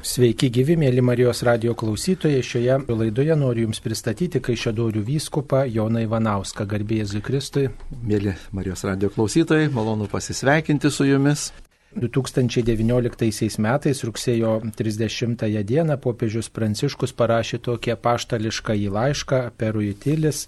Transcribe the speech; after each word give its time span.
Sveiki 0.00 0.48
gyvi, 0.48 0.78
mėly 0.80 1.02
Marijos 1.04 1.42
radio 1.44 1.74
klausytojai. 1.76 2.40
Šioje 2.40 2.78
laidoje 2.88 3.34
noriu 3.36 3.66
Jums 3.66 3.82
pristatyti 3.84 4.40
Kaišėdorių 4.40 5.02
vyskupą 5.04 5.66
Joną 5.68 6.06
Ivanauską, 6.06 6.64
garbėjai 6.64 7.08
Zikristui. 7.10 7.66
Mėly 8.08 8.32
Marijos 8.56 8.86
radio 8.88 9.10
klausytojai, 9.12 9.68
malonu 9.74 10.08
pasisveikinti 10.08 10.88
su 10.88 11.04
Jumis. 11.04 11.50
2019 12.00 13.60
metais 13.60 14.00
rugsėjo 14.08 14.54
30 14.78 15.44
dieną 15.68 15.98
popiežius 16.00 16.48
Pranciškus 16.48 17.12
parašė 17.12 17.60
tokį 17.68 17.98
paštališką 18.00 18.78
į 18.80 18.88
laišką 18.96 19.42
Perui 19.60 19.92
Tilis 20.00 20.46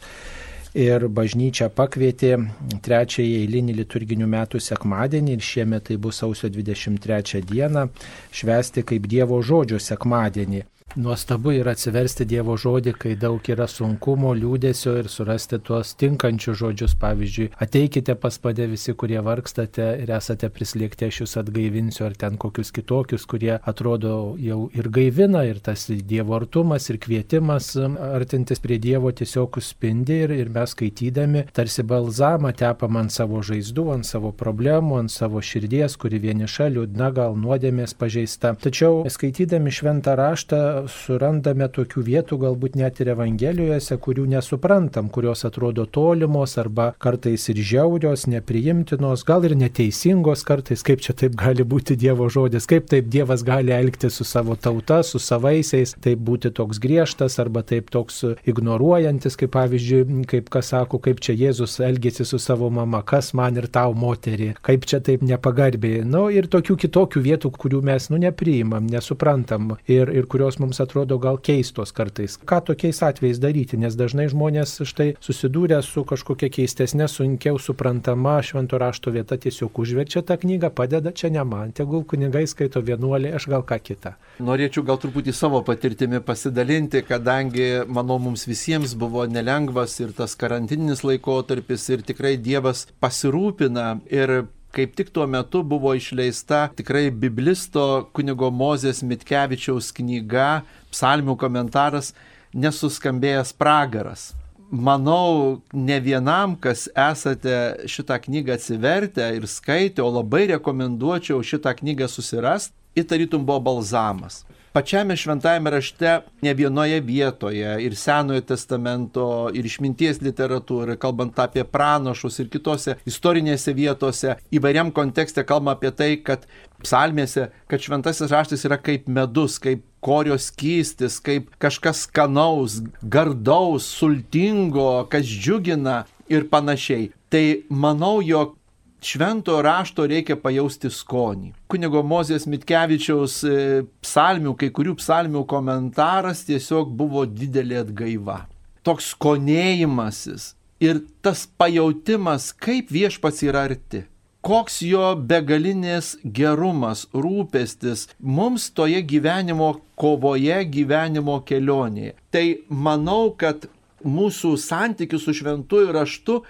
ir 0.78 1.06
bažnyčia 1.08 1.68
pakvietė 1.72 2.36
trečiąjį 2.84 3.34
eilinį 3.42 3.76
liturginių 3.82 4.28
metų 4.34 4.60
sekmadienį 4.60 5.36
ir 5.36 5.44
šiemet 5.44 5.88
tai 5.88 5.98
bus 6.00 6.22
sausio 6.22 6.48
23 6.52 7.42
dieną 7.48 7.88
švesti 8.32 8.84
kaip 8.88 9.08
Dievo 9.08 9.42
žodžio 9.44 9.80
sekmadienį. 9.82 10.64
Nuostabu 10.96 11.54
yra 11.56 11.72
atsiversti 11.72 12.26
Dievo 12.28 12.52
žodį, 12.60 12.92
kai 13.00 13.12
daug 13.16 13.46
yra 13.48 13.64
sunkumo, 13.64 14.34
liūdėsio 14.36 14.92
ir 15.00 15.06
surasti 15.08 15.56
tuos 15.64 15.94
tinkančius 15.96 16.58
žodžius. 16.60 16.92
Pavyzdžiui, 17.00 17.46
ateikite 17.64 18.12
pas 18.20 18.36
mane 18.44 18.66
visi, 18.68 18.92
kurie 18.92 19.16
vargstate 19.24 19.86
ir 20.02 20.12
esate 20.12 20.50
prislėgti, 20.52 21.08
aš 21.08 21.22
jūs 21.22 21.38
atgaivinsiu, 21.40 22.04
ar 22.10 22.16
ten 22.20 22.36
kokius 22.36 22.74
kitokius, 22.76 23.24
kurie 23.24 23.54
atrodo 23.56 24.34
jau 24.36 24.66
ir 24.76 24.90
gaivina, 24.92 25.46
ir 25.48 25.62
tas 25.64 25.86
Dievo 25.88 26.36
artumas, 26.36 26.90
ir 26.92 27.00
kvietimas 27.00 27.70
artintis 27.80 28.60
prie 28.60 28.76
Dievo 28.76 29.14
tiesiog 29.16 29.62
spindi 29.64 30.20
ir, 30.26 30.36
ir 30.44 30.52
mes 30.52 30.76
skaitydami 30.76 31.46
tarsi 31.56 31.86
balzamą 31.88 32.52
tepam 32.52 33.00
ant 33.00 33.16
savo 33.16 33.40
žaizdų, 33.40 33.86
ant 33.96 34.10
savo 34.10 34.34
problemų, 34.36 35.00
ant 35.00 35.16
savo 35.16 35.40
širdies, 35.40 35.96
kuri 35.96 36.20
vieniša, 36.20 36.68
liūdna, 36.76 37.10
gal 37.16 37.40
nuodėmės 37.40 37.96
pažeista. 37.96 38.52
Tačiau 38.60 39.06
skaitydami 39.08 39.72
šventą 39.72 40.20
raštą 40.20 40.62
surandame 40.90 41.68
tokių 41.72 42.02
vietų, 42.06 42.38
galbūt 42.42 42.76
net 42.80 43.00
ir 43.02 43.12
Evangelijose, 43.14 43.96
kurių 44.02 44.26
nesuprantam, 44.32 45.10
kurios 45.12 45.44
atrodo 45.48 45.86
tolimos 45.86 46.56
arba 46.60 46.92
kartais 47.02 47.48
ir 47.52 47.60
žiaurios, 47.62 48.26
nepriimtinos, 48.30 49.24
gal 49.28 49.46
ir 49.48 49.56
neteisingos 49.58 50.44
kartais, 50.48 50.84
kaip 50.86 51.02
čia 51.04 51.14
taip 51.18 51.36
gali 51.38 51.66
būti 51.66 51.96
Dievo 51.98 52.28
žodis, 52.32 52.68
kaip 52.70 52.88
taip 52.90 53.10
Dievas 53.12 53.44
gali 53.46 53.74
elgtis 53.74 54.18
su 54.18 54.26
savo 54.28 54.56
tauta, 54.56 55.02
su 55.06 55.20
savaisiais, 55.22 55.94
taip 56.02 56.22
būti 56.22 56.52
toks 56.54 56.80
griežtas 56.82 57.38
arba 57.42 57.62
taip 57.66 57.90
toks 57.92 58.22
ignoruojantis, 58.48 59.36
kaip 59.40 59.52
pavyzdžiui, 59.56 60.22
kaip 60.30 60.50
kas 60.52 60.72
sako, 60.72 61.00
kaip 61.02 61.20
čia 61.24 61.36
Jėzus 61.36 61.78
elgėsi 61.84 62.26
su 62.28 62.40
savo 62.42 62.70
mama, 62.72 63.02
kas 63.06 63.32
man 63.36 63.58
ir 63.60 63.68
tau 63.72 63.94
moterį, 63.98 64.52
kaip 64.64 64.86
čia 64.88 65.02
taip 65.04 65.24
nepagarbiai. 65.26 66.02
Na 66.06 66.24
nu, 66.24 66.24
ir 66.32 66.48
tokių 66.50 66.78
kitokių 66.86 67.22
vietų, 67.26 67.52
kurių 67.58 67.82
mes 67.86 68.08
nu 68.12 68.20
nepriimam, 68.22 68.86
nesuprantam 68.90 69.76
ir, 69.90 70.10
ir 70.12 70.28
kurios 70.30 70.58
mums 70.62 70.71
mums 70.72 70.80
atrodo 70.80 71.18
gal 71.18 71.36
keistos 71.36 71.92
kartais. 71.92 72.38
Ką 72.48 72.62
tokiais 72.64 73.02
atvejais 73.04 73.38
daryti, 73.38 73.76
nes 73.76 73.92
dažnai 73.92 74.30
žmonės 74.32 74.80
štai 74.88 75.12
susidūrę 75.20 75.82
su 75.84 76.04
kažkokia 76.08 76.48
keistesnė, 76.48 77.08
sunkiau 77.12 77.58
suprantama 77.60 78.38
švento 78.40 78.80
rašto 78.80 79.12
vieta 79.12 79.36
tiesiog 79.36 79.76
užverčia 79.84 80.22
tą 80.24 80.38
knygą, 80.40 80.70
padeda 80.72 81.12
čia 81.12 81.28
ne 81.28 81.44
man, 81.44 81.74
tegul 81.76 82.06
kunigai 82.08 82.46
skaito 82.48 82.80
vienuolį, 82.80 83.34
aš 83.36 83.48
gal 83.52 83.66
ką 83.68 83.78
kitą. 83.84 84.14
Norėčiau 84.40 84.86
gal 84.88 84.96
truputį 85.02 85.36
savo 85.36 85.60
patirtimi 85.66 86.22
pasidalinti, 86.24 87.04
kadangi, 87.04 87.84
manau, 87.84 88.16
mums 88.22 88.46
visiems 88.48 88.96
buvo 88.96 89.26
nelengvas 89.28 89.98
ir 90.00 90.16
tas 90.16 90.38
karantininis 90.40 91.04
laikotarpis 91.04 91.88
ir 91.92 92.08
tikrai 92.08 92.38
Dievas 92.40 92.86
pasirūpina 93.02 94.00
ir 94.08 94.46
kaip 94.72 94.94
tik 94.96 95.10
tuo 95.12 95.26
metu 95.26 95.62
buvo 95.62 95.94
išleista 95.94 96.66
tikrai 96.76 97.10
biblisto 97.10 98.08
kunigo 98.16 98.48
Mozės 98.50 99.02
Mitkevičiaus 99.04 99.92
knyga, 99.96 100.62
psalmių 100.92 101.36
komentaras 101.40 102.12
Nesuskambėjęs 102.52 103.54
pragaras. 103.56 104.30
Manau, 104.72 105.60
ne 105.72 105.98
vienam, 106.00 106.54
kas 106.56 106.86
esate 106.96 107.84
šitą 107.88 108.16
knygą 108.24 108.56
atsivertę 108.56 109.26
ir 109.36 109.44
skaitę, 109.48 110.00
o 110.04 110.08
labai 110.08 110.46
rekomenduočiau 110.54 111.44
šitą 111.44 111.74
knygą 111.76 112.08
susirasti, 112.08 112.76
įtarytum 112.96 113.44
buvo 113.44 113.60
balzamas 113.68 114.42
pačiame 114.72 115.16
šventajame 115.16 115.70
rašte 115.70 116.20
ne 116.42 116.54
vienoje 116.54 117.00
vietoje 117.00 117.74
ir 117.84 117.96
Senojo 117.96 118.40
testamento, 118.40 119.26
ir 119.54 119.66
išminties 119.68 120.22
literatūroje, 120.24 120.98
kalbant 121.00 121.38
apie 121.42 121.64
pranašus 121.64 122.40
ir 122.42 122.50
kitose 122.52 122.96
istorinėse 123.08 123.74
vietose, 123.76 124.36
įvairiam 124.54 124.92
kontekste 124.94 125.44
kalbama 125.44 125.76
apie 125.76 125.92
tai, 125.96 126.10
kad 126.24 126.46
psalmėse, 126.82 127.50
kad 127.70 127.84
šventasis 127.84 128.32
raštas 128.32 128.64
yra 128.68 128.80
kaip 128.80 129.08
medus, 129.08 129.58
kaip 129.62 129.84
korios 130.02 130.50
kystis, 130.50 131.20
kaip 131.22 131.52
kažkas 131.62 132.06
skanaus, 132.08 132.80
gardaus, 133.02 133.86
sultingo, 133.86 135.04
kas 135.12 135.28
džiugina 135.28 136.02
ir 136.32 136.48
panašiai. 136.50 137.12
Tai 137.32 137.44
manau, 137.70 138.18
jog 138.24 138.56
švento 139.04 139.58
rašto 139.62 140.06
reikia 140.06 140.36
pajausti 140.40 140.90
skonį. 140.90 141.52
Kunigo 141.70 142.02
Mozės 142.06 142.46
Mitkevičiaus 142.50 143.36
e, 143.44 143.56
psalmių, 144.04 144.54
kai 144.58 144.70
kurių 144.74 144.96
psalmių 145.00 145.44
komentaras 145.50 146.44
tiesiog 146.48 146.92
buvo 146.96 147.24
didelė 147.26 147.82
atgaiva. 147.82 148.42
Toks 148.86 149.12
skonėjimasis 149.14 150.52
ir 150.82 151.02
tas 151.22 151.44
pajautimas, 151.46 152.50
kaip 152.52 152.90
viešpats 152.94 153.44
yra 153.46 153.66
arti. 153.68 154.06
Koks 154.42 154.80
jo 154.82 155.12
begalinės 155.14 156.16
gerumas, 156.24 157.04
rūpestis 157.14 158.08
mums 158.18 158.72
toje 158.74 158.98
gyvenimo 159.06 159.76
kovoje, 159.94 160.56
gyvenimo 160.66 161.36
kelionėje. 161.46 162.16
Tai 162.34 162.46
manau, 162.66 163.30
kad 163.38 163.68
mūsų 164.02 164.56
santykis 164.58 165.22
su 165.22 165.34
šventuoju 165.38 165.94
raštu 165.94 166.40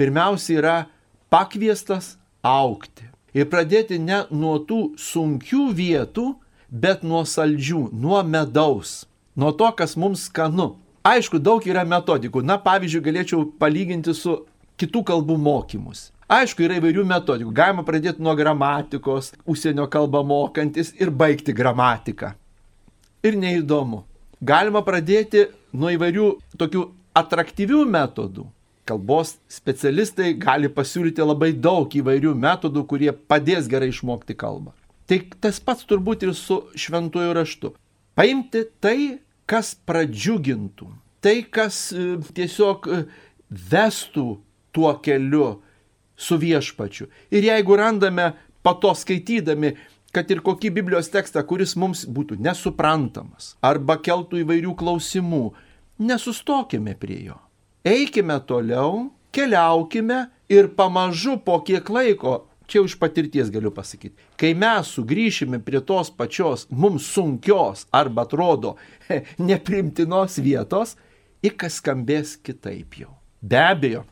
pirmiausia 0.00 0.56
yra 0.62 0.76
pakviestas 1.32 2.16
aukti. 2.42 3.06
Ir 3.36 3.48
pradėti 3.52 3.98
ne 4.00 4.22
nuo 4.32 4.56
tų 4.64 4.96
sunkių 5.00 5.68
vietų, 5.76 6.26
bet 6.70 7.04
nuo 7.04 7.22
saldžių, 7.28 7.90
nuo 7.92 8.22
medaus, 8.24 9.04
nuo 9.36 9.52
to, 9.52 9.68
kas 9.76 9.96
mums 9.96 10.26
skanu. 10.30 10.76
Aišku, 11.06 11.38
daug 11.38 11.62
yra 11.68 11.84
metodikų. 11.86 12.42
Na, 12.42 12.56
pavyzdžiui, 12.58 13.04
galėčiau 13.04 13.44
palyginti 13.60 14.14
su 14.16 14.40
kitų 14.80 15.04
kalbų 15.06 15.36
mokymus. 15.38 16.08
Aišku, 16.26 16.64
yra 16.66 16.80
įvairių 16.80 17.04
metodikų. 17.06 17.52
Galima 17.54 17.84
pradėti 17.86 18.24
nuo 18.24 18.34
gramatikos, 18.34 19.30
užsienio 19.46 19.86
kalbą 19.92 20.24
mokantis 20.26 20.90
ir 20.98 21.12
baigti 21.14 21.54
gramatiką. 21.54 22.32
Ir 23.22 23.38
neįdomu. 23.38 24.02
Galima 24.42 24.82
pradėti 24.86 25.46
nuo 25.76 25.92
įvairių 25.94 26.32
tokių 26.58 26.82
atraktyvių 27.16 27.84
metodų 27.92 28.48
kalbos 28.86 29.36
specialistai 29.50 30.32
gali 30.38 30.70
pasiūlyti 30.72 31.24
labai 31.24 31.52
daug 31.52 31.90
įvairių 31.90 32.34
metodų, 32.38 32.84
kurie 32.88 33.12
padės 33.12 33.68
gerai 33.70 33.90
išmokti 33.92 34.36
kalbą. 34.38 34.74
Tai 35.06 35.20
tas 35.42 35.60
pats 35.62 35.86
turbūt 35.86 36.26
ir 36.26 36.34
su 36.34 36.62
šventuoju 36.78 37.34
raštu. 37.36 37.72
Paimti 38.18 38.64
tai, 38.82 39.20
kas 39.46 39.74
pradžiugintų, 39.86 40.88
tai, 41.22 41.36
kas 41.42 41.90
e, 41.94 42.16
tiesiog 42.34 42.88
e, 42.90 43.02
vestų 43.50 44.26
tuo 44.74 44.94
keliu 45.04 45.60
su 46.16 46.38
viešpačiu. 46.40 47.10
Ir 47.30 47.46
jeigu 47.46 47.78
randame 47.78 48.32
pato 48.66 48.94
skaitydami, 48.96 49.76
kad 50.16 50.30
ir 50.32 50.40
kokį 50.42 50.72
Biblijos 50.78 51.12
tekstą, 51.12 51.44
kuris 51.46 51.76
mums 51.78 52.06
būtų 52.08 52.40
nesuprantamas 52.42 53.54
arba 53.60 53.98
keltų 54.00 54.40
įvairių 54.42 54.72
klausimų, 54.80 55.44
nesustokime 56.02 56.96
prie 56.98 57.20
jo 57.28 57.36
eikime 57.86 58.40
toliau, 58.46 59.10
keliaukime 59.32 60.26
ir 60.48 60.68
pamažu 60.74 61.38
po 61.44 61.60
kiek 61.62 61.88
laiko, 61.90 62.46
čia 62.66 62.82
už 62.82 62.96
patirties 62.98 63.50
galiu 63.54 63.70
pasakyti, 63.70 64.16
kai 64.36 64.52
mes 64.58 64.90
sugrįšime 64.96 65.60
prie 65.62 65.80
tos 65.86 66.10
pačios 66.10 66.66
mums 66.70 67.06
sunkios 67.14 67.86
arba 67.94 68.26
atrodo 68.26 68.74
neprimtinos 69.48 70.40
vietos, 70.42 70.96
į 71.46 71.54
kas 71.54 71.78
skambės 71.78 72.34
kitaip 72.42 72.98
jau. 72.98 73.12
Be 73.40 73.60
abejo, 73.62 74.02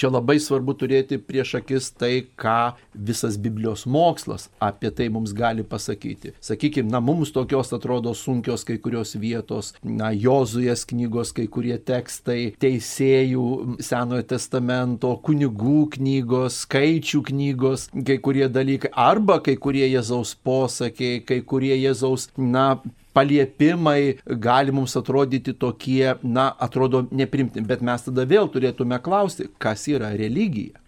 Čia 0.00 0.08
labai 0.08 0.38
svarbu 0.40 0.72
turėti 0.80 1.18
prieš 1.20 1.58
akis 1.58 1.90
tai, 1.92 2.22
ką 2.40 2.72
visas 2.94 3.34
Biblijos 3.36 3.82
mokslas 3.84 4.46
apie 4.64 4.88
tai 4.96 5.10
mums 5.12 5.34
gali 5.36 5.60
pasakyti. 5.60 6.32
Sakykime, 6.40 6.88
na, 6.88 7.02
mums 7.04 7.34
tokios 7.34 7.68
atrodo 7.76 8.14
sunkios 8.16 8.64
kai 8.64 8.78
kurios 8.80 9.12
vietos, 9.20 9.74
na, 9.84 10.08
Jozuės 10.16 10.86
knygos, 10.88 11.34
kai 11.36 11.44
kurie 11.52 11.76
tekstai, 11.76 12.54
teisėjų 12.64 13.44
Senojo 13.84 14.24
testamento, 14.30 15.12
kunigų 15.26 15.90
knygos, 15.98 16.62
skaičių 16.64 17.20
knygos, 17.28 17.90
kai 17.92 18.16
kurie 18.24 18.48
dalykai, 18.48 18.94
arba 18.96 19.36
kai 19.44 19.58
kurie 19.60 19.84
Jėzaus 19.84 20.32
posakiai, 20.40 21.20
kai 21.28 21.42
kurie 21.44 21.74
Jėzaus, 21.76 22.30
na, 22.40 22.70
paliepimai 23.12 24.18
gali 24.26 24.74
mums 24.74 24.96
atrodyti 24.96 25.54
tokie, 25.54 26.14
na, 26.22 26.50
atrodo 26.58 27.06
neprimtini, 27.10 27.66
bet 27.66 27.82
mes 27.82 28.06
tada 28.06 28.26
vėl 28.28 28.50
turėtume 28.52 29.00
klausti, 29.02 29.48
kas 29.58 29.86
yra 29.90 30.12
religija. 30.18 30.78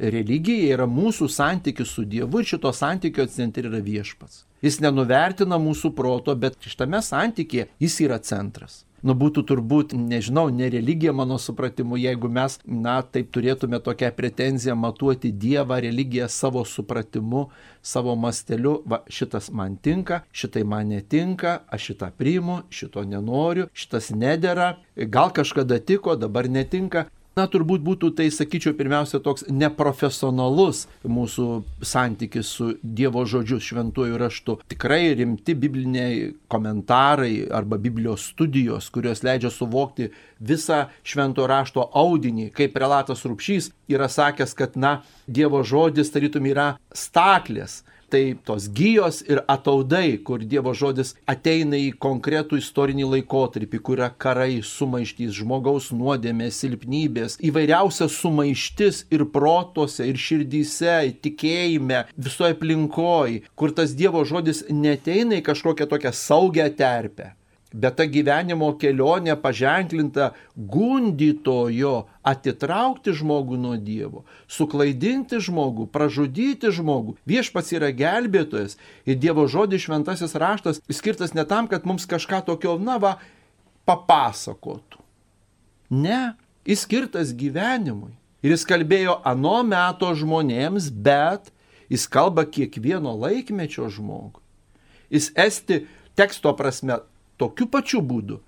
Religija 0.00 0.76
yra 0.76 0.86
mūsų 0.88 1.28
santykis 1.28 1.90
su 1.92 2.06
Dievu 2.08 2.40
ir 2.40 2.48
šito 2.48 2.72
santykio 2.72 3.26
centre 3.28 3.68
yra 3.68 3.82
viešpats. 3.84 4.46
Jis 4.64 4.78
nenuvertina 4.80 5.58
mūsų 5.60 5.92
proto, 5.96 6.34
bet 6.36 6.56
šitame 6.64 7.00
santykėje 7.04 7.68
jis 7.80 7.98
yra 8.04 8.18
centras. 8.24 8.82
Nu 9.02 9.14
būtų 9.16 9.44
turbūt, 9.48 9.94
nežinau, 9.96 10.48
ne 10.52 10.68
religija 10.72 11.12
mano 11.16 11.38
supratimu, 11.40 11.96
jeigu 11.96 12.28
mes, 12.28 12.58
na, 12.64 12.98
taip 13.02 13.30
turėtume 13.32 13.80
tokią 13.80 14.10
pretenziją 14.16 14.76
matuoti 14.76 15.32
Dievą, 15.32 15.78
religiją 15.80 16.28
savo 16.28 16.64
supratimu, 16.68 17.46
savo 17.82 18.16
masteliu, 18.16 18.80
va, 18.84 19.00
šitas 19.08 19.48
man 19.56 19.78
tinka, 19.80 20.20
šitai 20.32 20.66
man 20.68 20.92
netinka, 20.92 21.60
aš 21.72 21.90
šitą 21.90 22.10
priimu, 22.16 22.60
šito 22.68 23.06
nenoriu, 23.08 23.70
šitas 23.72 24.10
nedėra, 24.12 24.74
gal 25.08 25.32
kažkada 25.32 25.80
tiko, 25.80 26.18
dabar 26.20 26.50
netinka. 26.52 27.06
Na, 27.38 27.44
turbūt 27.46 27.82
būtų 27.86 28.08
tai, 28.18 28.26
sakyčiau, 28.34 28.74
pirmiausia 28.74 29.20
toks 29.22 29.44
neprofesionalus 29.54 30.86
mūsų 31.06 31.44
santykis 31.86 32.48
su 32.56 32.72
Dievo 32.82 33.22
žodžiu 33.22 33.60
šventuoju 33.62 34.18
raštu. 34.18 34.56
Tikrai 34.72 35.14
rimti 35.20 35.54
bibliniai 35.54 36.32
komentarai 36.50 37.46
arba 37.54 37.78
Biblijos 37.78 38.26
studijos, 38.32 38.90
kurios 38.90 39.22
leidžia 39.22 39.52
suvokti 39.54 40.10
visą 40.42 40.88
šventojo 41.06 41.46
rašto 41.50 41.86
audinį, 42.02 42.48
kaip 42.56 42.74
prelatas 42.74 43.22
Rupšys 43.22 43.70
yra 43.90 44.10
sakęs, 44.10 44.56
kad, 44.58 44.74
na, 44.74 44.98
Dievo 45.30 45.62
žodis 45.62 46.10
tarytum 46.10 46.50
yra 46.50 46.72
staklės 46.90 47.84
tai 48.10 48.22
tos 48.44 48.68
gyjos 48.74 49.20
ir 49.28 49.42
ataudai, 49.50 50.18
kur 50.26 50.42
Dievo 50.44 50.74
žodis 50.76 51.14
ateina 51.30 51.78
į 51.78 51.92
konkretų 52.02 52.60
istorinį 52.60 53.08
laikotarpį, 53.14 53.80
kur 53.86 54.00
yra 54.00 54.10
karai, 54.10 54.60
sumaištys, 54.66 55.34
žmogaus 55.40 55.90
nuodėmės, 55.96 56.60
silpnybės, 56.62 57.38
įvairiausia 57.50 58.10
sumaištis 58.10 59.04
ir 59.14 59.26
protuose, 59.34 60.06
ir 60.10 60.20
širdyse, 60.20 60.96
tikėjime, 61.24 62.04
visoje 62.18 62.56
aplinkoje, 62.56 63.44
kur 63.54 63.74
tas 63.76 63.96
Dievo 63.96 64.24
žodis 64.28 64.64
neteina 64.70 65.40
į 65.40 65.46
kažkokią 65.50 65.90
tokią 65.90 66.14
saugią 66.16 66.70
terpę 66.76 67.34
bet 67.72 67.96
ta 67.98 68.06
gyvenimo 68.10 68.72
kelionė 68.80 69.36
paženklinta 69.40 70.30
gundytojo 70.56 72.06
atitraukti 72.26 73.14
žmogų 73.16 73.58
nuo 73.60 73.76
Dievo, 73.78 74.24
suklaidinti 74.50 75.38
žmogų, 75.42 75.86
pražudyti 75.94 76.72
žmogų. 76.74 77.16
Viešpats 77.30 77.72
yra 77.76 77.92
gelbėtojas 77.94 78.76
ir 79.06 79.20
Dievo 79.22 79.46
žodis 79.50 79.86
šventasis 79.86 80.34
raštas 80.34 80.82
skirtas 80.90 81.34
ne 81.34 81.46
tam, 81.46 81.70
kad 81.70 81.86
mums 81.86 82.08
kažką 82.10 82.42
tokio, 82.48 82.76
na 82.78 82.98
va, 83.02 83.16
papasakotų. 83.88 84.98
Ne, 85.90 86.34
jis 86.66 86.84
skirtas 86.86 87.34
gyvenimui. 87.34 88.14
Ir 88.40 88.54
jis 88.54 88.64
kalbėjo 88.64 89.18
ano 89.26 89.58
meto 89.66 90.08
žmonėms, 90.16 90.88
bet 90.90 91.50
jis 91.92 92.06
kalba 92.08 92.46
kiekvieno 92.48 93.12
laikmečio 93.18 93.90
žmogui. 93.92 94.40
Jis 95.10 95.28
esti 95.34 95.82
teksto 96.16 96.54
prasme 96.56 97.00
tokiu 97.40 97.68
pačiu 97.72 98.02
būdu. 98.04 98.40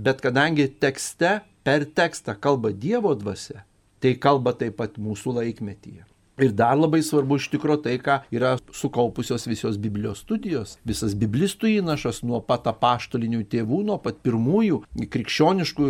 Bet 0.00 0.22
kadangi 0.24 0.68
tekste 0.80 1.40
per 1.66 1.84
tekstą 1.84 2.34
kalba 2.40 2.72
Dievo 2.72 3.12
dvasia, 3.14 3.64
tai 4.00 4.16
kalba 4.16 4.54
taip 4.56 4.78
pat 4.80 4.96
mūsų 4.96 5.36
laikmetyje. 5.40 6.06
Ir 6.40 6.52
dar 6.56 6.78
labai 6.78 7.02
svarbu 7.04 7.36
iš 7.36 7.50
tikro 7.52 7.74
tai, 7.76 7.98
ką 8.00 8.14
yra 8.32 8.54
sukaupusios 8.72 9.44
visos 9.48 9.76
Biblijos 9.80 10.18
studijos. 10.24 10.78
Visas 10.88 11.14
biblistų 11.18 11.68
įnašas 11.76 12.22
nuo 12.24 12.40
pat 12.40 12.66
apaštalinių 12.70 13.44
tėvų, 13.52 13.82
nuo 13.90 13.98
pat 14.00 14.16
pirmųjų 14.24 14.78
krikščioniškų 15.12 15.84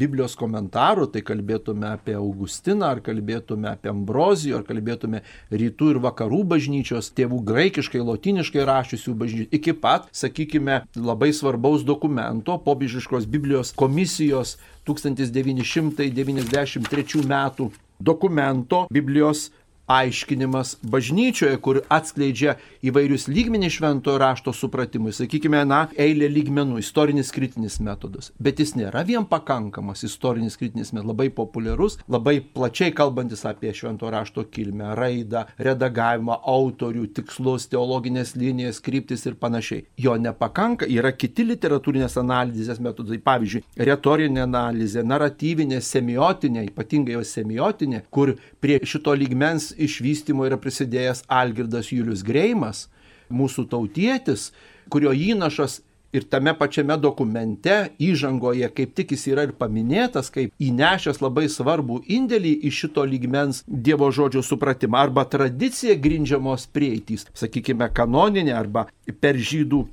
Biblijos 0.00 0.34
komentarų, 0.40 1.06
tai 1.12 1.20
kalbėtume 1.26 1.88
apie 1.90 2.14
Augustiną, 2.16 2.84
ar 2.94 3.00
kalbėtume 3.04 3.68
apie 3.74 3.88
Ambrozijų, 3.92 4.54
ar 4.60 4.64
kalbėtume 4.70 5.18
rytų 5.52 5.86
ir 5.94 5.98
vakarų 6.06 6.40
bažnyčios 6.54 7.12
tėvų 7.20 7.38
graikiškai, 7.52 8.00
lotiniškai 8.00 8.62
rašysių 8.72 9.12
bažnyčių, 9.20 9.48
iki 9.60 9.72
pat, 9.84 10.02
sakykime, 10.16 10.76
labai 10.96 11.30
svarbaus 11.36 11.80
dokumento, 11.84 12.56
pobižiškos 12.64 13.28
Biblijos 13.28 13.76
komisijos 13.76 14.56
1993 14.88 17.28
metų 17.28 17.68
dokumento 18.00 18.86
Biblijos 18.90 19.50
aiškinimas 19.90 20.76
bažnyčioje, 20.86 21.56
kur 21.64 21.80
atskleidžia 21.90 22.56
įvairius 22.86 23.26
lygmenį 23.30 23.70
šventojo 23.74 24.20
rašto 24.22 24.54
supratimui, 24.54 25.12
sakykime, 25.14 25.62
na, 25.66 25.80
eilė 25.98 26.28
lygmenų, 26.30 26.78
istorinis 26.82 27.32
kritinis 27.34 27.80
metodas. 27.82 28.30
Bet 28.38 28.62
jis 28.62 28.76
nėra 28.78 29.02
vien 29.08 29.26
pakankamas 29.28 30.04
istorinis 30.06 30.58
kritinis 30.60 30.92
metodas, 30.94 31.10
labai 31.10 31.28
populiarus, 31.34 31.98
labai 32.10 32.38
plačiai 32.40 32.94
kalbantis 32.94 33.42
apie 33.48 33.72
šventojo 33.74 34.12
rašto 34.14 34.44
kilmę, 34.52 34.92
raidą, 34.98 35.44
redagavimą, 35.58 36.38
autorių, 36.54 37.08
tikslus, 37.16 37.66
teologinės 37.72 38.36
linijas, 38.38 38.80
kryptis 38.84 39.26
ir 39.26 39.38
panašiai. 39.40 39.84
Jo 39.98 40.16
nepakanka, 40.20 40.86
yra 40.90 41.12
kiti 41.16 41.46
literatūrinės 41.48 42.18
analizės 42.20 42.80
metodai, 42.82 43.18
pavyzdžiui, 43.24 43.64
retorinė 43.90 44.44
analizė, 44.46 45.04
naratyvinė, 45.06 45.80
semiotinė, 45.84 46.68
ypatingai 46.70 47.16
jo 47.16 47.24
semiotinė, 47.26 48.04
kur 48.14 48.36
prie 48.62 48.78
šito 48.86 49.14
lygmens 49.16 49.72
išvystymo 49.86 50.46
yra 50.48 50.58
prisidėjęs 50.60 51.24
Algirdas 51.40 51.92
Julius 51.92 52.24
Greimas, 52.26 52.88
mūsų 53.30 53.68
tautietis, 53.70 54.50
kurio 54.90 55.12
įnašas 55.14 55.80
ir 56.12 56.26
tame 56.26 56.54
pačiame 56.58 56.96
dokumente 56.98 57.76
įžangoje 58.02 58.68
kaip 58.74 58.94
tik 58.98 59.14
jis 59.14 59.26
yra 59.30 59.46
ir 59.46 59.54
paminėtas 59.58 60.32
kaip 60.34 60.54
įnešęs 60.58 61.22
labai 61.22 61.46
svarbų 61.52 62.00
indėlį 62.18 62.56
į 62.66 62.72
šito 62.80 63.04
lygmens 63.06 63.62
Dievo 63.66 64.10
žodžio 64.14 64.42
supratimą 64.46 64.98
arba 65.04 65.24
tradicija 65.30 65.94
grindžiamos 65.94 66.66
prieitys, 66.74 67.26
sakykime, 67.34 67.88
kanoninė 67.94 68.56
arba 68.58 68.88
per 69.22 69.38
žydų 69.38 69.84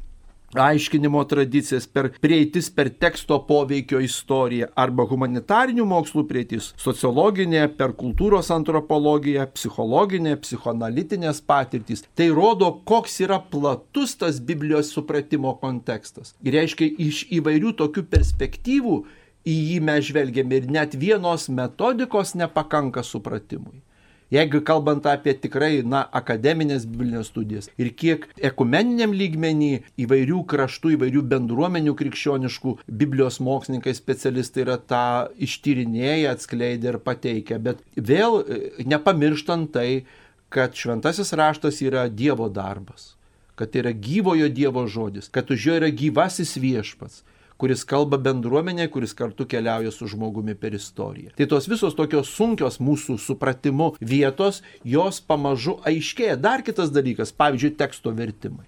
aiškinimo 0.56 1.24
tradicijas, 1.28 1.88
per 1.88 2.12
prieitis 2.22 2.70
per 2.74 2.90
teksto 2.90 3.40
poveikio 3.48 4.00
istoriją 4.04 4.70
arba 4.80 5.06
humanitarinių 5.10 5.86
mokslų 5.88 6.24
prieitis, 6.30 6.72
sociologinė, 6.80 7.66
per 7.78 7.94
kultūros 8.00 8.52
antropologiją, 8.56 9.48
psichologinė, 9.54 10.38
psichoanalitinės 10.44 11.42
patirtys. 11.48 12.06
Tai 12.16 12.30
rodo, 12.36 12.72
koks 12.88 13.20
yra 13.26 13.40
platus 13.52 14.16
tas 14.22 14.40
Biblijos 14.40 14.92
supratimo 14.96 15.58
kontekstas. 15.62 16.36
Ir 16.44 16.60
reiškia, 16.60 16.92
iš 17.10 17.26
įvairių 17.40 17.76
tokių 17.82 18.06
perspektyvų 18.12 19.02
į 19.48 19.58
jį 19.72 19.82
mes 19.88 20.08
žvelgiame 20.10 20.62
ir 20.62 20.72
net 20.72 20.96
vienos 21.00 21.48
metodikos 21.50 22.36
nepakanka 22.40 23.04
supratimui. 23.04 23.82
Jeigu 24.28 24.60
kalbant 24.68 25.06
apie 25.08 25.32
tikrai, 25.40 25.80
na, 25.88 26.02
akademinės 26.20 26.84
biblinės 26.84 27.30
studijas 27.32 27.70
ir 27.80 27.94
kiek 27.96 28.26
ekumeniniam 28.50 29.14
lygmenį 29.16 29.70
įvairių 30.04 30.42
kraštų, 30.52 30.92
įvairių 30.98 31.24
bendruomenių 31.32 31.94
krikščioniškų 32.02 32.74
Biblijos 32.92 33.40
mokslininkai, 33.40 33.94
specialistai 33.96 34.66
yra 34.66 34.76
tą 34.84 35.06
ištyrinėję, 35.48 36.28
atskleidę 36.34 36.92
ir 36.92 37.00
pateikę, 37.08 37.62
bet 37.70 37.80
vėl 37.96 38.42
e, 38.42 38.60
nepamirštant 38.84 39.72
tai, 39.78 40.04
kad 40.52 40.76
šventasis 40.76 41.32
raštas 41.32 41.80
yra 41.88 42.10
Dievo 42.12 42.50
darbas, 42.52 43.14
kad 43.56 43.72
tai 43.72 43.86
yra 43.86 43.96
gyvojo 43.96 44.52
Dievo 44.52 44.84
žodis, 44.92 45.32
kad 45.32 45.48
už 45.56 45.70
jo 45.70 45.80
yra 45.80 45.88
gyvasis 46.04 46.58
viešpats 46.60 47.24
kuris 47.62 47.84
kalba 47.88 48.20
bendruomenė, 48.22 48.88
kuris 48.94 49.16
kartu 49.18 49.48
keliauja 49.50 49.92
su 49.94 50.08
žmogumi 50.10 50.56
per 50.58 50.78
istoriją. 50.78 51.34
Tai 51.38 51.50
tos 51.54 51.70
visos 51.70 51.98
tokios 51.98 52.32
sunkios 52.34 52.80
mūsų 52.84 53.18
supratimu 53.22 53.94
vietos, 54.02 54.62
jos 54.86 55.22
pamažu 55.22 55.78
aiškėja. 55.88 56.38
Dar 56.42 56.66
kitas 56.66 56.94
dalykas, 56.94 57.34
pavyzdžiui, 57.36 57.76
teksto 57.80 58.14
vertimai. 58.16 58.68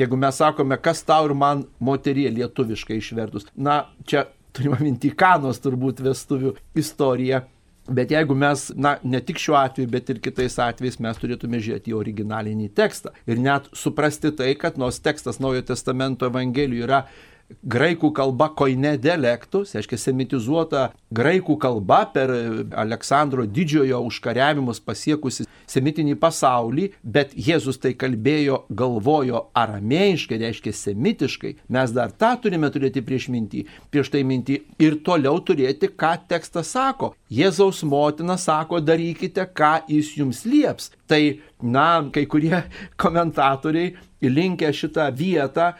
Jeigu 0.00 0.16
mes 0.16 0.36
sakome, 0.40 0.78
kas 0.80 1.02
tau 1.04 1.26
ir 1.28 1.34
man 1.36 1.64
moterie 1.82 2.28
lietuviškai 2.32 3.00
išvertus, 3.00 3.48
na, 3.56 3.82
čia 4.08 4.28
turime 4.56 4.78
minti 4.80 5.10
kanos 5.12 5.60
turbūt 5.62 6.02
vestuvių 6.04 6.54
istoriją. 6.78 7.42
Bet 7.90 8.12
jeigu 8.12 8.36
mes, 8.38 8.68
na, 8.78 8.94
ne 9.02 9.18
tik 9.24 9.40
šiuo 9.40 9.56
atveju, 9.58 9.88
bet 9.90 10.10
ir 10.12 10.20
kitais 10.22 10.54
atvejais 10.62 11.00
mes 11.02 11.16
turėtume 11.18 11.58
žiūrėti 11.58 11.90
į 11.90 11.96
originalinį 11.98 12.68
tekstą 12.76 13.10
ir 13.26 13.40
net 13.42 13.66
suprasti 13.74 14.30
tai, 14.36 14.52
kad 14.60 14.78
nors 14.78 15.00
tekstas 15.02 15.40
Naujojo 15.42 15.64
Testamento 15.72 16.28
Evangelijų 16.30 16.84
yra 16.86 17.00
graikų 17.62 18.10
kalba 18.16 18.50
koine 18.56 18.94
dialektus, 19.00 19.74
reiškia 19.76 19.98
semitizuota 20.00 20.84
graikų 21.14 21.56
kalba 21.60 22.04
per 22.14 22.32
Aleksandro 22.78 23.46
didžiojo 23.46 24.00
užkariavimus 24.08 24.80
pasiekusi 24.84 25.46
semitinį 25.70 26.16
pasaulį, 26.20 26.88
bet 27.02 27.34
Jėzus 27.34 27.80
tai 27.82 27.92
kalbėjo, 27.98 28.64
galvojo 28.70 29.46
aramėjiškai, 29.58 30.40
reiškia 30.42 30.74
semitiškai. 30.76 31.54
Mes 31.74 31.94
dar 31.96 32.14
tą 32.14 32.32
turime 32.42 32.70
turėti 32.72 33.04
prieš 33.06 33.28
mintį, 33.34 33.64
prieš 33.92 34.12
tai 34.14 34.24
mintį 34.26 34.60
ir 34.82 35.00
toliau 35.06 35.38
turėti, 35.44 35.90
ką 35.90 36.16
tekstas 36.30 36.72
sako. 36.74 37.14
Jėzaus 37.30 37.84
motina 37.86 38.38
sako, 38.40 38.80
darykite, 38.82 39.46
ką 39.54 39.80
jis 39.90 40.16
jums 40.18 40.44
lieps. 40.48 40.90
Tai, 41.10 41.22
na, 41.62 41.88
kai 42.14 42.26
kurie 42.30 42.62
komentatoriai 43.00 43.94
linkę 44.22 44.70
šitą 44.74 45.08
vietą 45.16 45.72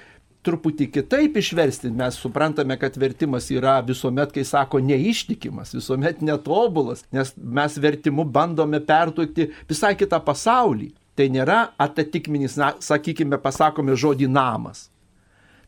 truputį 0.47 0.89
kitaip 0.95 1.37
išversti. 1.41 1.91
Mes 1.95 2.17
suprantame, 2.21 2.77
kad 2.81 2.97
vertimas 3.01 3.51
yra 3.53 3.79
visuomet, 3.87 4.33
kai 4.35 4.45
sako, 4.47 4.81
neištikimas, 4.85 5.75
visuomet 5.77 6.23
netobulas, 6.25 7.05
nes 7.15 7.35
mes 7.37 7.77
vertimu 7.81 8.25
bandome 8.25 8.81
perduoti 8.81 9.51
visai 9.69 9.97
kitą 10.01 10.23
pasaulį. 10.25 10.93
Tai 11.19 11.27
nėra 11.29 11.59
atatikminis, 11.81 12.57
na, 12.57 12.71
sakykime, 12.81 13.37
pasakome 13.43 13.97
žodį 13.99 14.31
namas. 14.31 14.89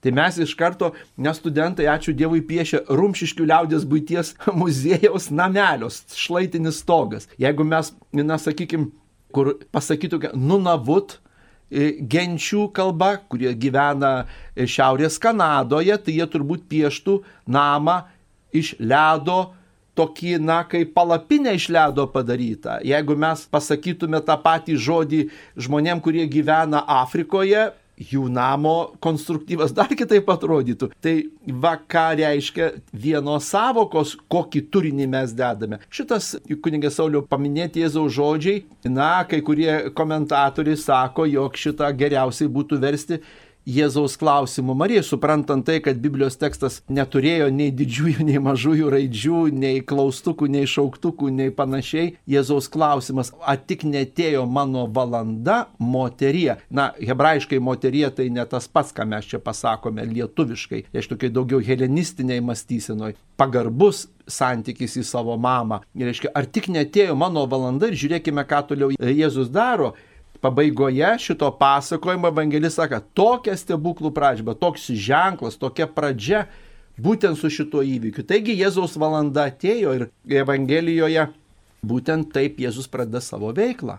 Tai 0.03 0.11
mes 0.17 0.39
iš 0.43 0.55
karto, 0.59 0.91
nes 1.21 1.37
studentai, 1.39 1.85
ačiū 1.91 2.15
Dievui, 2.17 2.41
piešia 2.47 2.81
Rumšiškių 2.91 3.45
liaudės 3.47 3.85
būties 3.87 4.33
muziejaus 4.63 5.29
namelios, 5.31 6.01
šlaitinis 6.19 6.81
stogas. 6.83 7.29
Jeigu 7.39 7.67
mes, 7.69 7.93
na, 8.17 8.39
sakykime, 8.41 8.91
kur 9.33 9.55
pasakytų, 9.75 10.33
nunavut, 10.35 11.21
genčių 11.73 12.69
kalba, 12.77 13.17
kurie 13.29 13.53
gyvena 13.57 14.27
Šiaurės 14.57 15.19
Kanadoje, 15.23 15.97
tai 16.05 16.19
jie 16.19 16.29
turbūt 16.29 16.69
pieštų 16.71 17.19
namą 17.49 18.03
iš 18.53 18.75
ledo 18.79 19.53
tokį, 19.97 20.39
na, 20.41 20.63
kaip 20.69 20.95
palapinę 20.97 21.55
iš 21.57 21.69
ledo 21.73 22.07
padarytą. 22.09 22.79
Jeigu 22.87 23.17
mes 23.17 23.45
pasakytume 23.53 24.23
tą 24.25 24.39
patį 24.41 24.77
žodį 24.81 25.23
žmonėm, 25.61 26.01
kurie 26.05 26.25
gyvena 26.31 26.85
Afrikoje, 27.01 27.71
jų 28.11 28.27
namo 28.33 28.93
konstruktyvas 29.03 29.75
dar 29.77 29.93
kitaip 29.97 30.29
atrodytų. 30.33 30.91
Tai 31.03 31.15
va 31.63 31.75
ką 31.77 32.07
reiškia 32.21 32.71
vienos 32.93 33.51
savokos, 33.53 34.17
kokį 34.33 34.65
turinį 34.73 35.09
mes 35.13 35.37
dedame. 35.37 35.81
Šitas 35.93 36.35
kunigė 36.65 36.91
Saulio 36.93 37.23
paminėti 37.29 37.83
Jėzaus 37.83 38.15
žodžiai, 38.17 38.65
na, 38.91 39.15
kai 39.29 39.43
kurie 39.45 39.93
komentatoriai 39.97 40.79
sako, 40.79 41.27
jog 41.31 41.59
šitą 41.59 41.91
geriausiai 41.97 42.51
būtų 42.53 42.81
versti 42.83 43.23
Jėzaus 43.63 44.17
klausimų 44.19 44.75
Marija, 44.75 45.03
suprantant 45.07 45.63
tai, 45.67 45.77
kad 45.85 46.01
Biblijos 46.03 46.35
tekstas 46.41 46.81
neturėjo 46.91 47.47
nei 47.55 47.71
didžiųjų, 47.75 48.25
nei 48.27 48.41
mažųjų 48.43 48.91
raidžių, 48.91 49.43
nei 49.55 49.83
klaustukų, 49.87 50.49
nei 50.51 50.67
šauktukų, 50.67 51.31
nei 51.31 51.53
panašiai, 51.55 52.17
Jėzaus 52.27 52.67
klausimas, 52.73 53.31
ar 53.47 53.61
tik 53.63 53.87
netėjo 53.87 54.45
mano 54.51 54.89
valanda 54.91 55.69
moterie. 55.79 56.57
Na, 56.75 56.91
hebrajiškai 56.99 57.63
moterie 57.63 58.09
tai 58.11 58.29
ne 58.35 58.47
tas 58.51 58.67
pats, 58.67 58.91
ką 58.97 59.07
mes 59.07 59.31
čia 59.31 59.39
pasakome 59.43 60.07
lietuviškai, 60.11 60.87
tai 60.91 61.05
aš 61.05 61.13
tokiai 61.15 61.31
daugiau 61.35 61.63
helenistiniai 61.63 62.43
mąstysenoj, 62.43 63.15
pagarbus 63.39 64.09
santykis 64.27 64.99
į 64.99 65.07
savo 65.07 65.37
mamą. 65.39 65.83
Ir 65.99 66.11
reiškia, 66.11 66.35
ar 66.35 66.51
tik 66.51 66.67
netėjo 66.73 67.15
mano 67.19 67.47
valanda 67.51 67.91
ir 67.91 67.99
žiūrėkime, 67.99 68.43
ką 68.49 68.65
toliau 68.73 68.91
Jėzus 68.99 69.51
daro 69.55 69.93
pabaigoje 70.43 71.15
šito 71.23 71.49
pasakojimo 71.59 72.33
evangelis 72.33 72.77
sako, 72.79 73.01
tokia 73.15 73.55
stebuklų 73.59 74.11
pradžia, 74.15 74.57
toks 74.59 74.89
ženklas, 74.91 75.59
tokia 75.61 75.87
pradžia 75.87 76.47
būtent 77.01 77.39
su 77.39 77.51
šituo 77.51 77.85
įvykiu. 77.87 78.25
Taigi 78.27 78.59
Jėzaus 78.59 78.99
valanda 79.01 79.47
atėjo 79.51 79.95
ir 79.97 80.09
Evangelijoje 80.43 81.29
būtent 81.87 82.33
taip 82.35 82.61
Jėzus 82.63 82.91
pradeda 82.91 83.23
savo 83.23 83.53
veiklą. 83.55 83.99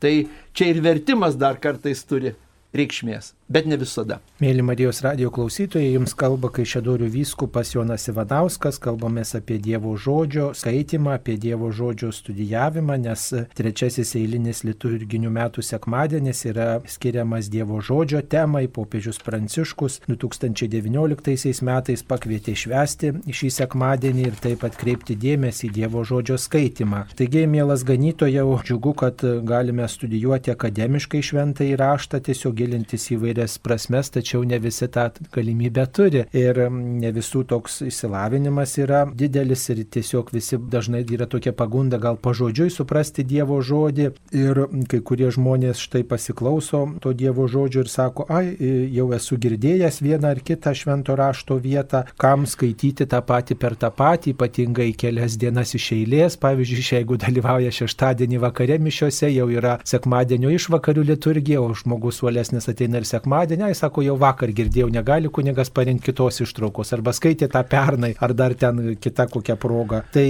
Tai 0.00 0.12
čia 0.52 0.68
ir 0.68 0.82
vertimas 0.84 1.36
dar 1.40 1.56
kartais 1.60 2.02
turi 2.04 2.34
reikšmės, 2.76 3.32
bet 3.54 3.68
ne 3.70 3.76
visada. 3.78 4.18
Mėly 4.42 4.64
Marijos 4.66 4.98
radio 5.04 5.30
klausytojai, 5.34 5.92
jums 5.94 6.14
kalba 6.18 6.48
Kaišėdorių 6.54 7.06
vyskupas 7.14 7.70
Jonas 7.74 8.08
Ivadauskas, 8.10 8.80
kalbamės 8.82 9.36
apie 9.38 9.60
Dievo 9.62 9.92
žodžio 9.94 10.48
skaitimą, 10.58 11.14
apie 11.20 11.36
Dievo 11.38 11.70
žodžio 11.70 12.10
studijavimą, 12.12 12.96
nes 13.04 13.28
trečiasis 13.54 14.16
eilinis 14.18 14.64
liturginių 14.66 15.30
metų 15.36 15.62
sekmadienis 15.62 16.42
yra 16.50 16.66
skiriamas 16.90 17.50
Dievo 17.52 17.78
žodžio 17.78 18.24
temai. 18.26 18.64
Popiežius 18.74 19.20
Pranciškus 19.22 20.00
2019 20.08 21.62
metais 21.68 22.02
pakvietė 22.10 22.56
švesti 22.58 23.12
šį 23.30 23.52
sekmadienį 23.60 24.26
ir 24.32 24.40
taip 24.42 24.66
atkreipti 24.66 25.14
dėmesį 25.14 25.68
į 25.70 25.72
Dievo 25.78 26.02
žodžio 26.02 26.40
skaitimą. 26.42 27.04
Taigi, 27.14 27.46
mielas 27.50 27.86
ganytojau, 27.86 28.58
džiugu, 28.66 28.96
kad 28.98 29.22
galime 29.46 29.86
studijuoti 29.88 30.50
akademiškai 30.56 31.22
šventą 31.22 31.70
įraštą, 31.70 32.18
tiesiog 32.26 32.58
gilintis 32.58 33.06
į 33.14 33.22
vairias 33.44 33.58
prasmes, 33.58 34.10
tačiau 34.10 34.44
ne 34.44 34.58
visi 34.58 34.88
tą 34.88 35.10
galimybę 35.32 35.86
turi. 35.92 36.24
Ir 36.32 36.70
ne 36.70 37.10
visų 37.12 37.44
toks 37.46 37.82
išsilavinimas 37.84 38.78
yra 38.78 39.04
didelis 39.06 39.68
ir 39.70 39.84
tiesiog 39.84 40.32
visi 40.32 40.56
dažnai 40.58 41.04
yra 41.04 41.26
tokia 41.26 41.52
pagunda 41.52 41.98
gal 41.98 42.16
pažodžiui 42.16 42.70
suprasti 42.70 43.24
Dievo 43.24 43.60
žodį. 43.60 44.10
Ir 44.32 44.66
kai 44.88 45.00
kurie 45.00 45.30
žmonės 45.30 45.78
štai 45.78 46.04
pasiklauso 46.04 46.84
to 47.00 47.12
Dievo 47.12 47.46
žodžio 47.48 47.84
ir 47.84 47.88
sako, 47.88 48.26
ai, 48.28 48.56
jau 48.92 49.12
esu 49.12 49.36
girdėjęs 49.36 50.00
vieną 50.02 50.30
ar 50.34 50.40
kitą 50.40 50.74
švento 50.74 51.16
rašto 51.16 51.58
vietą, 51.58 52.04
kam 52.16 52.46
skaityti 52.46 53.06
tą 53.06 53.20
patį 53.22 53.58
per 53.58 53.76
tą 53.76 53.90
patį, 53.90 54.34
ypatingai 54.34 54.92
kelias 54.96 55.36
dienas 55.36 55.74
iš 55.74 55.92
eilės. 55.98 56.38
Pavyzdžiui, 56.40 56.84
jeigu 56.98 57.18
dalyvauja 57.20 57.72
šeštadienį 57.74 58.40
vakare 58.42 58.78
mišiuose, 58.78 59.28
jau 59.34 59.48
yra 59.52 59.78
sekmadienio 59.84 60.52
išvakarių 60.54 61.06
liturgija, 61.12 61.60
o 61.60 61.74
žmogus 61.74 62.22
uolesnis 62.24 62.68
ateina 62.70 63.00
ir 63.00 63.08
sekmadienį, 63.08 63.23
jis 63.72 63.82
sako, 63.84 64.02
jau 64.04 64.16
vakar 64.20 64.52
girdėjau, 64.54 64.88
negali 64.92 65.30
kunigas 65.32 65.70
parinkti 65.74 66.10
kitos 66.10 66.40
ištraukos, 66.44 66.92
arba 66.96 67.14
skaitė 67.16 67.48
tą 67.52 67.62
pernai, 67.68 68.14
ar 68.20 68.34
dar 68.36 68.54
ten 68.54 68.94
kita 69.00 69.26
kokia 69.32 69.56
proga. 69.60 70.02
Tai 70.14 70.26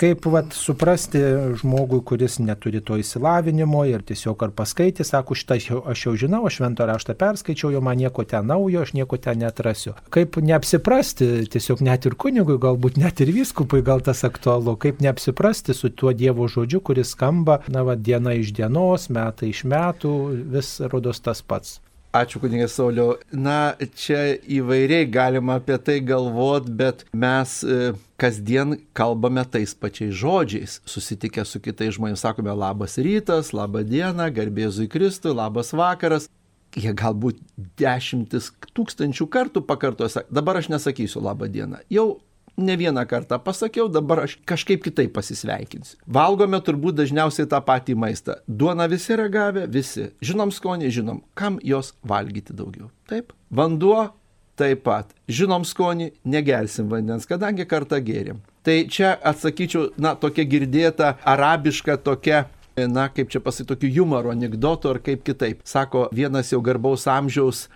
kaip 0.00 0.26
vat, 0.32 0.54
suprasti 0.56 1.20
žmogui, 1.60 2.00
kuris 2.06 2.38
neturi 2.42 2.80
to 2.80 2.98
įsilavinimo 3.00 3.84
ir 3.88 4.04
tiesiog 4.08 4.46
ar 4.46 4.54
paskaitė, 4.56 5.06
sako, 5.06 5.36
šitą 5.38 5.58
aš 5.58 5.68
jau, 5.70 5.82
jau 6.04 6.14
žinau, 6.24 6.44
aš 6.48 6.60
šventą 6.60 6.88
raštą 6.88 7.16
perskaičiau, 7.18 7.72
jo 7.74 7.82
man 7.84 8.00
nieko 8.00 8.24
ten 8.28 8.48
naujo, 8.48 8.84
aš 8.86 8.94
nieko 8.96 9.18
ten 9.20 9.42
netrasiu. 9.42 9.94
Kaip 10.14 10.38
neapsiprasti, 10.42 11.30
tiesiog 11.52 11.82
net 11.84 12.08
ir 12.08 12.16
kunigui, 12.18 12.58
galbūt 12.62 12.98
net 13.00 13.22
ir 13.24 13.32
vyskupui 13.34 13.82
gal 13.86 14.02
tas 14.04 14.24
aktualu, 14.26 14.76
kaip 14.80 15.02
neapsiprasti 15.04 15.76
su 15.76 15.90
tuo 15.90 16.14
Dievo 16.16 16.48
žodžiu, 16.50 16.80
kuris 16.84 17.12
skamba, 17.14 17.60
na, 17.68 17.84
va, 17.86 17.96
diena 17.96 18.34
iš 18.38 18.54
dienos, 18.56 19.08
metai 19.12 19.52
iš 19.52 19.64
metų, 19.68 20.14
vis 20.54 20.78
rodos 20.92 21.22
tas 21.22 21.44
pats. 21.44 21.78
Ačiū, 22.16 22.40
kunigė 22.40 22.64
Sauliau. 22.72 23.18
Na, 23.36 23.76
čia 24.00 24.38
įvairiai 24.48 25.04
galima 25.12 25.58
apie 25.60 25.76
tai 25.76 25.98
galvot, 26.00 26.64
bet 26.72 27.04
mes 27.12 27.58
e, 27.60 27.90
kasdien 28.16 28.78
kalbame 28.96 29.44
tais 29.44 29.74
pačiais 29.76 30.14
žodžiais. 30.16 30.78
Susitikę 30.88 31.44
su 31.44 31.60
kitais 31.60 31.98
žmonėmis 31.98 32.24
sakome 32.24 32.54
labas 32.56 32.96
rytas, 32.96 33.52
laba 33.52 33.84
diena, 33.84 34.30
garbėzui 34.32 34.88
Kristui, 34.88 35.36
labas 35.36 35.74
vakaras. 35.76 36.30
Jie 36.76 36.94
galbūt 36.96 37.44
dešimtis 37.80 38.54
tūkstančių 38.76 39.28
kartų 39.28 39.62
pakartoja, 39.68 40.24
dabar 40.32 40.62
aš 40.62 40.72
nesakysiu 40.72 41.20
labą 41.24 41.48
dieną. 41.52 41.82
Jau 41.92 42.22
ne 42.58 42.76
vieną 42.76 43.06
kartą 43.06 43.38
pasakiau, 43.38 43.88
dabar 43.88 44.24
aš 44.26 44.36
kažkaip 44.48 44.82
kitaip 44.84 45.14
pasisveikinsiu. 45.16 45.96
Valgome 46.06 46.60
turbūt 46.64 46.98
dažniausiai 46.98 47.48
tą 47.50 47.60
patį 47.64 47.96
maistą. 47.98 48.38
Duona 48.48 48.88
visi 48.90 49.16
ragavę, 49.18 49.66
visi. 49.70 50.10
Žinom 50.24 50.52
skonį, 50.54 50.92
žinom, 50.98 51.22
kam 51.38 51.60
jos 51.62 51.94
valgyti 52.02 52.56
daugiau. 52.56 52.90
Taip. 53.08 53.32
Vanduo 53.50 54.10
taip 54.58 54.82
pat. 54.84 55.14
Žinom 55.30 55.64
skonį, 55.68 56.12
negersim 56.26 56.90
vandens, 56.90 57.28
kadangi 57.30 57.66
kartą 57.68 58.02
gėrim. 58.02 58.42
Tai 58.66 58.78
čia 58.90 59.14
atsakyčiau, 59.24 59.92
na, 59.96 60.16
tokia 60.18 60.44
girdėta 60.44 61.14
arabiška 61.24 61.96
tokia 62.02 62.48
na, 62.86 63.08
kaip 63.10 63.32
čia 63.32 63.40
pasakyti, 63.42 63.72
tokių 63.72 63.90
humoro 63.96 64.30
anegdotų 64.34 64.92
ar 64.92 65.00
kaip 65.02 65.24
kitaip. 65.26 65.62
Sako, 65.66 66.06
vienas 66.14 66.52
jau 66.52 66.60
garbaus 66.62 67.08
amžiaus 67.10 67.66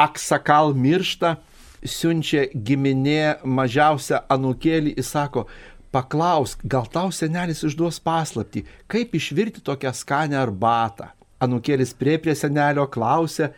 aksakal 0.00 0.72
miršta, 0.74 1.36
siunčia 1.84 2.46
giminė 2.54 3.38
mažiausią 3.44 4.22
anukėlį, 4.32 4.94
jis 4.98 5.10
sako, 5.14 5.46
paklausk, 5.92 6.62
gal 6.64 6.86
tau 6.90 7.10
senelis 7.12 7.62
išduos 7.66 8.00
paslapti, 8.02 8.64
kaip 8.90 9.14
išvirti 9.14 9.62
tokią 9.64 9.92
skanę 9.96 10.38
arbatą. 10.40 11.10
Anukėlis 11.42 11.92
prie 11.98 12.16
prie 12.22 12.34
senelio 12.38 12.86
klausė, 12.86 13.50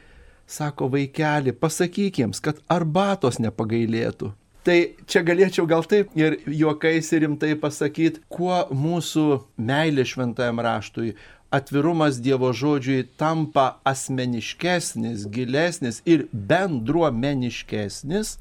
sako 0.46 0.88
vaikeli, 0.94 1.52
pasakyk 1.52 2.22
jiems, 2.22 2.40
kad 2.40 2.60
arbatos 2.68 3.38
nepagailėtų. 3.40 4.32
Tai 4.64 4.96
čia 5.04 5.20
galėčiau 5.20 5.66
gal 5.68 5.84
taip 5.84 6.14
ir 6.16 6.38
juokais 6.48 7.04
ir 7.12 7.26
rimtai 7.26 7.52
pasakyti, 7.60 8.22
kuo 8.32 8.64
mūsų 8.72 9.44
meilė 9.60 10.08
šventajam 10.08 10.56
raštui, 10.64 11.12
atvirumas 11.52 12.16
Dievo 12.24 12.48
žodžiui 12.56 13.04
tampa 13.20 13.76
asmeniškesnis, 13.84 15.28
gilesnis 15.28 16.00
ir 16.08 16.24
bendruomeniškesnis, 16.32 18.40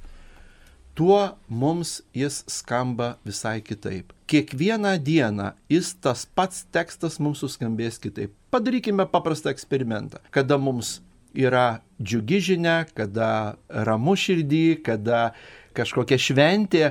tuo 0.95 1.35
mums 1.49 2.01
jis 2.15 2.43
skamba 2.47 3.17
visai 3.27 3.61
kitaip. 3.61 4.13
Kiekvieną 4.31 4.95
dieną 5.03 5.51
jis 5.69 5.93
tas 5.99 6.23
pats 6.23 6.63
tekstas 6.71 7.19
mums 7.19 7.43
suskambės 7.43 7.99
kitaip. 7.99 8.31
Padarykime 8.53 9.05
paprastą 9.11 9.49
eksperimentą. 9.51 10.17
Kada 10.31 10.57
mums 10.57 11.01
yra 11.33 11.81
džiugi 12.01 12.39
žinia, 12.47 12.85
kada 12.95 13.55
ramu 13.67 14.15
širdį, 14.17 14.83
kada 14.85 15.33
kažkokia 15.75 16.19
šventė, 16.21 16.83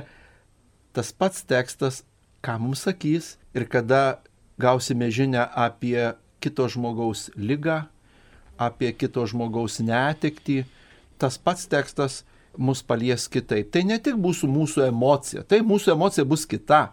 tas 0.93 1.11
pats 1.15 1.45
tekstas, 1.47 2.03
ką 2.43 2.59
mums 2.61 2.83
sakys 2.85 3.37
ir 3.55 3.65
kada 3.71 4.19
gausime 4.61 5.09
žinę 5.11 5.47
apie 5.55 6.13
kito 6.43 6.67
žmogaus 6.67 7.29
lygą, 7.35 7.85
apie 8.59 8.91
kito 8.93 9.25
žmogaus 9.29 9.79
netektį, 9.79 10.63
tas 11.17 11.39
pats 11.39 11.65
tekstas 11.71 12.23
mus 12.57 12.83
palies 12.85 13.27
kitaip. 13.31 13.71
Tai 13.73 13.83
ne 13.87 13.97
tik 14.03 14.19
bus 14.21 14.43
mūsų 14.43 14.87
emocija, 14.89 15.43
tai 15.47 15.63
mūsų 15.65 15.95
emocija 15.95 16.25
bus 16.27 16.45
kita, 16.49 16.91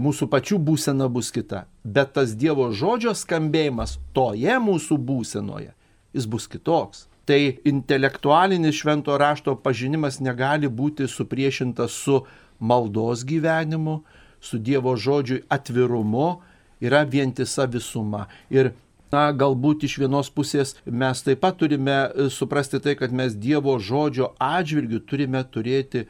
mūsų 0.00 0.30
pačių 0.32 0.60
būsena 0.64 1.10
bus 1.12 1.30
kita, 1.34 1.66
bet 1.84 2.14
tas 2.16 2.32
Dievo 2.38 2.70
žodžio 2.72 3.12
skambėjimas 3.16 3.98
toje 4.16 4.56
mūsų 4.62 4.96
būsenoje, 4.96 5.74
jis 6.16 6.28
bus 6.30 6.48
kitoks. 6.48 7.06
Tai 7.30 7.38
intelektualinis 7.70 8.74
švento 8.74 9.14
rašto 9.14 9.54
pažinimas 9.62 10.16
negali 10.18 10.66
būti 10.66 11.06
supriešintas 11.06 11.94
su 11.94 12.24
maldos 12.58 13.22
gyvenimu, 13.22 14.00
su 14.42 14.58
Dievo 14.58 14.96
žodžiui 14.98 15.44
atvirumu, 15.48 16.40
yra 16.82 17.04
vientisa 17.06 17.68
visuma. 17.70 18.26
Ir 18.50 18.72
Na, 19.10 19.32
galbūt 19.34 19.82
iš 19.88 19.96
vienos 19.98 20.28
pusės 20.30 20.76
mes 20.86 21.22
taip 21.26 21.40
pat 21.42 21.56
turime 21.58 21.94
e, 22.06 22.28
suprasti 22.30 22.78
tai, 22.78 22.94
kad 22.94 23.10
mes 23.10 23.34
Dievo 23.34 23.74
žodžio 23.82 24.28
atžvilgių 24.38 25.00
turime 25.02 25.42
turėti 25.42 26.04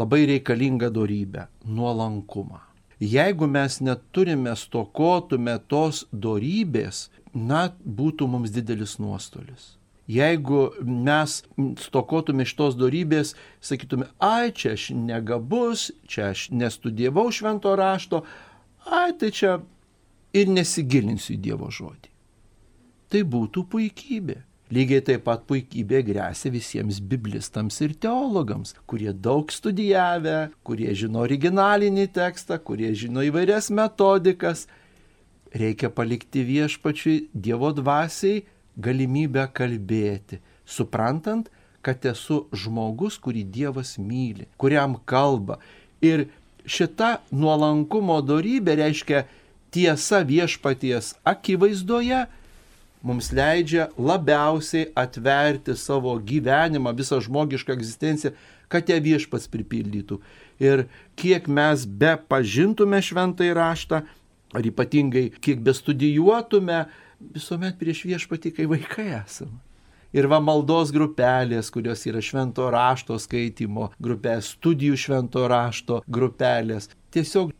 labai 0.00 0.24
reikalingą 0.32 0.90
darybę- 0.90 1.46
nuolankumą. 1.78 2.58
Jeigu 2.98 3.46
mes 3.46 3.78
neturime 3.80 4.56
stokotume 4.56 5.58
tos 5.68 6.06
darybės, 6.12 7.08
na, 7.34 7.70
būtų 7.86 8.26
mums 8.26 8.50
didelis 8.50 8.98
nuostolis. 8.98 9.79
Jeigu 10.10 10.66
mes 10.80 11.40
stokotume 11.84 12.46
šitos 12.48 12.74
darybės, 12.80 13.34
sakytume, 13.62 14.08
ai, 14.18 14.50
čia 14.50 14.74
aš 14.74 14.90
negabus, 14.96 15.90
čia 16.10 16.32
aš 16.34 16.48
nestudijavau 16.50 17.28
švento 17.34 17.76
rašto, 17.78 18.24
ai, 18.90 19.12
tai 19.20 19.30
čia 19.30 19.58
ir 20.34 20.50
nesigilinsiu 20.50 21.36
į 21.36 21.42
Dievo 21.50 21.70
žodį 21.70 22.10
tai 23.10 23.24
būtų 23.26 23.66
puikybė. 23.70 24.38
Lygiai 24.70 25.02
taip 25.02 25.24
pat 25.26 25.42
puikybė 25.50 26.04
grėsia 26.06 26.52
visiems 26.54 27.00
biblistams 27.02 27.80
ir 27.82 27.96
teologams, 27.98 28.76
kurie 28.86 29.10
daug 29.10 29.50
studijavę, 29.50 30.52
kurie 30.62 30.92
žino 30.94 31.24
originalinį 31.24 32.06
tekstą, 32.14 32.60
kurie 32.62 32.92
žino 32.94 33.24
įvairias 33.26 33.72
metodikas. 33.74 34.68
Reikia 35.50 35.90
palikti 35.90 36.44
viešpačiui 36.46 37.16
Dievo 37.34 37.72
dvasiai 37.74 38.44
galimybę 38.82 39.46
kalbėti, 39.54 40.40
suprantant, 40.64 41.48
kad 41.84 42.04
esu 42.04 42.44
žmogus, 42.52 43.16
kurį 43.20 43.44
Dievas 43.54 43.96
myli, 43.98 44.46
kuriam 44.60 44.98
kalba. 45.08 45.58
Ir 46.04 46.28
šita 46.68 47.18
nuolankumo 47.32 48.20
darybė 48.24 48.76
reiškia 48.82 49.24
tiesa 49.72 50.20
viešpaties 50.26 51.14
akivaizdoje, 51.24 52.26
mums 53.02 53.30
leidžia 53.32 53.88
labiausiai 53.96 54.90
atverti 54.98 55.76
savo 55.78 56.12
gyvenimą, 56.20 56.92
visą 56.96 57.20
žmogišką 57.24 57.76
egzistenciją, 57.76 58.34
kad 58.70 58.90
ją 58.90 59.00
viešpats 59.02 59.48
pripildytų. 59.50 60.20
Ir 60.60 60.84
kiek 61.18 61.48
mes 61.48 61.86
be 61.86 62.14
pažintume 62.28 63.00
šventąjį 63.02 63.54
raštą, 63.56 64.02
ar 64.54 64.66
ypatingai 64.66 65.30
kiek 65.40 65.62
bestudijuotume, 65.64 66.84
visuomet 67.20 67.78
prieš 67.80 68.04
viešpatį, 68.08 68.54
kai 68.56 68.68
vaikai 68.70 69.10
esame. 69.20 69.60
Ir 70.10 70.26
va 70.26 70.40
maldos 70.42 70.90
grupelės, 70.90 71.68
kurios 71.70 72.02
yra 72.10 72.18
švento 72.24 72.66
rašto 72.74 73.14
skaitimo 73.22 73.92
grupės, 74.02 74.56
studijų 74.56 74.96
švento 74.98 75.44
rašto 75.50 76.00
grupelės. 76.10 76.88
Tiesiog 77.14 77.52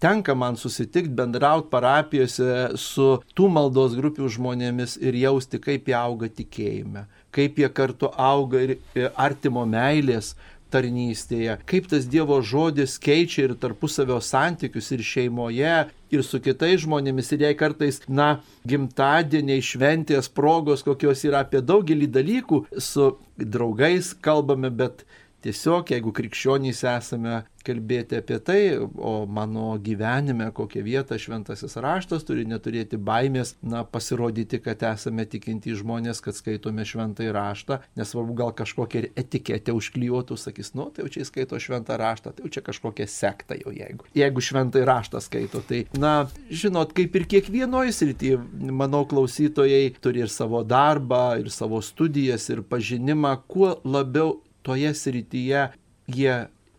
tenka 0.00 0.34
man 0.34 0.56
susitikti, 0.56 1.10
bendrauti 1.18 1.66
parapijose 1.72 2.76
su 2.78 3.08
tų 3.34 3.48
maldos 3.52 3.96
grupių 3.98 4.30
žmonėmis 4.36 4.96
ir 5.02 5.18
jausti, 5.18 5.58
kaip 5.58 5.90
jie 5.90 5.96
auga 5.98 6.30
tikėjime, 6.30 7.04
kaip 7.34 7.58
jie 7.58 7.68
kartu 7.74 8.12
auga 8.14 8.62
ir 8.64 8.76
artimo 9.18 9.66
meilės 9.66 10.36
tarnystėje, 10.72 11.56
kaip 11.68 11.88
tas 11.90 12.06
Dievo 12.10 12.38
žodis 12.42 12.96
keičia 13.02 13.48
ir 13.48 13.56
tarpusavio 13.60 14.20
santykius 14.24 14.90
ir 14.96 15.04
šeimoje, 15.06 15.74
ir 16.10 16.24
su 16.26 16.40
kitais 16.42 16.84
žmonėmis, 16.84 17.32
ir 17.34 17.46
jei 17.46 17.56
kartais, 17.58 18.00
na, 18.08 18.30
gimtadieniai, 18.68 19.62
šventės, 19.64 20.30
progos, 20.32 20.84
kokios 20.86 21.24
yra 21.28 21.44
apie 21.44 21.62
daugelį 21.62 22.10
dalykų, 22.16 22.64
su 22.78 23.12
draugais 23.36 24.14
kalbame, 24.24 24.70
bet 24.70 25.04
Tiesiog, 25.40 25.94
jeigu 25.94 26.12
krikščionys 26.12 26.82
esame 26.84 27.42
kalbėti 27.64 28.18
apie 28.20 28.38
tai, 28.44 28.60
o 28.80 29.26
mano 29.28 29.74
gyvenime 29.80 30.48
kokią 30.56 30.82
vietą 30.84 31.18
šventasis 31.20 31.76
raštas 31.80 32.24
turi 32.28 32.46
neturėti 32.48 32.98
baimės, 33.00 33.54
na, 33.60 33.82
pasirodyti, 33.84 34.60
kad 34.64 34.82
esame 34.90 35.26
tikinti 35.28 35.74
žmonės, 35.76 36.22
kad 36.24 36.36
skaitome 36.36 36.84
šventąjį 36.88 37.32
raštą, 37.36 37.80
nesvarbu, 38.00 38.36
gal 38.40 38.52
kažkokią 38.56 39.04
etiketę 39.20 39.74
užklijuotų, 39.76 40.38
sakys, 40.40 40.72
nu, 40.76 40.88
tai 40.92 41.04
jau 41.04 41.14
čia 41.16 41.26
skaito 41.28 41.60
šventą 41.60 41.96
raštą, 42.00 42.34
tai 42.36 42.46
jau 42.46 42.52
čia 42.56 42.64
kažkokia 42.66 43.08
sekta 43.10 43.58
jau 43.60 43.72
jeigu. 43.76 44.08
Jeigu 44.16 44.44
šventąjį 44.44 44.88
raštą 44.88 45.24
skaito, 45.24 45.64
tai, 45.68 45.84
na, 45.96 46.14
žinot, 46.48 46.94
kaip 46.96 47.16
ir 47.16 47.28
kiekvienoje 47.36 47.96
srityje, 47.96 48.40
manau, 48.72 49.04
klausytojai 49.08 49.96
turi 50.00 50.24
ir 50.24 50.32
savo 50.32 50.64
darbą, 50.64 51.40
ir 51.40 51.52
savo 51.52 51.80
studijas, 51.84 52.48
ir 52.52 52.64
pažinimą, 52.64 53.36
kuo 53.50 53.76
labiau 53.84 54.38
toje 54.66 54.94
srityje 54.96 55.68
jie 56.10 56.34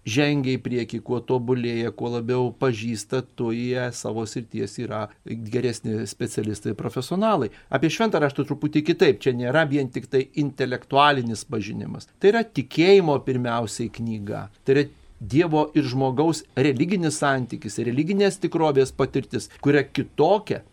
žengia 0.08 0.56
į 0.58 0.62
priekį, 0.64 1.00
kuo 1.06 1.20
tobulėja, 1.22 1.92
kuo 1.94 2.10
labiau 2.16 2.50
pažįsta, 2.58 3.22
tuo 3.38 3.52
jie 3.54 3.90
savo 3.94 4.26
srities 4.26 4.80
yra 4.82 5.04
geresni 5.26 6.08
specialistai, 6.10 6.74
profesionalai. 6.78 7.52
Apie 7.70 7.92
šventą 7.94 8.22
raštą 8.24 8.48
truputį 8.50 8.84
kitaip, 8.88 9.22
čia 9.22 9.36
nėra 9.38 9.68
vien 9.70 9.92
tik 9.94 10.10
tai 10.12 10.26
intelektualinis 10.42 11.46
pažinimas. 11.46 12.10
Tai 12.18 12.34
yra 12.34 12.44
tikėjimo 12.48 13.20
pirmiausiai 13.28 13.94
knyga. 13.94 14.48
Tai 14.66 14.78
yra 14.78 14.90
Dievo 15.22 15.68
ir 15.78 15.86
žmogaus 15.86 16.40
religinis 16.58 17.20
santykis, 17.22 17.76
religinės 17.86 18.40
tikrovės 18.42 18.90
patirtis, 18.98 19.52
kuria 19.62 19.84
kitokia, 19.86 20.64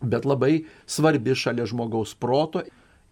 bet 0.00 0.24
labai 0.24 0.62
svarbi 0.88 1.34
šalia 1.36 1.66
žmogaus 1.68 2.14
proto 2.16 2.62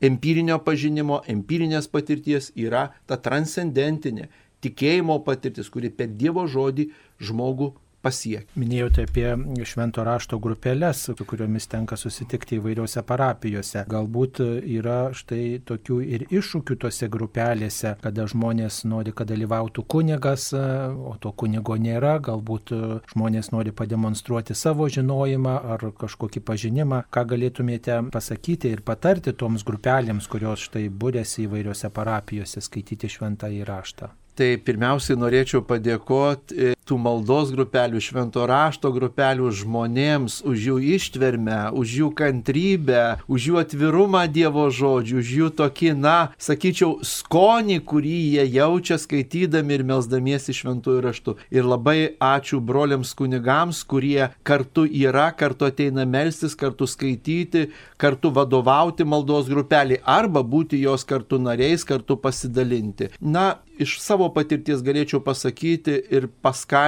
empirinio 0.01 0.59
pažinimo, 0.65 1.21
empirinės 1.29 1.89
patirties 1.93 2.51
yra 2.57 2.89
ta 3.07 3.19
transcendentinė 3.21 4.29
tikėjimo 4.65 5.21
patirtis, 5.25 5.71
kuri 5.73 5.91
per 5.91 6.11
Dievo 6.21 6.47
žodį 6.49 6.91
žmogų 7.25 7.73
pasiekti. 8.03 8.59
Minėjote 8.61 9.05
apie 9.07 9.29
švento 9.69 10.05
rašto 10.07 10.39
grupelės, 10.43 11.05
su 11.09 11.27
kuriomis 11.29 11.69
tenka 11.71 11.99
susitikti 12.01 12.59
įvairiose 12.59 13.03
parapijose. 13.07 13.85
Galbūt 13.91 14.41
yra 14.41 14.99
štai 15.17 15.61
tokių 15.67 15.99
ir 16.17 16.27
iššūkių 16.29 16.79
tose 16.85 17.09
grupelėse, 17.13 17.97
kada 18.03 18.27
žmonės 18.31 18.83
nori, 18.89 19.15
kad 19.17 19.31
dalyvautų 19.31 19.85
kunigas, 19.91 20.51
o 20.55 21.15
to 21.21 21.33
kunigo 21.33 21.77
nėra, 21.81 22.17
galbūt 22.25 22.75
žmonės 23.15 23.53
nori 23.55 23.75
pademonstruoti 23.77 24.57
savo 24.57 24.89
žinojimą 24.89 25.57
ar 25.75 25.87
kažkokį 26.01 26.45
pažinimą. 26.47 27.05
Ką 27.13 27.27
galėtumėte 27.35 28.01
pasakyti 28.13 28.73
ir 28.75 28.85
patarti 28.87 29.35
toms 29.37 29.65
grupelėms, 29.67 30.29
kurios 30.31 30.67
štai 30.69 30.89
būrėsi 30.89 31.47
įvairiose 31.47 31.93
parapijose 31.95 32.63
skaityti 32.65 33.11
šventą 33.13 33.51
įraštą? 33.61 34.11
Tai 34.41 34.47
pirmiausiai 34.65 35.19
norėčiau 35.21 35.61
padėkoti 35.69 36.71
tų 36.91 36.99
maldos 36.99 37.53
grupelių, 37.55 38.01
švento 38.03 38.43
rašto 38.51 38.91
grupelių 38.91 39.51
žmonėms 39.61 40.41
už 40.49 40.65
jų 40.67 40.79
ištvermę, 40.97 41.61
už 41.79 41.95
jų 42.01 42.09
kantrybę, 42.19 43.03
už 43.31 43.47
jų 43.51 43.61
atvirumą 43.63 44.25
Dievo 44.31 44.67
žodžių, 44.75 45.21
už 45.23 45.31
jų 45.39 45.51
tokį, 45.61 45.93
na, 46.03 46.17
sakyčiau, 46.43 46.99
skonį, 47.07 47.79
kurį 47.87 48.17
jie 48.35 48.47
jaučia 48.57 48.99
skaitydami 48.99 49.79
ir 49.79 49.87
melzdamiesi 49.87 50.57
šventųjų 50.57 51.05
raštų. 51.07 51.37
Ir 51.55 51.69
labai 51.71 51.99
ačiū 52.19 52.59
broliams 52.59 53.15
kunigams, 53.15 53.85
kurie 53.87 54.33
kartu 54.43 54.87
yra, 54.89 55.31
kartu 55.31 55.71
ateina 55.71 56.07
melstis, 56.09 56.59
kartu 56.59 56.91
skaityti, 56.91 57.69
kartu 58.01 58.35
vadovauti 58.35 59.07
maldos 59.07 59.51
grupelį 59.53 60.03
arba 60.03 60.43
būti 60.43 60.81
jos 60.83 61.07
kartu 61.07 61.39
nariais, 61.39 61.87
kartu 61.87 62.19
pasidalinti. 62.19 63.13
Na, 63.21 63.61
iš 63.81 63.99
savo 64.03 64.29
patirties 64.35 64.83
galėčiau 64.85 65.23
pasakyti 65.25 65.97
ir 66.11 66.27
paskatinti 66.43 66.80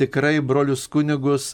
tikrai 0.00 0.40
brolius 0.40 0.88
kunigus 0.90 1.52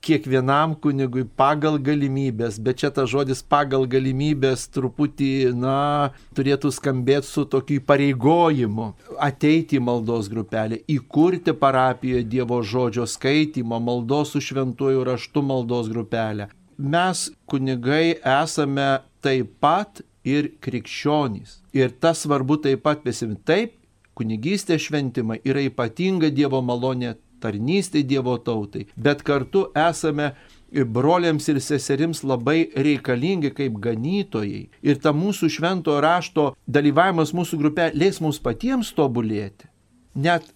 kiekvienam 0.00 0.74
kunigui 0.80 1.24
pagal 1.36 1.76
galimybės, 1.80 2.58
bet 2.62 2.80
čia 2.82 2.90
tas 2.94 3.10
žodis 3.12 3.42
pagal 3.44 3.84
galimybės 3.90 4.66
truputį, 4.72 5.52
na, 5.60 6.12
turėtų 6.36 6.72
skambėti 6.74 7.28
su 7.28 7.44
tokiu 7.52 7.80
pareigojimu. 7.86 8.90
Ateiti 9.20 9.78
į 9.78 9.84
maldos 9.84 10.30
grupelę, 10.32 10.80
įkurti 10.90 11.54
parapijoje 11.64 12.24
Dievo 12.32 12.62
žodžio 12.64 13.06
skaitimą, 13.08 13.80
maldos 13.90 14.34
su 14.34 14.42
šventuoju 14.44 15.04
raštu 15.10 15.44
maldos 15.44 15.90
grupelę. 15.92 16.48
Mes 16.80 17.28
kunigai 17.50 18.16
esame 18.24 19.02
taip 19.20 19.52
pat 19.60 20.00
ir 20.24 20.54
krikščionys. 20.64 21.58
Ir 21.76 21.92
tas 22.00 22.24
svarbu 22.24 22.56
taip 22.64 22.82
pat 22.86 23.04
prisiminti. 23.04 23.44
Taip, 23.46 23.76
kunigystės 24.20 24.84
šventimai 24.86 25.40
yra 25.48 25.64
ypatinga 25.64 26.30
Dievo 26.36 26.60
malonė 26.60 27.16
tarnystė 27.40 28.04
Dievo 28.04 28.36
tautai, 28.44 28.86
bet 28.96 29.24
kartu 29.24 29.70
esame 29.88 30.34
broliams 30.70 31.48
ir 31.50 31.58
seserims 31.64 32.22
labai 32.22 32.68
reikalingi 32.76 33.50
kaip 33.56 33.80
ganytojai. 33.82 34.68
Ir 34.82 35.00
ta 35.02 35.12
mūsų 35.16 35.50
švento 35.56 35.96
rašto 36.02 36.50
dalyvavimas 36.68 37.34
mūsų 37.34 37.58
grupė 37.58 37.90
leis 37.94 38.20
mums 38.20 38.38
patiems 38.38 38.92
tobulėti. 38.94 39.66
Net 40.14 40.46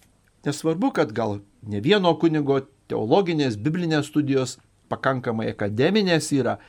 nesvarbu, 0.45 0.93
kad 0.95 1.11
gal 1.15 1.39
ne 1.67 1.81
vieno 1.83 2.13
kunigo 2.21 2.61
teologinės, 2.89 3.57
biblinės 3.57 4.11
studijos 4.11 4.57
pakankamai 4.91 5.49
akademinės 5.51 6.29
yra, 6.37 6.59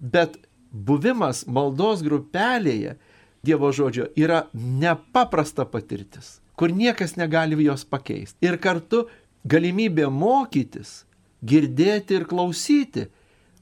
bet 0.00 0.36
buvimas 0.70 1.46
maldos 1.46 2.02
grupelėje 2.04 2.96
Dievo 3.42 3.70
žodžio 3.72 4.10
yra 4.20 4.44
nepaprasta 4.52 5.64
patirtis, 5.64 6.40
kur 6.56 6.72
niekas 6.72 7.16
negali 7.16 7.56
jos 7.64 7.86
pakeisti. 7.88 8.36
Ir 8.44 8.58
kartu 8.60 9.06
galimybė 9.48 10.10
mokytis 10.12 11.04
girdėti 11.40 12.18
ir 12.18 12.26
klausyti 12.28 13.08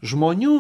žmonių 0.02 0.58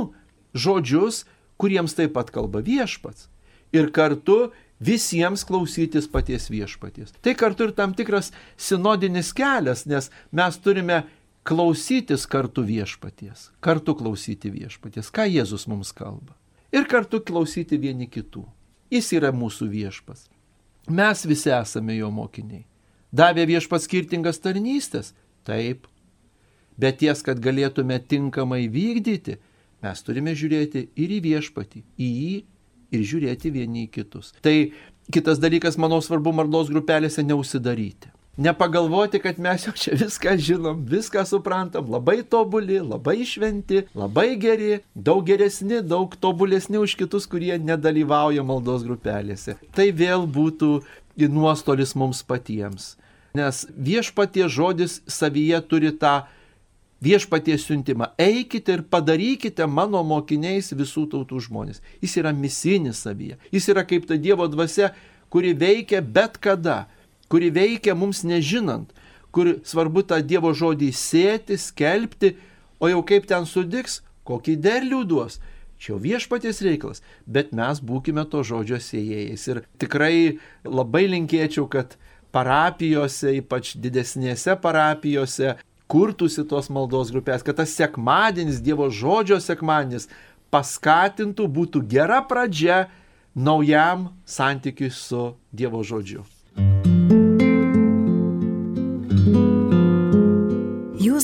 žodžius, 0.54 1.24
kuriems 1.58 1.96
taip 1.98 2.14
pat 2.14 2.30
kalba 2.30 2.62
viešpats. 2.62 3.26
Ir 3.74 3.90
kartu 3.92 4.52
visiems 4.80 5.42
klausytis 5.44 6.06
paties 6.08 6.48
viešpaties. 6.50 7.12
Tai 7.20 7.34
kartu 7.34 7.68
ir 7.68 7.74
tam 7.74 7.94
tikras 7.98 8.30
sinodinis 8.56 9.34
kelias, 9.34 9.84
nes 9.90 10.10
mes 10.30 10.58
turime 10.62 11.02
klausytis 11.48 12.26
kartu 12.30 12.62
viešpaties, 12.62 13.50
kartu 13.64 13.96
klausyti 13.98 14.52
viešpaties, 14.52 15.10
ką 15.10 15.26
Jėzus 15.26 15.66
mums 15.68 15.90
kalba. 15.96 16.36
Ir 16.72 16.86
kartu 16.88 17.20
klausyti 17.24 17.78
vieni 17.80 18.06
kitų. 18.06 18.44
Jis 18.92 19.12
yra 19.16 19.30
mūsų 19.36 19.68
viešpas. 19.72 20.26
Mes 20.88 21.24
visi 21.28 21.52
esame 21.52 21.98
jo 21.98 22.08
mokiniai. 22.14 22.64
Davė 23.12 23.44
viešpas 23.48 23.84
skirtingas 23.84 24.40
tarnystės? 24.40 25.12
Taip, 25.48 25.86
bet 26.80 27.00
ties, 27.00 27.22
kad 27.24 27.40
galėtume 27.40 27.98
tinkamai 28.04 28.66
vykdyti, 28.72 29.38
mes 29.84 30.04
turime 30.04 30.34
žiūrėti 30.36 30.88
ir 30.96 31.14
į 31.16 31.22
viešpatį, 31.24 31.82
į 31.96 32.08
jį 32.08 32.36
ir 32.96 33.04
žiūrėti 33.12 33.52
vieni 33.54 33.86
į 33.86 33.90
kitus. 33.96 34.32
Tai 34.44 34.54
kitas 35.12 35.40
dalykas, 35.40 35.78
manau, 35.80 36.00
svarbu 36.04 36.34
maldos 36.36 36.72
grupelėse 36.72 37.24
neusidaryti. 37.24 38.12
Nepagalvoti, 38.38 39.18
kad 39.18 39.38
mes 39.42 39.64
jau 39.66 39.72
čia 39.74 39.96
viską 39.98 40.36
žinom, 40.38 40.84
viską 40.86 41.24
suprantam, 41.26 41.88
labai 41.90 42.20
tobuli, 42.22 42.76
labai 42.78 43.24
šventi, 43.26 43.82
labai 43.98 44.36
geri, 44.38 44.76
daug 44.94 45.24
geresni, 45.26 45.80
daug 45.82 46.14
tobulesni 46.22 46.78
už 46.78 46.94
kitus, 47.00 47.26
kurie 47.26 47.56
nedalyvauja 47.58 48.44
maldos 48.46 48.84
grupelėse. 48.86 49.56
Tai 49.74 49.88
vėl 49.90 50.22
būtų 50.30 50.70
nuostolis 51.26 51.96
mums 51.98 52.22
patiems. 52.22 52.92
Nes 53.34 53.64
viešpatie 53.74 54.46
žodis 54.46 55.00
savyje 55.10 55.58
turi 55.66 55.90
tą 55.90 56.20
viešpaties 57.02 57.66
siuntimą. 57.66 58.12
Eikite 58.18 58.78
ir 58.78 58.84
padarykite 58.86 59.66
mano 59.66 60.04
mokiniais 60.06 60.70
visų 60.78 61.08
tautų 61.10 61.42
žmonės. 61.48 61.82
Jis 62.02 62.14
yra 62.22 62.30
misinis 62.34 63.02
savyje. 63.02 63.38
Jis 63.50 63.68
yra 63.74 63.82
kaip 63.82 64.06
ta 64.06 64.14
Dievo 64.14 64.46
dvasia, 64.50 64.92
kuri 65.30 65.54
veikia 65.58 66.02
bet 66.02 66.38
kada, 66.38 66.86
kuri 67.32 67.50
veikia 67.54 67.94
mums 67.94 68.24
nežinant, 68.24 68.90
kur 69.32 69.58
svarbu 69.64 70.04
tą 70.08 70.20
Dievo 70.24 70.54
žodį 70.56 70.90
sėti, 70.96 71.58
skelbti, 71.60 72.34
o 72.80 72.88
jau 72.90 73.04
kaip 73.06 73.28
ten 73.28 73.46
sudiks, 73.48 74.00
kokį 74.28 74.56
derlių 74.64 75.04
duos. 75.08 75.38
Čia 75.78 75.92
jau 75.92 76.00
viešpaties 76.02 76.58
reikalas, 76.66 77.04
bet 77.22 77.52
mes 77.54 77.78
būkime 77.78 78.24
to 78.30 78.42
žodžio 78.42 78.80
sėjėjais. 78.82 79.44
Ir 79.52 79.60
tikrai 79.78 80.14
labai 80.66 81.04
linkėčiau, 81.12 81.68
kad 81.70 81.94
parapijose, 82.34 83.36
ypač 83.38 83.76
didesnėse 83.78 84.56
parapijose, 84.62 85.54
kurtųsi 85.88 86.44
tos 86.50 86.68
maldos 86.74 87.12
grupės, 87.14 87.44
kad 87.46 87.60
tas 87.60 87.76
sekmadienis, 87.78 88.58
Dievo 88.64 88.90
žodžio 88.90 89.38
sekmadienis 89.40 90.08
paskatintų, 90.50 91.46
būtų 91.46 91.84
gera 91.88 92.20
pradžia 92.26 92.88
naujam 93.38 94.10
santykiui 94.26 94.90
su 94.90 95.30
Dievo 95.54 95.84
žodžiu. 95.86 96.26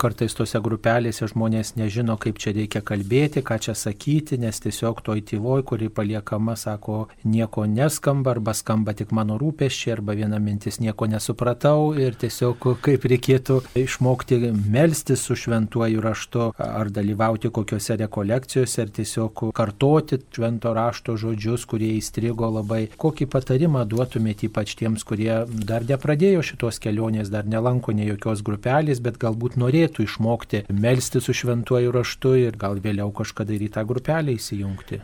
Kartais 0.00 0.32
tose 0.32 0.56
grupelėse 0.64 1.26
žmonės 1.28 1.74
nežino, 1.76 2.14
kaip 2.16 2.38
čia 2.40 2.54
reikia 2.56 2.80
kalbėti, 2.80 3.42
ką 3.44 3.58
čia 3.60 3.74
sakyti, 3.76 4.38
nes 4.40 4.56
tiesiog 4.64 5.02
toj 5.04 5.20
tyloj, 5.28 5.60
kuri 5.68 5.90
paliekama, 5.92 6.54
sako, 6.56 7.10
nieko 7.28 7.66
neskamba, 7.68 8.32
arba 8.32 8.54
skamba 8.56 8.94
tik 8.96 9.12
mano 9.12 9.36
rūpeščiai, 9.36 9.92
arba 9.98 10.14
viena 10.16 10.38
mintis 10.40 10.80
nieko 10.80 11.04
nesupratau 11.04 11.90
ir 12.00 12.16
tiesiog 12.16 12.64
kaip 12.80 13.04
reikėtų 13.12 13.58
išmokti 13.82 14.38
melstis 14.72 15.26
su 15.28 15.36
šventuoju 15.36 16.00
raštu, 16.06 16.46
ar 16.56 16.88
dalyvauti 16.88 17.52
kokiuose 17.52 17.98
rekolekcijose, 18.00 18.86
ar 18.86 18.94
tiesiog 18.96 19.44
kartoti 19.60 20.22
švento 20.32 20.72
rašto 20.80 21.18
žodžius, 21.20 21.68
kurie 21.68 21.92
įstrigo 21.98 22.48
labai. 22.56 22.86
Kokį 22.96 23.28
patarimą 23.36 23.84
duotumėte 23.92 24.48
ypač 24.48 24.78
tiems, 24.80 25.04
kurie 25.04 25.42
dar 25.44 25.84
nepradėjo 25.84 26.40
šitos 26.54 26.80
kelionės, 26.80 27.28
dar 27.28 27.44
nelanko 27.44 27.92
ne 27.92 28.08
jokios 28.08 28.40
grupelės, 28.48 29.04
bet 29.04 29.20
galbūt 29.20 29.60
norėtų 29.60 29.89
norėtų 29.90 30.06
išmokti 30.06 30.64
melsti 30.70 31.20
su 31.20 31.32
šventuoju 31.34 31.90
raštu 31.92 32.36
ir 32.38 32.56
gal 32.56 32.78
vėliau 32.78 33.12
kažkada 33.12 33.52
ir 33.52 33.62
į 33.66 33.72
tą 33.74 33.84
grupelę 33.84 34.36
įsijungti. 34.36 35.00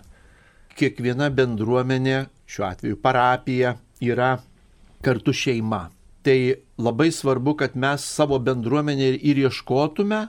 Kiekviena 0.77 1.31
bendruomenė, 1.31 2.29
šiuo 2.47 2.67
atveju 2.71 2.97
parapija, 3.03 3.77
yra 4.01 4.39
kartu 5.03 5.33
šeima. 5.33 5.91
Tai 6.23 6.57
labai 6.79 7.11
svarbu, 7.11 7.57
kad 7.57 7.77
mes 7.77 8.03
savo 8.05 8.39
bendruomenė 8.39 9.17
ir 9.23 9.39
ieškotume 9.47 10.29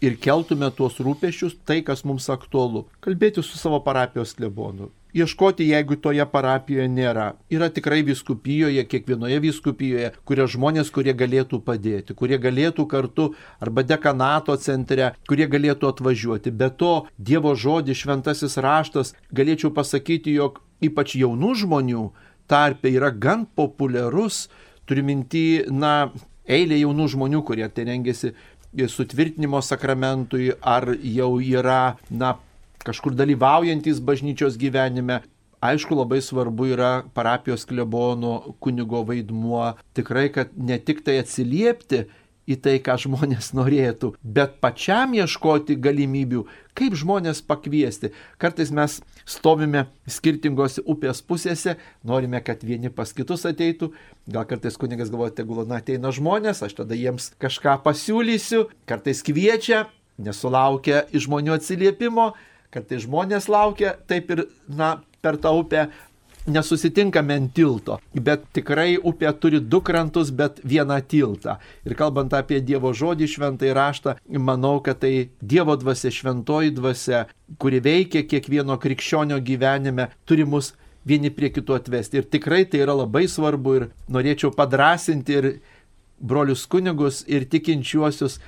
ir 0.00 0.16
keltume 0.16 0.70
tuos 0.70 0.98
rūpešius, 1.00 1.58
tai, 1.64 1.82
kas 1.82 2.04
mums 2.04 2.28
aktualu. 2.30 2.86
Kalbėti 3.00 3.42
su 3.42 3.58
savo 3.58 3.80
parapijos 3.82 4.34
klebonu, 4.34 4.90
ieškoti, 5.16 5.66
jeigu 5.70 5.96
toje 6.00 6.24
parapijoje 6.32 6.88
nėra. 6.92 7.26
Yra 7.52 7.70
tikrai 7.72 8.00
viskupijoje, 8.06 8.84
kiekvienoje 8.90 9.40
viskupijoje, 9.44 10.12
kurie 10.28 10.46
žmonės, 10.54 10.92
kurie 10.94 11.14
galėtų 11.16 11.60
padėti, 11.66 12.16
kurie 12.16 12.38
galėtų 12.40 12.86
kartu 12.90 13.30
arba 13.60 13.84
dekanato 13.86 14.56
centre, 14.60 15.12
kurie 15.28 15.48
galėtų 15.50 15.92
atvažiuoti. 15.92 16.54
Be 16.54 16.70
to, 16.70 16.94
Dievo 17.18 17.54
žodis, 17.54 18.00
šventasis 18.02 18.58
raštas, 18.60 19.14
galėčiau 19.34 19.72
pasakyti, 19.74 20.34
jog 20.38 20.62
ypač 20.84 21.16
jaunų 21.20 21.54
žmonių 21.64 22.10
tarpe 22.50 22.90
yra 22.90 23.12
gan 23.14 23.46
populiarus, 23.46 24.48
turiu 24.88 25.04
minti, 25.06 25.62
na, 25.70 26.10
eilė 26.50 26.80
jaunų 26.80 27.10
žmonių, 27.14 27.44
kurie 27.46 27.68
tai 27.70 27.86
rengiasi 27.86 28.32
sutvirtinimo 28.90 29.60
sakramentui, 29.62 30.50
ar 30.62 30.88
jau 31.02 31.38
yra, 31.42 31.96
na, 32.10 32.36
kažkur 32.86 33.14
dalyvaujantis 33.16 34.00
bažnyčios 34.00 34.58
gyvenime. 34.60 35.20
Aišku, 35.60 35.92
labai 35.92 36.22
svarbu 36.24 36.70
yra 36.72 36.92
parapijos 37.12 37.66
klebono 37.68 38.54
kunigo 38.64 39.02
vaidmuo. 39.04 39.74
Tikrai, 39.92 40.30
kad 40.32 40.54
ne 40.56 40.78
tik 40.80 41.04
tai 41.04 41.18
atsiliepti 41.20 42.06
į 42.50 42.56
tai, 42.64 42.76
ką 42.82 42.96
žmonės 43.04 43.52
norėtų, 43.58 44.14
bet 44.22 44.58
pačiam 44.64 45.14
ieškoti 45.16 45.76
galimybių, 45.82 46.44
kaip 46.78 46.96
žmonės 46.98 47.42
pakviesti. 47.46 48.12
Kartais 48.40 48.72
mes 48.74 48.98
stovime 49.28 49.86
skirtingose 50.10 50.84
upės 50.88 51.22
pusėse, 51.22 51.76
norime, 52.06 52.40
kad 52.44 52.64
vieni 52.66 52.92
pas 52.92 53.12
kitus 53.16 53.46
ateitų. 53.48 53.92
Gal 54.30 54.48
kartais 54.50 54.78
kunigas 54.80 55.12
galvoja, 55.12 55.34
tegul 55.42 55.62
na 55.68 55.80
ateina 55.82 56.12
žmonės, 56.14 56.64
aš 56.66 56.78
tada 56.82 56.98
jiems 56.98 57.32
kažką 57.42 57.80
pasiūlysiu, 57.84 58.68
kartais 58.88 59.22
kviečia, 59.26 59.86
nesulaukia 60.20 61.04
iš 61.12 61.28
žmonių 61.28 61.56
atsiliepimo, 61.56 62.32
kad 62.70 62.86
tai 62.88 63.00
žmonės 63.02 63.48
laukia, 63.50 63.96
taip 64.10 64.30
ir, 64.34 64.46
na, 64.68 64.98
per 65.20 65.38
tą 65.40 65.52
upę 65.60 65.88
nesusitinkame 66.50 67.36
ant 67.36 67.52
tilto, 67.54 67.98
bet 68.14 68.46
tikrai 68.56 68.94
upė 68.96 69.32
turi 69.40 69.60
du 69.60 69.80
krantus, 69.84 70.30
bet 70.32 70.60
vieną 70.64 71.00
tiltą. 71.08 71.58
Ir 71.84 71.94
kalbant 71.98 72.32
apie 72.36 72.60
Dievo 72.64 72.92
žodį 72.96 73.28
šventai 73.28 73.74
raštą, 73.76 74.16
manau, 74.38 74.78
kad 74.84 75.02
tai 75.04 75.30
Dievo 75.40 75.76
dvasia, 75.80 76.12
šventoji 76.14 76.74
dvasia, 76.76 77.26
kuri 77.60 77.82
veikia 77.84 78.24
kiekvieno 78.26 78.78
krikščionio 78.80 79.40
gyvenime, 79.44 80.08
turi 80.24 80.46
mus 80.48 80.72
vieni 81.06 81.30
prie 81.32 81.50
kitų 81.52 81.76
atvesti. 81.80 82.20
Ir 82.20 82.30
tikrai 82.32 82.64
tai 82.68 82.82
yra 82.84 82.96
labai 82.96 83.26
svarbu 83.28 83.76
ir 83.76 83.88
norėčiau 84.12 84.52
padrasinti 84.56 85.36
ir 85.36 85.50
brolius 86.20 86.66
kunigus 86.68 87.22
ir 87.28 87.46
tikinčiuosius 87.48 88.40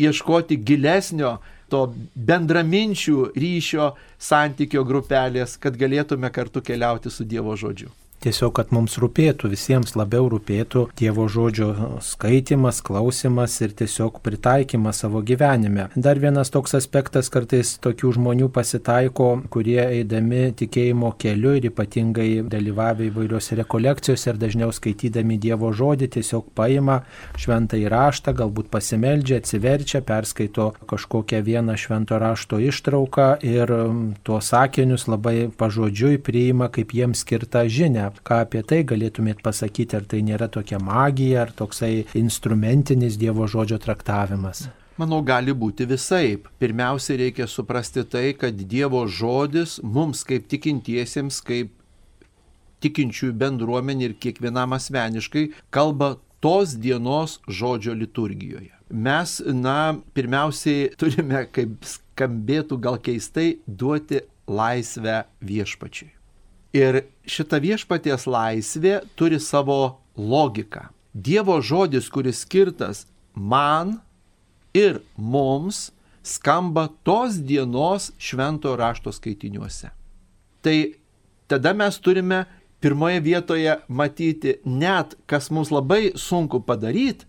ieškoti 0.00 0.58
gilesnio 0.66 1.38
to 1.74 1.82
bendraminčių 2.30 3.18
ryšio 3.34 3.90
santykio 4.30 4.86
grupelės, 4.86 5.58
kad 5.58 5.76
galėtume 5.80 6.30
kartu 6.34 6.62
keliauti 6.62 7.10
su 7.10 7.26
Dievo 7.26 7.58
žodžiu. 7.58 7.90
Tiesiog, 8.24 8.54
kad 8.56 8.70
mums 8.72 8.94
rūpėtų, 8.96 9.50
visiems 9.52 9.92
labiau 9.98 10.30
rūpėtų 10.32 10.86
Dievo 10.96 11.26
žodžio 11.28 11.98
skaitimas, 12.00 12.78
klausimas 12.84 13.58
ir 13.60 13.74
tiesiog 13.76 14.22
pritaikymas 14.24 15.02
savo 15.02 15.20
gyvenime. 15.20 15.90
Dar 15.92 16.16
vienas 16.22 16.48
toks 16.54 16.72
aspektas, 16.78 17.28
kartais 17.28 17.74
tokių 17.84 18.14
žmonių 18.16 18.48
pasitaiko, 18.54 19.26
kurie 19.52 19.76
eidami 19.82 20.54
tikėjimo 20.56 21.10
keliu 21.20 21.52
ir 21.58 21.68
ypatingai 21.68 22.28
dalyvavę 22.48 23.10
įvairiose 23.10 23.58
rekolekcijose 23.60 24.32
ir 24.32 24.40
dažniau 24.40 24.72
skaitydami 24.72 25.36
Dievo 25.42 25.74
žodį 25.76 26.08
tiesiog 26.16 26.48
paima 26.56 27.02
šventą 27.36 27.76
įraštą, 27.82 28.32
galbūt 28.40 28.72
pasimeldžia, 28.72 29.42
atsiverčia, 29.42 30.00
perskaito 30.00 30.70
kažkokią 30.88 31.42
vieną 31.44 31.76
švento 31.76 32.22
rašto 32.22 32.62
ištrauką 32.70 33.28
ir 33.44 33.76
tuos 34.24 34.48
sakinius 34.54 35.10
labai 35.12 35.50
pažodžiui 35.52 36.16
priima 36.24 36.72
kaip 36.72 36.96
jiems 36.96 37.20
skirtą 37.20 37.68
žinę 37.68 38.03
ką 38.24 38.40
apie 38.44 38.62
tai 38.62 38.82
galėtumėt 38.84 39.42
pasakyti, 39.44 39.96
ar 39.98 40.08
tai 40.08 40.22
nėra 40.26 40.48
tokia 40.52 40.80
magija, 40.82 41.44
ar 41.44 41.52
toksai 41.56 42.06
instrumentinis 42.18 43.16
Dievo 43.20 43.48
žodžio 43.50 43.78
traktavimas? 43.82 44.66
Manau, 45.00 45.22
gali 45.26 45.50
būti 45.50 45.88
visaip. 45.90 46.46
Pirmiausia, 46.62 47.16
reikia 47.18 47.48
suprasti 47.50 48.04
tai, 48.06 48.28
kad 48.38 48.54
Dievo 48.54 49.02
žodis 49.10 49.80
mums 49.82 50.22
kaip 50.28 50.46
tikintiesiems, 50.52 51.40
kaip 51.42 51.72
tikinčiųjų 52.84 53.34
bendruomenė 53.40 54.10
ir 54.10 54.14
kiekvienam 54.20 54.76
asmeniškai 54.76 55.48
kalba 55.74 56.14
tos 56.44 56.76
dienos 56.76 57.38
žodžio 57.48 57.96
liturgijoje. 57.96 58.74
Mes, 58.92 59.38
na, 59.48 59.96
pirmiausiai 60.14 60.90
turime, 61.00 61.46
kaip 61.50 61.88
skambėtų 61.88 62.78
gal 62.84 63.00
keistai, 63.02 63.56
duoti 63.66 64.20
laisvę 64.46 65.24
viešpačiui. 65.42 66.12
Ir 66.74 67.04
šita 67.30 67.60
viešpaties 67.62 68.26
laisvė 68.26 68.98
turi 69.14 69.38
savo 69.38 70.00
logiką. 70.18 70.88
Dievo 71.14 71.60
žodis, 71.62 72.08
kuris 72.10 72.42
skirtas 72.42 73.04
man 73.34 74.00
ir 74.74 74.98
mums, 75.16 75.92
skamba 76.24 76.88
tos 77.06 77.38
dienos 77.38 78.10
švento 78.18 78.74
rašto 78.76 79.12
skaitiniuose. 79.12 79.92
Tai 80.64 80.76
tada 81.46 81.74
mes 81.76 81.98
turime 82.02 82.44
pirmoje 82.80 83.20
vietoje 83.20 83.76
matyti 83.88 84.56
net, 84.64 85.14
kas 85.26 85.50
mums 85.54 85.70
labai 85.70 86.10
sunku 86.16 86.60
padaryti, 86.64 87.28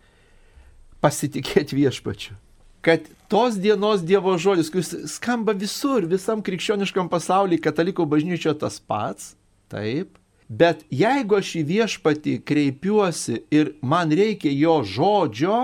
pasitikėti 1.03 1.77
viešpačiu. 1.77 2.33
Kad 2.81 3.05
tos 3.29 3.57
dienos 3.57 4.03
Dievo 4.05 4.37
žodis, 4.37 4.69
kuris 4.69 4.93
skamba 5.09 5.55
visur, 5.57 6.05
visam 6.09 6.43
krikščioniškam 6.45 7.09
pasauliu, 7.09 7.59
katalikų 7.61 8.05
bažnyčioje 8.09 8.59
tas 8.61 8.77
pats, 8.79 9.33
taip, 9.71 10.19
bet 10.49 10.85
jeigu 10.93 11.39
aš 11.39 11.55
į 11.61 11.63
viešpatį 11.71 12.35
kreipiuosi 12.45 13.41
ir 13.53 13.73
man 13.81 14.13
reikia 14.13 14.53
jo 14.53 14.77
žodžio, 14.85 15.57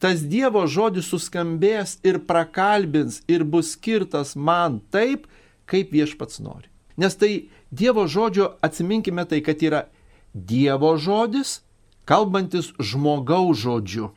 tas 0.00 0.24
Dievo 0.24 0.64
žodis 0.68 1.08
suskambės 1.12 1.98
ir 2.06 2.20
prakalbins 2.28 3.22
ir 3.28 3.44
bus 3.44 3.74
skirtas 3.76 4.34
man 4.36 4.80
taip, 4.92 5.28
kaip 5.68 5.92
viešpats 5.92 6.40
nori. 6.40 6.70
Nes 6.96 7.16
tai 7.16 7.48
Dievo 7.70 8.06
žodžio, 8.08 8.54
atsiminkime 8.64 9.26
tai, 9.28 9.42
kad 9.44 9.60
yra 9.60 9.86
Dievo 10.32 10.96
žodis, 10.96 11.60
kalbantis 12.08 12.72
žmogaus 12.80 13.60
žodžiu 13.64 14.12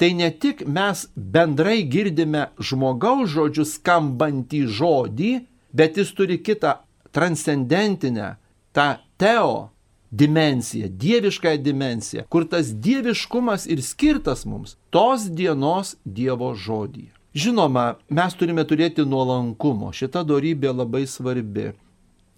tai 0.00 0.14
ne 0.16 0.30
tik 0.32 0.62
mes 0.64 1.02
bendrai 1.14 1.82
girdime 1.84 2.46
žmogaus 2.56 3.28
žodžių 3.34 3.66
skambantį 3.68 4.62
žodį, 4.78 5.32
bet 5.76 6.00
jis 6.00 6.14
turi 6.16 6.38
kitą 6.40 6.78
transcendentinę, 7.12 8.38
tą 8.72 8.94
teo 9.20 9.68
dimensiją, 10.12 10.88
dieviškąją 10.88 11.60
dimensiją, 11.62 12.24
kur 12.32 12.48
tas 12.48 12.72
dieviškumas 12.72 13.68
ir 13.68 13.84
skirtas 13.84 14.46
mums 14.48 14.78
tos 14.90 15.28
dienos 15.28 15.96
Dievo 16.04 16.54
žodį. 16.54 17.10
Žinoma, 17.36 18.00
mes 18.10 18.34
turime 18.34 18.64
turėti 18.66 19.04
nuolankumo, 19.06 19.92
šita 19.94 20.24
darybė 20.26 20.72
labai 20.74 21.04
svarbi. 21.06 21.70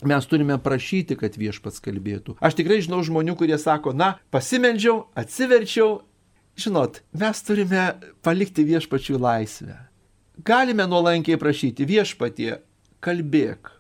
Mes 0.03 0.27
turime 0.27 0.59
prašyti, 0.59 1.15
kad 1.17 1.39
viešpats 1.39 1.81
kalbėtų. 1.81 2.35
Aš 2.43 2.59
tikrai 2.59 2.83
žinau 2.83 3.05
žmonių, 3.07 3.37
kurie 3.39 3.57
sako, 3.57 3.95
na, 3.95 4.17
pasimeldžiau, 4.35 5.07
atsiverčiau 5.15 6.01
Žinot, 6.57 7.01
mes 7.17 7.39
turime 7.47 7.85
palikti 8.21 8.65
viešpačių 8.69 9.17
laisvę. 9.21 9.77
Galime 10.45 10.85
nuolankiai 10.89 11.39
prašyti 11.41 11.87
viešpatie, 11.89 12.59
kalbėk, 13.05 13.71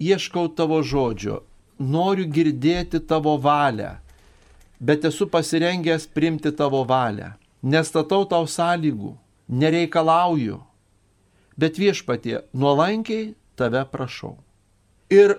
ieškau 0.00 0.50
tavo 0.56 0.80
žodžio, 0.84 1.40
noriu 1.80 2.26
girdėti 2.28 3.00
tavo 3.00 3.36
valią, 3.40 3.94
bet 4.80 5.04
esu 5.08 5.28
pasirengęs 5.32 6.08
primti 6.12 6.52
tavo 6.52 6.82
valią. 6.84 7.32
Nestatau 7.62 8.24
tau 8.24 8.46
sąlygų, 8.48 9.14
nereikalauju, 9.48 10.60
bet 11.60 11.80
viešpatie, 11.80 12.38
nuolankiai 12.56 13.34
tave 13.56 13.82
prašau. 13.92 14.38
Ir 15.12 15.36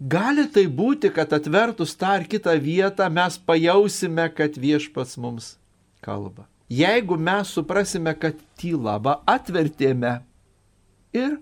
gali 0.00 0.46
tai 0.48 0.64
būti, 0.68 1.12
kad 1.12 1.32
atvertus 1.36 1.92
tą 1.96 2.14
ar 2.18 2.24
kitą 2.28 2.56
vietą 2.56 3.08
mes 3.12 3.36
pajausime, 3.36 4.28
kad 4.32 4.56
viešpats 4.56 5.18
mums 5.20 5.56
kalba. 6.02 6.46
Jeigu 6.72 7.16
mes 7.20 7.48
suprasime, 7.52 8.14
kad 8.18 8.38
tyla 8.58 8.96
va 9.02 9.18
atvertėme 9.28 10.20
ir 11.16 11.36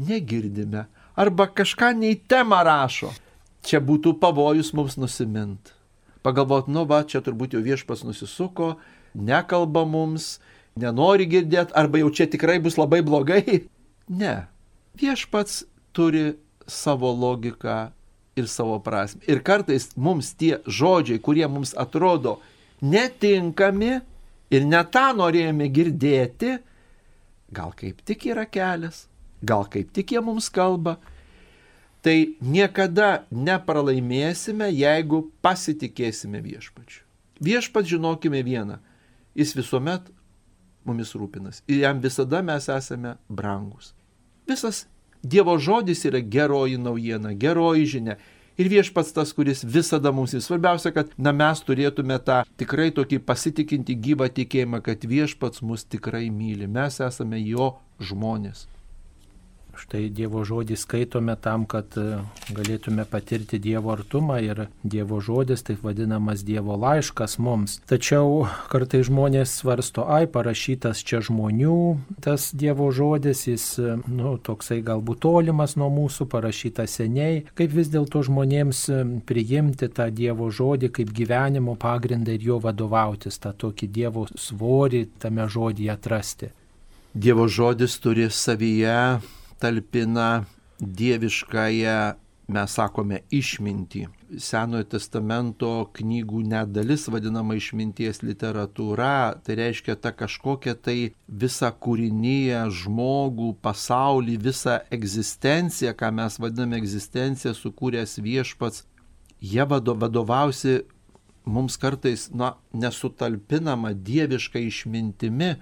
negirdime, 0.00 0.86
arba 1.16 1.46
kažką 1.46 1.92
nei 1.98 2.16
temą 2.16 2.62
rašo, 2.64 3.10
čia 3.66 3.82
būtų 3.84 4.16
pavojus 4.22 4.72
mums 4.76 4.96
nusimint. 4.96 5.74
Pagalvot, 6.24 6.68
nu 6.68 6.86
va, 6.88 7.02
čia 7.04 7.20
turbūt 7.24 7.56
jau 7.56 7.62
viešpas 7.64 8.04
nusisuko, 8.04 8.74
nekalba 9.16 9.84
mums, 9.88 10.38
nenori 10.80 11.28
girdėti, 11.28 11.76
arba 11.76 12.00
jau 12.00 12.10
čia 12.12 12.28
tikrai 12.30 12.58
bus 12.60 12.80
labai 12.80 13.04
blogai. 13.04 13.44
Ne. 14.10 14.48
Viešpats 14.98 15.60
turi 15.94 16.32
savo 16.66 17.12
logiką 17.14 17.92
ir 18.34 18.48
savo 18.50 18.80
prasme. 18.82 19.22
Ir 19.30 19.38
kartais 19.46 19.92
mums 19.94 20.32
tie 20.34 20.56
žodžiai, 20.66 21.20
kurie 21.22 21.46
mums 21.46 21.76
atrodo 21.78 22.40
netinkami 22.82 24.00
ir 24.50 24.66
ne 24.66 24.82
tą 24.92 25.10
norėjome 25.16 25.68
girdėti, 25.72 26.56
gal 27.54 27.72
kaip 27.76 28.02
tik 28.06 28.26
yra 28.30 28.46
kelias, 28.46 29.06
gal 29.42 29.66
kaip 29.70 29.92
tik 29.96 30.14
jie 30.14 30.22
mums 30.24 30.50
kalba, 30.52 30.98
tai 32.04 32.36
niekada 32.40 33.26
nepralaimėsime, 33.30 34.70
jeigu 34.72 35.26
pasitikėsime 35.44 36.40
viešpačiu. 36.44 37.04
Viešpat 37.40 37.88
žinokime 37.88 38.42
vieną, 38.44 38.78
jis 39.36 39.54
visuomet 39.56 40.08
mumis 40.84 41.12
rūpinas 41.16 41.62
ir 41.68 41.84
jam 41.84 42.00
visada 42.00 42.42
mes 42.44 42.68
esame 42.72 43.16
brangus. 43.28 43.94
Visas 44.48 44.86
Dievo 45.22 45.58
žodis 45.58 46.04
yra 46.08 46.20
geroji 46.24 46.78
naujiena, 46.80 47.34
geroji 47.36 47.86
žinia 47.86 48.14
ir 48.60 48.68
viešpats 48.72 49.14
tas, 49.16 49.32
kuris 49.36 49.64
visada 49.64 50.12
mums 50.14 50.34
ir 50.36 50.44
svarbiausia, 50.44 50.92
kad 50.96 51.14
na, 51.18 51.32
mes 51.36 51.62
turėtume 51.64 52.18
tą 52.24 52.42
tikrai 52.60 52.90
tokį 52.96 53.22
pasitikinti 53.26 53.96
gyvą 54.08 54.28
tikėjimą, 54.36 54.82
kad 54.84 55.06
viešpats 55.08 55.64
mus 55.66 55.86
tikrai 55.88 56.28
myli, 56.34 56.68
mes 56.68 57.00
esame 57.06 57.40
jo 57.42 57.72
žmonės. 58.00 58.66
Štai 59.78 60.08
Dievo 60.10 60.42
žodį 60.46 60.76
skaitome 60.78 61.34
tam, 61.40 61.64
kad 61.70 61.94
e, 61.98 62.20
galėtume 62.54 63.04
patirti 63.08 63.60
Dievo 63.62 63.92
artumą 63.94 64.40
ir 64.42 64.64
Dievo 64.82 65.20
žodis, 65.22 65.62
taip 65.66 65.84
vadinamas 65.86 66.42
Dievo 66.46 66.76
laiškas 66.80 67.38
mums. 67.42 67.78
Tačiau 67.90 68.46
kartai 68.72 69.02
žmonės 69.06 69.54
svarsto, 69.60 70.06
ai, 70.10 70.26
parašytas 70.30 71.04
čia 71.06 71.22
žmonių, 71.26 71.78
tas 72.24 72.50
Dievo 72.56 72.90
žodis, 72.94 73.46
jis, 73.46 73.66
e, 73.78 73.96
nu, 74.10 74.36
toksai 74.42 74.80
galbūt 74.86 75.22
tolimas 75.26 75.76
nuo 75.80 75.90
mūsų, 75.94 76.26
parašytas 76.30 76.98
seniai. 77.00 77.44
Kaip 77.58 77.74
vis 77.76 77.90
dėlto 77.92 78.24
žmonėms 78.26 78.84
e, 78.90 79.02
priimti 79.26 79.90
tą 79.94 80.10
Dievo 80.14 80.50
žodį 80.50 80.92
kaip 81.00 81.12
gyvenimo 81.16 81.76
pagrindą 81.80 82.34
ir 82.34 82.48
jo 82.52 82.60
vadovautis, 82.62 83.38
tą 83.42 83.54
tokį 83.54 83.90
Dievo 84.00 84.26
svorį 84.34 85.06
tame 85.22 85.46
žodį 85.50 85.92
atrasti. 85.94 86.50
Dievo 87.14 87.48
žodis 87.50 87.96
turi 87.98 88.28
savyje 88.30 88.96
talpina 89.60 90.44
dieviškąją, 90.80 91.98
mes 92.50 92.74
sakome, 92.74 93.20
išmintį. 93.30 94.06
Senojo 94.42 94.86
testamento 94.94 95.70
knygų 95.94 96.42
net 96.50 96.72
dalis 96.74 97.06
vadinama 97.10 97.54
išminties 97.58 98.22
literatūra, 98.24 99.40
tai 99.44 99.56
reiškia 99.60 99.96
ta 100.00 100.10
kažkokia 100.16 100.74
tai 100.74 100.96
visą 101.28 101.70
kūrinyje, 101.70 102.64
žmogų, 102.82 103.52
pasaulį, 103.62 104.38
visą 104.48 104.80
egzistenciją, 104.90 105.94
ką 105.98 106.10
mes 106.18 106.40
vadiname 106.42 106.80
egzistenciją, 106.80 107.54
sukūręs 107.58 108.18
viešpats, 108.24 108.86
jie 109.40 109.66
vadovausi 109.70 110.80
mums 111.44 111.78
kartais, 111.80 112.28
na, 112.34 112.54
nesutalpinama 112.72 113.94
dieviška 113.94 114.60
išmintimi. 114.60 115.54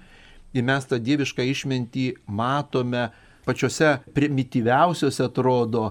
Ir 0.53 0.65
mes 0.65 0.85
tą 0.89 0.97
dievišką 0.97 1.45
išmintį 1.45 2.05
matome 2.25 3.09
pačiose 3.49 3.97
primityviausiose 4.15 5.25
atrodo 5.25 5.89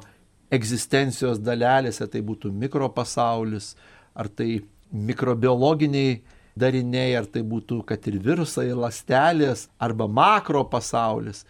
egzistencijos 0.54 1.42
dalelėse, 1.44 2.06
tai 2.08 2.22
būtų 2.24 2.54
mikropasaulis, 2.54 3.74
ar 4.16 4.30
tai 4.32 4.62
mikrobiologiniai 4.92 6.20
dariniai, 6.58 7.14
ar 7.18 7.28
tai 7.30 7.44
būtų, 7.46 7.82
kad 7.88 8.06
ir 8.10 8.18
virusai, 8.22 8.70
lastelės, 8.74 9.68
arba 9.78 10.08
makro 10.08 10.64
pasaulis, 10.70 11.44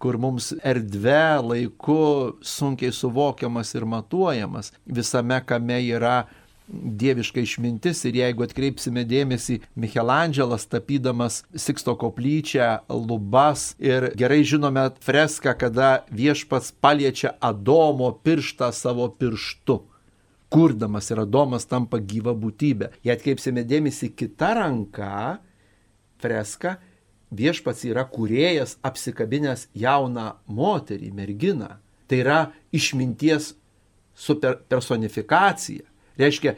kur 0.00 0.18
mums 0.20 0.52
erdvė, 0.64 1.40
laiku 1.44 1.98
sunkiai 2.44 2.92
suvokiamas 2.92 3.74
ir 3.74 3.86
matuojamas, 3.88 4.72
visame 4.84 5.40
kame 5.46 5.80
yra 5.88 6.24
dieviška 6.68 7.42
išmintis 7.44 8.04
ir 8.08 8.16
jeigu 8.22 8.44
atkreipsime 8.46 9.04
dėmesį, 9.08 9.60
Michelandželas 9.76 10.64
tapydamas 10.70 11.42
Siksto 11.54 11.96
koplyčią, 12.00 12.84
lubas 12.88 13.74
ir 13.82 14.10
gerai 14.16 14.42
žinome 14.48 14.88
freską, 15.04 15.56
kada 15.60 16.04
viešpats 16.10 16.72
paliečia 16.80 17.34
Adomo 17.40 18.12
pirštą 18.24 18.72
savo 18.72 19.10
pirštu 19.12 19.82
kurdamas 20.54 21.10
ir 21.10 21.18
Adomas 21.18 21.66
tampa 21.66 21.98
gyva 21.98 22.30
būtybė. 22.38 22.92
Jei 23.02 23.16
atkreipsime 23.16 23.64
dėmesį 23.66 24.12
kitą 24.14 24.52
ranką, 24.60 25.38
freską, 26.22 26.76
viešpats 27.34 27.82
yra 27.88 28.04
kuriejas 28.06 28.76
apsikabinęs 28.86 29.66
jauną 29.74 30.28
moterį, 30.46 31.10
merginą. 31.16 31.72
Tai 32.06 32.20
yra 32.22 32.38
išminties 32.70 33.54
superpersonifikacija. 34.14 35.88
Reiškia, 36.20 36.54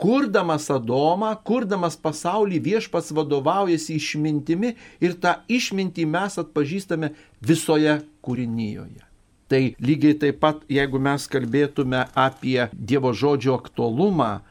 kurdamas 0.00 0.70
Adomą, 0.72 1.34
kurdamas 1.44 1.98
pasaulį 2.00 2.60
viešpats 2.64 3.12
vadovaujasi 3.16 3.98
išmintimi 4.00 4.74
ir 5.02 5.16
tą 5.20 5.36
išmintį 5.50 6.06
mes 6.08 6.38
atpažįstame 6.40 7.12
visoje 7.44 8.00
kūrinyjoje. 8.24 9.04
Tai 9.50 9.62
lygiai 9.82 10.14
taip 10.14 10.38
pat, 10.40 10.62
jeigu 10.70 11.00
mes 11.02 11.26
kalbėtume 11.26 12.04
apie 12.14 12.68
Dievo 12.72 13.10
žodžio 13.10 13.56
aktualumą, 13.58 14.44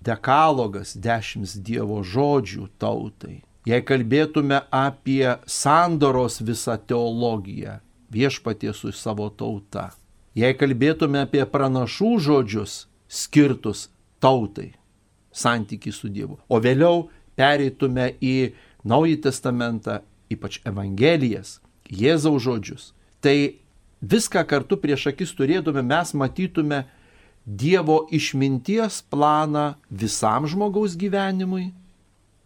dekalogas, 0.00 0.94
dešimt 0.96 1.58
Dievo 1.60 2.00
žodžių 2.00 2.70
tautai. 2.80 3.42
Jei 3.66 3.82
kalbėtume 3.82 4.62
apie 4.70 5.36
sandoros 5.50 6.38
visą 6.40 6.78
teologiją, 6.78 7.80
viešpatie 8.14 8.72
su 8.72 8.92
savo 8.94 9.26
tauta. 9.28 9.90
Jei 10.38 10.54
kalbėtume 10.54 11.24
apie 11.26 11.42
pranašų 11.50 12.12
žodžius 12.22 12.86
skirtus 13.08 13.88
tautai, 14.22 14.72
santykiai 15.32 15.94
su 15.94 16.10
Dievu. 16.12 16.38
O 16.48 16.60
vėliau 16.62 17.06
pereitume 17.36 18.12
į 18.22 18.52
Naująjį 18.86 19.20
Testamentą, 19.26 20.00
ypač 20.32 20.60
Evangelijas, 20.66 21.60
Jėzaus 21.90 22.42
žodžius. 22.46 22.90
Tai 23.22 23.36
viską 24.00 24.42
kartu 24.48 24.78
prieš 24.80 25.08
akis 25.12 25.34
turėtume, 25.36 25.82
mes 25.82 26.14
matytume 26.14 26.84
Dievo 27.46 28.06
išminties 28.10 29.04
planą 29.06 29.76
visam 29.90 30.48
žmogaus 30.50 30.96
gyvenimui 30.98 31.68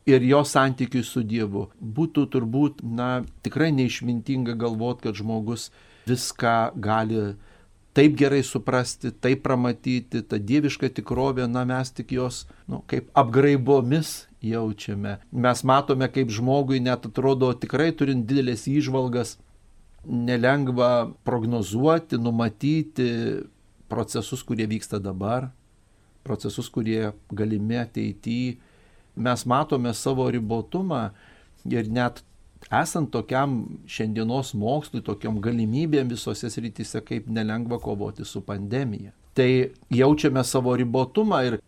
ir 0.05 0.25
jo 0.25 0.43
santykiui 0.45 1.05
su 1.05 1.23
Dievu. 1.25 1.69
Būtų 1.81 2.27
turbūt, 2.35 2.83
na, 2.85 3.23
tikrai 3.45 3.71
neišmintinga 3.73 4.57
galvoti, 4.61 5.07
kad 5.09 5.17
žmogus 5.17 5.71
viską 6.09 6.75
gali 6.77 7.31
taip 8.01 8.17
gerai 8.17 8.41
suprasti, 8.43 9.11
taip 9.13 9.43
pramatyti, 9.45 10.23
ta 10.25 10.39
dieviška 10.41 10.89
tikrovė, 10.97 11.45
na 11.53 11.67
mes 11.69 11.91
tik 11.93 12.15
jos, 12.17 12.47
nu, 12.65 12.81
kaip 12.89 13.11
apgraibomis 13.19 14.23
jaučiame. 14.41 15.19
Mes 15.29 15.61
matome, 15.69 16.09
kaip 16.09 16.33
žmogui 16.33 16.81
net 16.81 17.05
atrodo 17.11 17.51
tikrai 17.53 17.91
turint 17.93 18.25
didelės 18.25 18.65
įžvalgas, 18.73 19.35
nelengva 20.09 21.11
prognozuoti, 21.29 22.17
numatyti 22.17 23.11
procesus, 23.93 24.47
kurie 24.49 24.65
vyksta 24.71 25.03
dabar, 25.03 25.51
procesus, 26.25 26.73
kurie 26.73 27.13
galimi 27.29 27.83
ateityje. 27.83 28.57
Mes 29.21 29.45
matome 29.45 29.93
savo 29.93 30.25
ribotumą 30.33 31.11
ir 31.69 31.93
net 31.93 32.23
esant 32.71 33.11
tokiam 33.11 33.65
šiandienos 33.91 34.53
mokslui, 34.55 35.03
tokiam 35.03 35.41
galimybėm 35.43 36.11
visose 36.13 36.51
srityse, 36.51 37.03
kaip 37.07 37.27
nelengva 37.29 37.81
kovoti 37.83 38.25
su 38.25 38.43
pandemija. 38.47 39.11
Tai 39.35 39.51
jaučiame 39.95 40.45
savo 40.45 40.75
ribotumą 40.79 41.43
ir 41.47 41.59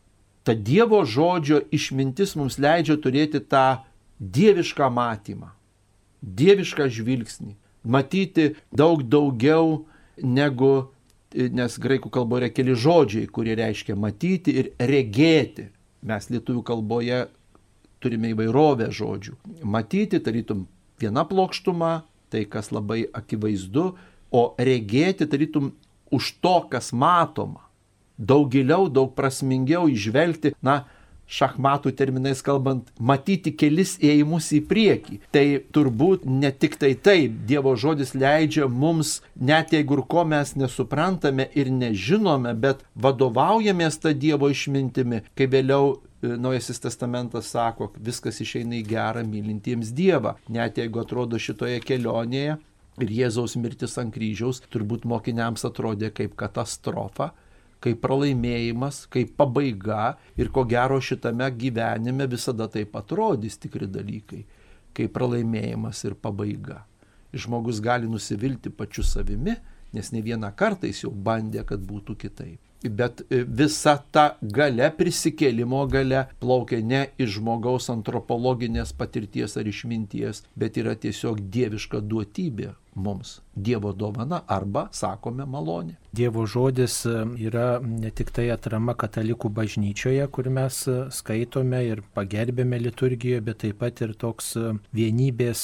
ta 0.43 0.55
Dievo 0.55 1.03
žodžio 1.07 1.63
išmintis 1.75 2.37
mums 2.39 2.59
leidžia 2.59 2.99
turėti 3.03 3.43
tą 3.43 3.83
dievišką 4.23 4.89
matymą, 4.95 5.53
dievišką 6.23 6.89
žvilgsnį, 6.91 7.55
matyti 7.83 8.53
daug 8.71 9.03
daugiau 9.03 9.85
negu, 10.23 10.93
nes 11.35 11.79
graikų 11.83 12.11
kalboje 12.13 12.45
yra 12.45 12.55
keli 12.55 12.75
žodžiai, 12.79 13.31
kurie 13.31 13.57
reiškia 13.59 13.97
matyti 13.99 14.55
ir 14.63 14.73
regėti. 14.79 15.71
Mes 16.03 16.27
lietuvių 16.31 16.65
kalboje 16.67 17.25
turime 18.03 18.33
įvairovę 18.33 18.91
žodžių. 18.91 19.37
Matyti, 19.63 20.19
tarytum, 20.23 20.67
viena 21.03 21.27
plokštuma, 21.29 21.93
tai 22.33 22.47
kas 22.49 22.73
labai 22.73 23.05
akivaizdu, 23.13 23.93
o 24.33 24.43
regėti, 24.57 25.29
tarytum, 25.29 25.75
už 26.13 26.37
to, 26.41 26.57
kas 26.73 26.93
matoma. 26.93 27.67
Daug 28.17 28.49
giliau, 28.53 28.89
daug 28.93 29.13
prasmingiau 29.17 29.89
išvelgti, 29.91 30.55
na, 30.65 30.85
šachmatų 31.33 31.93
terminais 31.97 32.43
kalbant, 32.45 32.89
matyti 33.01 33.53
kelis 33.57 33.95
ėjimus 34.03 34.51
į 34.57 34.61
priekį. 34.69 35.19
Tai 35.35 35.45
turbūt 35.75 36.27
ne 36.29 36.53
tik 36.53 36.77
tai 36.81 36.93
taip, 36.95 37.43
Dievo 37.49 37.75
žodis 37.79 38.13
leidžia 38.19 38.69
mums, 38.69 39.21
net 39.37 39.73
jeigu 39.73 39.99
ir 39.99 40.05
ko 40.13 40.27
mes 40.29 40.55
nesuprantame 40.59 41.49
ir 41.57 41.73
nežinome, 41.73 42.53
bet 42.55 42.85
vadovaujamės 42.95 44.01
tą 44.03 44.13
Dievo 44.13 44.53
išmintimi, 44.53 45.23
kai 45.39 45.49
vėliau 45.49 45.97
Naujasis 46.23 46.79
testamentas 46.79 47.49
sako, 47.51 47.89
viskas 47.99 48.37
išeina 48.45 48.77
į 48.79 48.85
gerą 48.87 49.25
mylintiems 49.27 49.91
Dievą. 49.91 50.37
Net 50.55 50.79
jeigu 50.79 51.01
atrodo 51.03 51.39
šitoje 51.43 51.81
kelionėje 51.83 52.61
ir 53.03 53.15
Jėzaus 53.17 53.57
mirtis 53.59 53.99
ant 53.99 54.15
kryžiaus 54.15 54.63
turbūt 54.71 55.03
mokiniams 55.09 55.67
atrodė 55.67 56.13
kaip 56.15 56.37
katastrofa, 56.39 57.33
kaip 57.83 57.99
pralaimėjimas, 58.05 59.03
kaip 59.11 59.35
pabaiga 59.35 60.15
ir 60.39 60.53
ko 60.55 60.63
gero 60.71 61.01
šitame 61.03 61.51
gyvenime 61.59 62.31
visada 62.31 62.71
taip 62.71 62.95
atrodys 63.03 63.59
tikri 63.59 63.91
dalykai, 63.91 64.45
kaip 64.95 65.11
pralaimėjimas 65.19 66.05
ir 66.07 66.15
pabaiga. 66.15 66.85
Žmogus 67.35 67.81
gali 67.83 68.07
nusivilti 68.07 68.71
pačiu 68.71 69.03
savimi, 69.03 69.57
nes 69.93 70.13
ne 70.15 70.23
vieną 70.23 70.55
kartą 70.55 70.87
jis 70.87 71.03
jau 71.09 71.11
bandė, 71.11 71.65
kad 71.67 71.83
būtų 71.83 72.15
kitaip. 72.15 72.61
Bet 72.91 73.23
e, 73.31 73.43
visa 73.47 73.97
ta 74.11 74.25
gale, 74.43 74.89
prisikėlimo 74.99 75.85
gale, 75.91 76.27
plaukia 76.43 76.81
ne 76.83 77.03
iš 77.23 77.39
žmogaus 77.39 77.91
antropologinės 77.93 78.95
patirties 78.99 79.57
ar 79.61 79.69
išminties, 79.71 80.43
bet 80.59 80.79
yra 80.83 80.97
tiesiog 80.99 81.45
dieviška 81.55 82.03
duotybė 82.03 82.73
mums, 82.95 83.41
Dievo 83.55 83.93
dovana 83.93 84.43
arba, 84.49 84.87
sakome, 84.97 85.45
malonė. 85.45 85.99
Dievo 86.13 86.45
žodis 86.47 87.07
e, 87.09 87.13
yra 87.41 87.81
ne 87.81 88.11
tik 88.13 88.29
tai 88.37 88.51
atrama 88.53 88.93
katalikų 89.01 89.49
bažnyčioje, 89.57 90.27
kur 90.33 90.49
mes 90.53 90.81
e, 90.89 90.97
skaitome 91.13 91.79
ir 91.85 92.03
pagerbėme 92.17 92.77
liturgijoje, 92.81 93.41
bet 93.45 93.63
taip 93.63 93.79
pat 93.81 94.03
ir 94.05 94.13
toks 94.21 94.51
e, 94.61 94.73
vienybės 94.97 95.63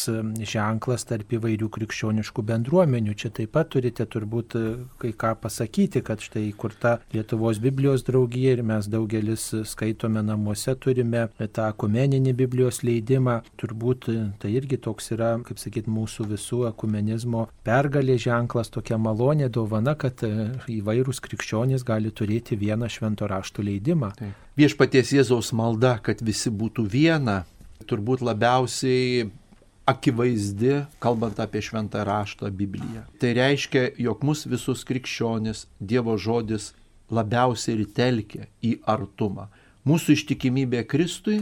ženklas 0.48 1.04
tarp 1.08 1.34
įvairių 1.36 1.68
krikščioniškų 1.76 2.44
bendruomenių. 2.48 3.16
Čia 3.16 3.32
taip 3.40 3.52
pat 3.56 3.68
turite 3.72 4.04
turbūt 4.08 4.56
kai 5.00 5.12
ką 5.12 5.34
pasakyti, 5.42 6.00
kad 6.04 6.24
štai 6.24 6.46
įkurta 6.50 6.98
Lietuvos 7.12 7.60
Biblijos 7.60 8.04
draugija 8.08 8.56
ir 8.56 8.64
mes 8.64 8.88
daugelis 8.88 9.50
skaitome 9.68 10.24
namuose, 10.24 10.72
turime 10.80 11.26
tą 11.38 11.68
akumeninį 11.68 12.32
Biblijos 12.40 12.80
leidimą. 12.84 13.42
Turbūt 13.60 14.08
tai 14.40 14.54
irgi 14.56 14.80
toks 14.88 15.12
yra, 15.16 15.34
kaip 15.44 15.60
sakyt, 15.60 15.92
mūsų 15.92 16.30
visų 16.32 16.64
ekumenizmo 16.72 17.50
pergalė 17.78 18.18
ženklas, 18.18 18.70
tokia 18.74 18.98
malonė 18.98 19.48
dovana, 19.54 19.94
kad 19.94 20.22
įvairūs 20.68 21.22
krikščionys 21.22 21.86
gali 21.86 22.10
turėti 22.10 22.58
vieną 22.58 22.90
švento 22.90 23.28
rašto 23.30 23.62
leidimą. 23.62 24.12
Taip. 24.18 24.46
Viešpaties 24.58 25.14
Jėzaus 25.14 25.52
malda, 25.54 25.98
kad 26.02 26.22
visi 26.24 26.50
būtų 26.50 26.86
viena, 26.90 27.44
turbūt 27.86 28.24
labiausiai 28.26 29.28
akivaizdi, 29.88 30.82
kalbant 31.00 31.38
apie 31.40 31.62
šventą 31.64 32.02
raštą 32.04 32.50
Bibliją. 32.52 33.06
Tai 33.20 33.30
reiškia, 33.38 33.86
jog 34.02 34.24
mus 34.26 34.44
visus 34.50 34.84
krikščionis 34.88 35.64
Dievo 35.80 36.18
žodis 36.18 36.72
labiausiai 37.14 37.78
ir 37.78 37.86
telkia 37.96 38.48
į 38.60 38.74
artumą. 38.84 39.48
Mūsų 39.88 40.18
ištikimybė 40.18 40.82
Kristui, 40.90 41.38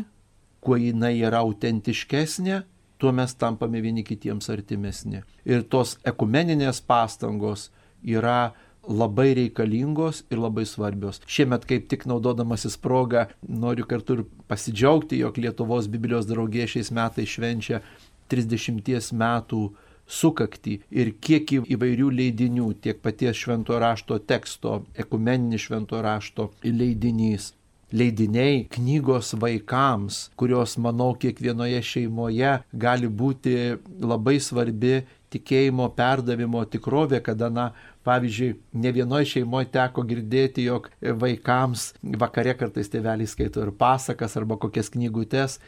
kuo 0.62 0.79
jinai 0.79 1.16
yra 1.25 1.40
autentiškesnė, 1.42 2.61
tuo 2.99 3.13
mes 3.13 3.35
tampame 3.35 3.81
vieni 3.85 4.05
kitiems 4.05 4.51
artimesni. 4.53 5.23
Ir 5.45 5.65
tos 5.71 5.97
ekumeninės 6.07 6.81
pastangos 6.85 7.71
yra 8.03 8.55
labai 8.87 9.33
reikalingos 9.35 10.23
ir 10.31 10.38
labai 10.38 10.67
svarbios. 10.67 11.21
Šiemet 11.27 11.67
kaip 11.67 11.88
tik 11.90 12.07
naudodamasis 12.07 12.77
progą 12.79 13.27
noriu 13.49 13.87
kartu 13.88 14.21
ir 14.21 14.23
pasidžiaugti, 14.49 15.19
jog 15.25 15.40
Lietuvos 15.42 15.90
Biblijos 15.90 16.29
draugė 16.31 16.69
šiais 16.71 16.92
metais 16.94 17.33
švenčia 17.33 17.83
30 18.31 19.13
metų 19.19 19.63
sukakti 20.07 20.79
ir 20.90 21.13
kiek 21.21 21.51
įvairių 21.67 22.11
leidinių, 22.21 22.71
tiek 22.83 23.03
paties 23.03 23.38
švento 23.42 23.79
rašto 23.83 24.19
teksto, 24.23 24.85
ekumeninis 24.94 25.67
švento 25.67 26.03
rašto 26.03 26.53
leidinys. 26.63 27.53
Leidiniai, 27.93 28.65
knygos 28.71 29.31
vaikams, 29.39 30.25
kurios, 30.35 30.75
manau, 30.83 31.13
kiekvienoje 31.15 31.79
šeimoje 31.87 32.57
gali 32.75 33.07
būti 33.07 33.77
labai 34.03 34.41
svarbi 34.43 35.05
tikėjimo 35.31 35.87
perdavimo 35.95 36.65
tikrovė, 36.67 37.21
kada, 37.23 37.47
na, 37.51 37.69
pavyzdžiui, 38.07 38.57
ne 38.83 38.93
vienoje 38.95 39.31
šeimoje 39.37 39.71
teko 39.77 40.03
girdėti, 40.07 40.65
jog 40.67 40.89
vaikams 41.23 41.93
vakare 42.19 42.57
kartais 42.59 42.91
tėveliai 42.91 43.31
skaito 43.31 43.63
ir 43.63 43.71
pasakas 43.79 44.35
arba 44.41 44.59
kokias 44.59 44.91
knygutes, 44.91 45.61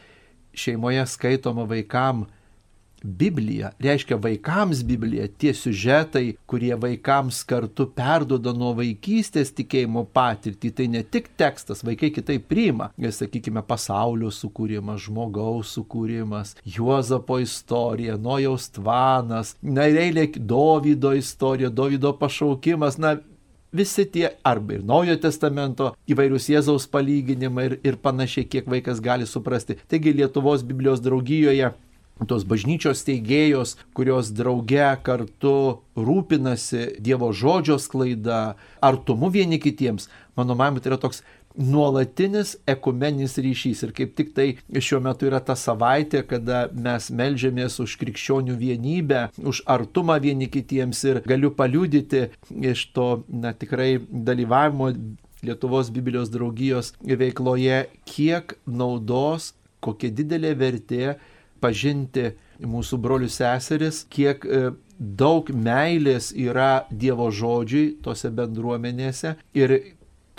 šeimoje 0.51 1.07
skaitoma 1.07 1.63
vaikams 1.71 2.27
Biblija, 3.03 3.71
reiškia 3.79 4.17
vaikams 4.21 4.83
Biblija, 4.83 5.27
tie 5.39 5.53
siužetai, 5.53 6.35
kurie 6.49 6.73
vaikams 6.75 7.41
kartu 7.47 7.87
perdoda 7.95 8.53
nuo 8.55 8.73
vaikystės 8.77 9.53
tikėjimo 9.57 10.05
patirtį, 10.13 10.73
tai 10.75 10.87
ne 10.91 11.03
tik 11.03 11.31
tekstas, 11.39 11.83
vaikai 11.87 12.11
kitaip 12.15 12.47
priima, 12.51 12.91
sakykime, 12.99 13.63
pasaulio 13.67 14.31
sukūrimas, 14.33 15.05
žmogaus 15.07 15.73
sukūrimas, 15.77 16.55
Juozapo 16.65 17.39
istorija, 17.43 18.17
Nojaus 18.19 18.69
tvanas, 18.75 19.55
na 19.61 19.89
ir 19.89 19.99
eilė 20.03 20.29
Dovydo 20.37 21.13
istorija, 21.17 21.69
Dovydo 21.69 22.13
pašaukimas, 22.19 22.99
na 22.99 23.17
visi 23.71 24.05
tie 24.05 24.29
arba 24.43 24.73
ir 24.77 24.85
Naujojo 24.85 25.19
testamento 25.21 25.91
įvairius 26.09 26.49
Jėzaus 26.49 26.87
palyginimai 26.91 27.67
ir, 27.69 27.75
ir 27.85 27.99
panašiai, 28.01 28.47
kiek 28.49 28.69
vaikas 28.69 29.01
gali 29.03 29.27
suprasti. 29.29 29.77
Taigi 29.89 30.15
Lietuvos 30.17 30.65
Biblijos 30.65 31.03
draugijoje 31.05 31.71
tos 32.27 32.45
bažnyčios 32.47 33.05
teigėjos, 33.07 33.77
kurios 33.95 34.33
drauge 34.35 34.89
kartu 35.05 35.55
rūpinasi 35.95 36.99
Dievo 37.03 37.31
žodžio 37.35 37.79
sklaida, 37.79 38.55
artumu 38.83 39.31
vieni 39.31 39.59
kitiems, 39.61 40.09
mano 40.39 40.57
manimu, 40.59 40.83
tai 40.83 40.93
yra 40.93 40.99
toks 41.01 41.23
nuolatinis 41.59 42.55
ekumeninis 42.67 43.37
ryšys. 43.41 43.83
Ir 43.87 43.93
kaip 43.95 44.15
tik 44.17 44.33
tai 44.35 44.47
šiuo 44.71 45.01
metu 45.03 45.27
yra 45.29 45.41
ta 45.43 45.55
savaitė, 45.59 46.23
kada 46.27 46.67
mes 46.73 47.09
melžiamės 47.11 47.79
už 47.83 47.97
krikščionių 48.01 48.57
vienybę, 48.59 49.23
už 49.43 49.63
artumą 49.69 50.19
vieni 50.23 50.49
kitiems 50.51 51.03
ir 51.09 51.21
galiu 51.27 51.51
paliudyti 51.55 52.29
iš 52.49 52.89
to, 52.95 53.09
na 53.27 53.53
tikrai 53.53 53.97
dalyvavimo 54.09 54.93
Lietuvos 55.39 55.87
Biblijos 55.95 56.27
draugijos 56.33 56.91
veikloje, 56.99 57.85
kiek 58.03 58.57
naudos, 58.67 59.53
kokia 59.79 60.11
didelė 60.11 60.51
vertė 60.59 61.13
pažinti 61.61 62.31
mūsų 62.59 62.99
brolius 63.01 63.37
seseris, 63.39 64.03
kiek 64.11 64.43
e, 64.45 64.71
daug 64.99 65.47
meilės 65.53 66.33
yra 66.35 66.85
Dievo 66.91 67.29
žodžiui 67.31 67.99
tose 68.03 68.31
bendruomenėse 68.35 69.35
ir 69.55 69.75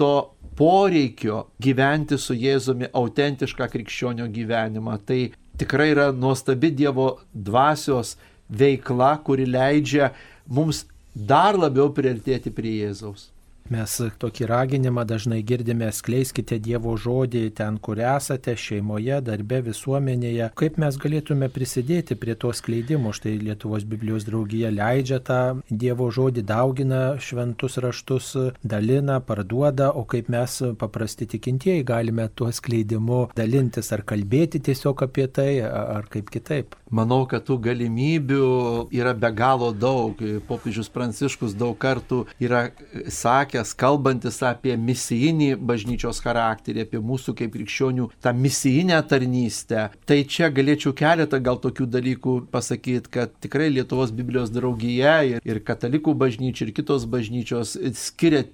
to 0.00 0.12
poreikio 0.56 1.46
gyventi 1.62 2.18
su 2.20 2.36
Jėzumi 2.36 2.90
autentišką 2.96 3.68
krikščionio 3.72 4.28
gyvenimą. 4.32 4.98
Tai 5.04 5.20
tikrai 5.60 5.90
yra 5.94 6.10
nuostabi 6.12 6.72
Dievo 6.76 7.10
dvasios 7.32 8.16
veikla, 8.48 9.14
kuri 9.24 9.46
leidžia 9.48 10.12
mums 10.48 10.84
dar 11.14 11.58
labiau 11.58 11.92
priartėti 11.94 12.52
prie 12.54 12.80
Jėzaus. 12.80 13.30
Mes 13.70 13.92
tokį 14.18 14.48
raginimą 14.50 15.04
dažnai 15.06 15.44
girdime, 15.46 15.86
skleiskite 15.94 16.56
Dievo 16.58 16.96
žodį 16.98 17.42
ten, 17.54 17.76
kur 17.78 18.00
esate, 18.02 18.56
šeimoje, 18.58 19.20
darbe, 19.22 19.60
visuomenėje. 19.62 20.48
Kaip 20.58 20.80
mes 20.82 20.96
galėtume 20.98 21.46
prisidėti 21.54 22.16
prie 22.18 22.34
to 22.34 22.50
skleidimo? 22.50 23.12
Štai 23.14 23.36
Lietuvos 23.38 23.86
Biblijos 23.86 24.26
draugija 24.26 24.72
leidžia 24.74 25.20
tą 25.22 25.38
Dievo 25.70 26.08
žodį, 26.10 26.42
daugina 26.48 27.02
šventus 27.22 27.78
raštus, 27.84 28.32
dalina, 28.66 29.20
parduoda, 29.22 29.92
o 29.94 30.02
kaip 30.02 30.32
mes 30.34 30.58
paprasti 30.80 31.30
tikintieji 31.30 31.86
galime 31.86 32.26
tuo 32.34 32.50
skleidimu 32.50 33.20
dalintis 33.38 33.92
ar 33.94 34.02
kalbėti 34.02 34.58
tiesiog 34.66 35.06
apie 35.06 35.28
tai, 35.30 35.48
ar 35.62 36.10
kaip 36.10 36.34
kitaip. 36.34 36.74
Manau, 36.90 37.22
kad 37.30 37.46
tų 37.46 37.60
galimybių 37.68 38.50
yra 38.98 39.14
be 39.14 39.30
galo 39.30 39.70
daug. 39.70 40.18
Popiežius 40.50 40.90
Pranciškus 40.90 41.54
daug 41.54 41.78
kartų 41.78 42.24
yra 42.42 42.66
sakęs, 43.06 43.59
sakęs, 43.60 43.74
kalbantis 43.74 44.42
apie 44.42 44.76
misijinį 44.76 45.56
bažnyčios 45.56 46.20
charakterį, 46.20 46.84
apie 46.86 47.00
mūsų 47.00 47.34
kaip 47.38 47.52
krikščionių 47.54 48.10
tą 48.22 48.32
misijinę 48.34 49.00
tarnystę. 49.08 49.90
Tai 50.06 50.24
čia 50.24 50.50
galėčiau 50.50 50.92
keletą 50.94 51.40
gal 51.40 51.60
tokių 51.60 51.86
dalykų 51.86 52.36
pasakyti, 52.50 53.10
kad 53.10 53.32
tikrai 53.40 53.70
Lietuvos 53.70 54.12
Biblijos 54.12 54.50
draugija 54.50 55.22
ir, 55.24 55.40
ir 55.44 55.60
katalikų 55.60 56.14
bažnyčia 56.14 56.66
ir 56.66 56.74
kitos 56.74 57.06
bažnyčios 57.06 57.76
skiria 57.94 58.44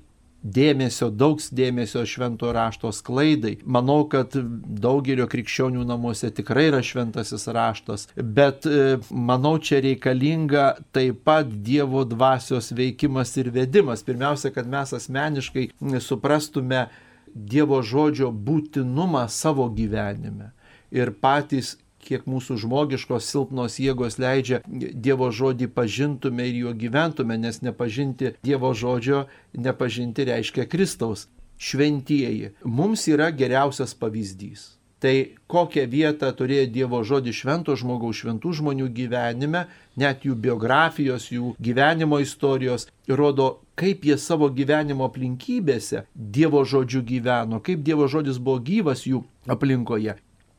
dėmesio, 0.43 1.09
daug 1.11 1.41
dėmesio 1.53 2.05
švento 2.07 2.53
rašto 2.55 2.93
sklaidai. 2.95 3.57
Manau, 3.65 4.05
kad 4.11 4.35
daugelio 4.37 5.27
krikščionių 5.31 5.85
namuose 5.89 6.31
tikrai 6.35 6.69
yra 6.71 6.83
šventasis 6.85 7.49
raštas, 7.55 8.09
bet 8.17 8.67
e, 8.67 8.99
manau, 9.11 9.57
čia 9.59 9.81
reikalinga 9.85 10.67
taip 10.97 11.25
pat 11.27 11.51
Dievo 11.67 12.05
dvasios 12.07 12.71
veikimas 12.77 13.35
ir 13.41 13.51
vedimas. 13.55 14.05
Pirmiausia, 14.07 14.53
kad 14.55 14.69
mes 14.71 14.95
asmeniškai 14.97 15.71
suprastume 16.05 16.87
Dievo 17.35 17.83
žodžio 17.83 18.31
būtinumą 18.33 19.27
savo 19.29 19.67
gyvenime 19.73 20.53
ir 20.95 21.11
patys 21.21 21.75
kiek 22.07 22.29
mūsų 22.31 22.59
žmogiškos 22.63 23.29
silpnos 23.33 23.81
jėgos 23.83 24.21
leidžia 24.23 24.63
Dievo 24.67 25.33
žodį 25.35 25.69
pažintume 25.75 26.47
ir 26.51 26.63
juo 26.63 26.77
gyventume, 26.85 27.39
nes 27.41 27.63
nepažinti 27.67 28.37
Dievo 28.47 28.73
žodžio, 28.75 29.27
nepažinti 29.55 30.29
reiškia 30.31 30.69
Kristaus. 30.71 31.27
Šventieji 31.59 32.53
mums 32.65 33.07
yra 33.09 33.31
geriausias 33.33 33.97
pavyzdys. 33.97 34.77
Tai 35.01 35.15
kokią 35.53 35.85
vietą 35.93 36.31
turėjo 36.33 36.67
Dievo 36.73 37.03
žodis 37.05 37.37
švento 37.43 37.75
žmogaus, 37.77 38.17
šventų 38.23 38.53
žmonių 38.61 38.87
gyvenime, 38.97 39.67
net 40.01 40.25
jų 40.25 40.37
biografijos, 40.47 41.29
jų 41.33 41.53
gyvenimo 41.61 42.21
istorijos, 42.25 42.89
rodo, 43.09 43.51
kaip 43.77 44.07
jie 44.09 44.17
savo 44.17 44.49
gyvenimo 44.49 45.05
aplinkybėse 45.11 46.07
Dievo 46.15 46.65
žodžiu 46.65 47.05
gyveno, 47.05 47.61
kaip 47.61 47.85
Dievo 47.85 48.09
žodis 48.09 48.41
buvo 48.41 48.63
gyvas 48.65 49.05
jų 49.05 49.21
aplinkoje. 49.53 50.17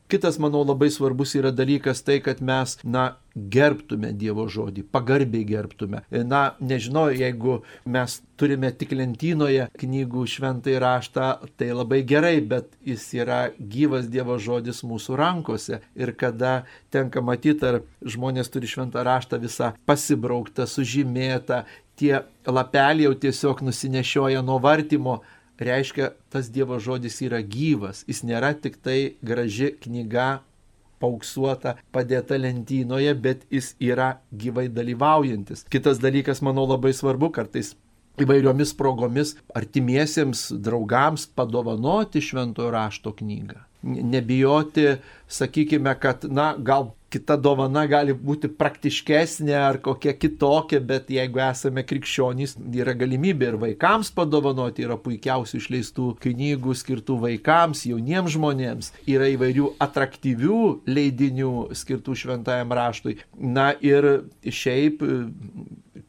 Kitas, 0.08 0.38
manau, 0.40 0.62
labai 0.64 0.88
svarbus 0.88 1.34
yra 1.36 1.50
dalykas 1.52 2.00
tai, 2.00 2.14
kad 2.24 2.38
mes, 2.40 2.78
na, 2.80 3.18
gerbtume 3.36 4.14
Dievo 4.16 4.46
žodį, 4.48 4.86
pagarbiai 4.88 5.44
gerbtume. 5.44 6.00
Na, 6.24 6.40
nežinau, 6.64 7.10
jeigu 7.12 7.58
mes 7.84 8.14
turime 8.40 8.70
tik 8.72 8.94
lentynoje 8.96 9.66
knygų 9.82 10.24
šventai 10.32 10.78
raštą, 10.80 11.28
tai 11.60 11.68
labai 11.76 12.00
gerai, 12.08 12.38
bet 12.40 12.72
jis 12.88 13.04
yra 13.20 13.42
gyvas 13.60 14.08
Dievo 14.08 14.38
žodis 14.40 14.80
mūsų 14.80 15.18
rankose. 15.20 15.82
Ir 15.92 16.14
kada 16.16 16.62
tenka 16.88 17.20
matyti, 17.20 17.68
ar 17.68 17.82
žmonės 18.00 18.48
turi 18.48 18.70
šventą 18.70 19.04
raštą 19.04 19.42
visą 19.44 19.74
pasibrauktą, 19.84 20.64
sužymėtą, 20.64 21.66
tie 21.98 22.22
lapeliai 22.48 23.10
jau 23.10 23.16
tiesiog 23.26 23.60
nusinešioja 23.66 24.40
nuo 24.46 24.56
vartimo, 24.62 25.20
reiškia, 25.60 26.12
tas 26.32 26.50
Dievo 26.52 26.78
žodis 26.82 27.20
yra 27.24 27.40
gyvas. 27.42 28.04
Jis 28.08 28.24
nėra 28.26 28.54
tik 28.54 28.78
tai 28.82 29.16
graži 29.22 29.72
knyga, 29.84 30.40
pauksuota, 31.02 31.76
padėta 31.94 32.38
lentynoje, 32.38 33.14
bet 33.14 33.44
jis 33.54 33.74
yra 33.78 34.18
gyvai 34.34 34.68
dalyvaujantis. 34.72 35.64
Kitas 35.70 36.02
dalykas, 36.02 36.42
manau, 36.42 36.66
labai 36.66 36.94
svarbu 36.96 37.30
kartais 37.34 37.74
įvairiomis 38.18 38.74
progomis 38.78 39.36
artimiesiems 39.54 40.48
draugams 40.64 41.28
padovanoti 41.38 42.22
šventojo 42.24 42.72
rašto 42.74 43.14
knygą. 43.14 43.67
Nebijoti, 43.82 44.96
sakykime, 45.30 45.92
kad, 46.02 46.24
na, 46.34 46.52
gal 46.58 46.90
kita 47.12 47.38
dovana 47.40 47.84
gali 47.88 48.12
būti 48.12 48.50
praktiškesnė 48.52 49.54
ar 49.56 49.78
kokia 49.84 50.12
kitokia, 50.18 50.80
bet 50.84 51.08
jeigu 51.12 51.40
esame 51.46 51.84
krikščionys, 51.88 52.56
yra 52.76 52.94
galimybė 52.98 53.52
ir 53.52 53.58
vaikams 53.62 54.10
padovanoti, 54.16 54.84
yra 54.84 54.98
puikiausių 55.00 55.60
išleistų 55.60 56.10
knygų 56.24 56.76
skirtų 56.82 57.18
vaikams, 57.24 57.86
jauniems 57.88 58.36
žmonėms, 58.36 58.92
yra 59.08 59.30
įvairių 59.32 59.72
atraktyvių 59.84 60.62
leidinių 60.88 61.52
skirtų 61.78 62.16
šventajam 62.24 62.76
raštui. 62.76 63.18
Na 63.38 63.70
ir 63.80 64.10
šiaip 64.44 65.04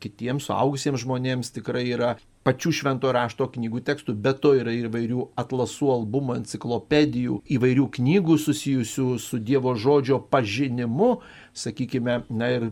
kitiems 0.03 0.49
suaugusiems 0.49 1.03
žmonėms 1.03 1.53
tikrai 1.55 1.85
yra 1.93 2.13
pačių 2.47 2.71
švento 2.79 3.11
rašto 3.13 3.49
knygų 3.51 3.81
tekstų, 3.89 4.15
bet 4.15 4.39
to 4.43 4.53
yra 4.57 4.73
ir 4.73 4.87
įvairių 4.89 5.27
atlasų, 5.39 5.91
albumų, 5.97 6.39
enciklopedijų, 6.41 7.41
įvairių 7.57 7.85
knygų 7.99 8.39
susijusių 8.45 9.09
su 9.21 9.41
Dievo 9.43 9.75
žodžio 9.75 10.21
pažinimu, 10.31 11.19
sakykime, 11.53 12.23
na 12.29 12.49
ir 12.55 12.69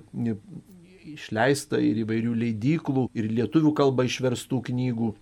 išleista 1.07 1.79
ir 1.83 2.03
įvairių 2.03 2.33
leidyklų, 2.41 3.07
ir 3.17 3.31
lietuvių 3.39 3.73
kalba 3.77 4.07
išverstų 4.07 4.63
knygų. 4.71 5.13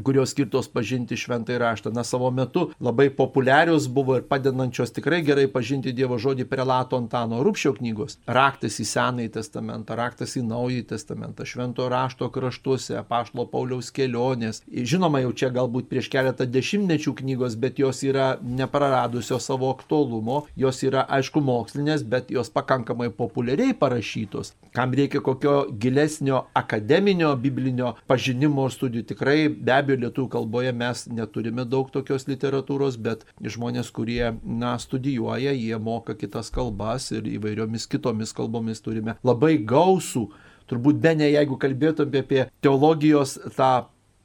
Kurios 0.00 0.32
skirtos 0.32 0.68
pažinti 0.72 1.16
šventąjį 1.18 1.58
raštą. 1.60 1.92
Na, 1.92 2.04
savo 2.04 2.30
metu 2.32 2.70
labai 2.80 3.10
populiarios 3.12 3.88
buvo 3.92 4.16
ir 4.16 4.24
padedančios 4.28 4.94
tikrai 4.94 5.20
gerai 5.26 5.48
pažinti 5.52 5.92
Dievo 5.92 6.16
žodį 6.18 6.46
prelato 6.48 6.96
Antano 6.96 7.42
Rūpšio 7.44 7.74
knygos. 7.76 8.16
Raktas 8.26 8.78
į 8.80 8.86
Senąjį 8.88 9.32
testamentą, 9.36 9.96
raktas 9.98 10.36
į 10.40 10.44
Naująjį 10.48 10.86
testamentą, 10.94 11.44
šventojo 11.48 11.90
rašto 11.92 12.30
kraštuose, 12.32 13.02
Pašlo 13.08 13.44
Pauliaus 13.50 13.92
kelionės. 13.92 14.62
Žinoma, 14.72 15.20
jau 15.26 15.34
čia 15.36 15.52
galbūt 15.52 15.90
prieš 15.92 16.08
keletą 16.12 16.46
dešimtmečių 16.48 17.14
knygos, 17.20 17.58
bet 17.60 17.82
jos 17.82 18.02
yra 18.06 18.36
nepraradusios 18.42 19.44
savo 19.50 19.70
aktualumo, 19.74 20.46
jos 20.56 20.80
yra 20.86 21.04
aišku 21.18 21.42
mokslinės, 21.44 22.06
bet 22.08 22.32
jos 22.32 22.48
pakankamai 22.52 23.10
populiariai 23.12 23.76
parašytos. 23.76 24.54
Kam 24.72 24.94
reikia 24.96 25.20
kokio 25.20 25.66
gilesnio 25.68 26.46
akademinio 26.56 27.34
biblinio 27.36 27.92
pažinimo 28.08 28.64
studijų, 28.72 29.04
tikrai 29.12 29.38
be 29.52 29.81
abejo 29.82 30.00
lietuvių 30.06 30.30
kalboje 30.32 30.72
mes 30.72 31.04
neturime 31.10 31.66
daug 31.68 31.90
tokios 31.92 32.28
literatūros, 32.30 32.96
bet 33.02 33.26
žmonės, 33.42 33.90
kurie, 33.94 34.32
na, 34.42 34.76
studijuoja, 34.80 35.52
jie 35.52 35.78
moka 35.82 36.16
kitas 36.18 36.52
kalbas 36.54 37.10
ir 37.12 37.28
įvairiomis 37.36 37.88
kitomis 37.90 38.32
kalbomis 38.36 38.80
turime 38.80 39.18
labai 39.26 39.58
gausų, 39.58 40.28
turbūt 40.70 41.02
be 41.02 41.16
ne, 41.18 41.32
jeigu 41.34 41.58
kalbėtume 41.60 42.22
apie 42.24 42.46
teologijos 42.64 43.36
tą 43.56 43.72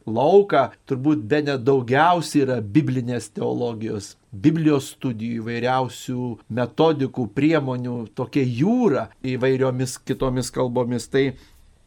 lauką, 0.08 0.70
turbūt 0.88 1.26
be 1.28 1.41
ne 1.43 1.58
daugiausiai 1.60 2.45
yra 2.45 2.62
biblinės 2.62 3.30
teologijos, 3.36 4.16
Biblijos 4.38 4.91
studijų, 4.93 5.41
įvairiausių 5.41 6.24
metodikų, 6.53 7.30
priemonių, 7.34 7.95
tokia 8.18 8.43
jūra 8.43 9.08
įvairiomis 9.26 9.97
kitomis 10.05 10.51
kalbomis. 10.53 11.08
Tai 11.10 11.24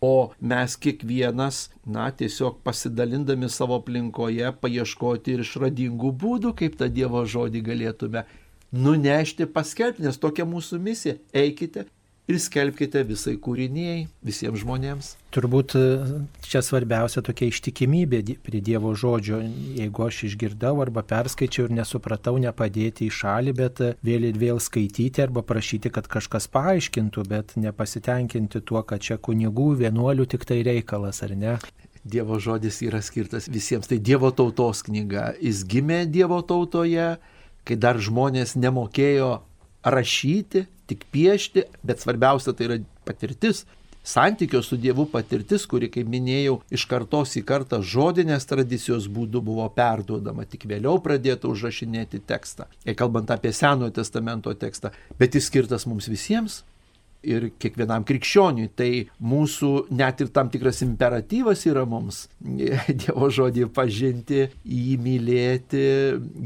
o 0.00 0.32
mes 0.40 0.76
kiekvienas, 0.80 1.68
na, 1.84 2.08
tiesiog 2.10 2.60
pasidalindami 2.64 3.50
savo 3.52 3.76
aplinkoje, 3.80 4.48
paieškoti 4.62 5.36
ir 5.36 5.44
išradingų 5.44 6.12
būdų, 6.24 6.54
kaip 6.56 6.78
tą 6.80 6.88
Dievo 6.88 7.26
žodį 7.28 7.62
galėtume 7.68 8.24
nunešti, 8.72 9.48
paskelbti, 9.50 10.06
nes 10.06 10.20
tokia 10.20 10.46
mūsų 10.48 10.80
misija. 10.80 11.18
Eikite 11.36 11.86
ir 12.30 12.38
skelbkite 12.40 13.02
visai 13.08 13.34
kūriniai, 13.42 14.04
visiems 14.26 14.62
žmonėms. 14.62 15.10
Turbūt 15.34 15.74
e, 15.78 15.82
čia 16.46 16.62
svarbiausia 16.64 17.22
tokia 17.26 17.48
ištikimybė 17.50 18.22
prie 18.44 18.60
Dievo 18.64 18.92
žodžio. 18.98 19.40
Jeigu 19.78 20.06
aš 20.06 20.24
išgirdau 20.30 20.76
arba 20.82 21.04
perskaičiau 21.06 21.68
ir 21.68 21.74
nesupratau, 21.80 22.36
nepadėti 22.42 23.08
į 23.08 23.16
šalį, 23.18 23.54
bet 23.58 23.82
e, 23.84 23.90
vėl 24.06 24.28
ir 24.30 24.40
vėl 24.40 24.62
skaityti 24.62 25.22
arba 25.22 25.44
prašyti, 25.46 25.92
kad 25.94 26.08
kažkas 26.10 26.48
paaiškintų, 26.54 27.26
bet 27.30 27.54
nepasitenkinti 27.60 28.62
tuo, 28.66 28.82
kad 28.86 29.02
čia 29.06 29.18
kunigų, 29.18 29.72
vienuolių 29.84 30.26
tik 30.30 30.46
tai 30.48 30.62
reikalas, 30.66 31.22
ar 31.26 31.36
ne? 31.38 31.58
Dievo 32.04 32.38
žodis 32.40 32.80
yra 32.82 33.02
skirtas 33.04 33.50
visiems. 33.52 33.90
Tai 33.90 34.00
Dievo 34.00 34.30
tautos 34.32 34.80
knyga. 34.86 35.34
Jis 35.42 35.66
gimė 35.68 36.06
Dievo 36.08 36.40
tautoje, 36.40 37.12
kai 37.68 37.76
dar 37.76 38.00
žmonės 38.00 38.56
nemokėjo 38.56 39.34
rašyti, 39.84 40.66
tik 40.90 41.06
piešti, 41.14 41.66
bet 41.86 42.02
svarbiausia 42.02 42.54
tai 42.56 42.68
yra 42.68 42.80
patirtis. 43.08 43.64
Santykio 44.02 44.62
su 44.64 44.78
Dievu 44.80 45.04
patirtis, 45.12 45.66
kuri, 45.68 45.90
kaip 45.92 46.08
minėjau, 46.08 46.56
iš 46.72 46.86
kartos 46.88 47.34
į 47.36 47.42
kartą 47.46 47.82
žodinės 47.84 48.48
tradicijos 48.48 49.10
būdu 49.12 49.42
buvo 49.44 49.66
perduodama, 49.76 50.46
tik 50.48 50.64
vėliau 50.70 50.96
pradėta 51.04 51.50
užrašinėti 51.50 52.22
tekstą. 52.26 52.64
Ir 52.88 52.96
kalbant 52.96 53.30
apie 53.30 53.52
Senojo 53.52 53.92
testamento 54.00 54.54
tekstą, 54.56 54.94
bet 55.20 55.36
jis 55.36 55.50
skirtas 55.52 55.84
mums 55.86 56.08
visiems, 56.08 56.62
ir 57.26 57.50
kiekvienam 57.60 58.04
krikščioniui. 58.08 58.70
Tai 58.76 58.90
mūsų 59.32 59.70
net 59.96 60.22
ir 60.24 60.30
tam 60.34 60.50
tikras 60.52 60.82
imperatyvas 60.86 61.66
yra 61.70 61.86
mums 61.88 62.24
Dievo 63.00 63.30
žodį 63.32 63.66
pažinti, 63.74 64.46
jį 64.64 64.96
mylėti, 65.02 65.84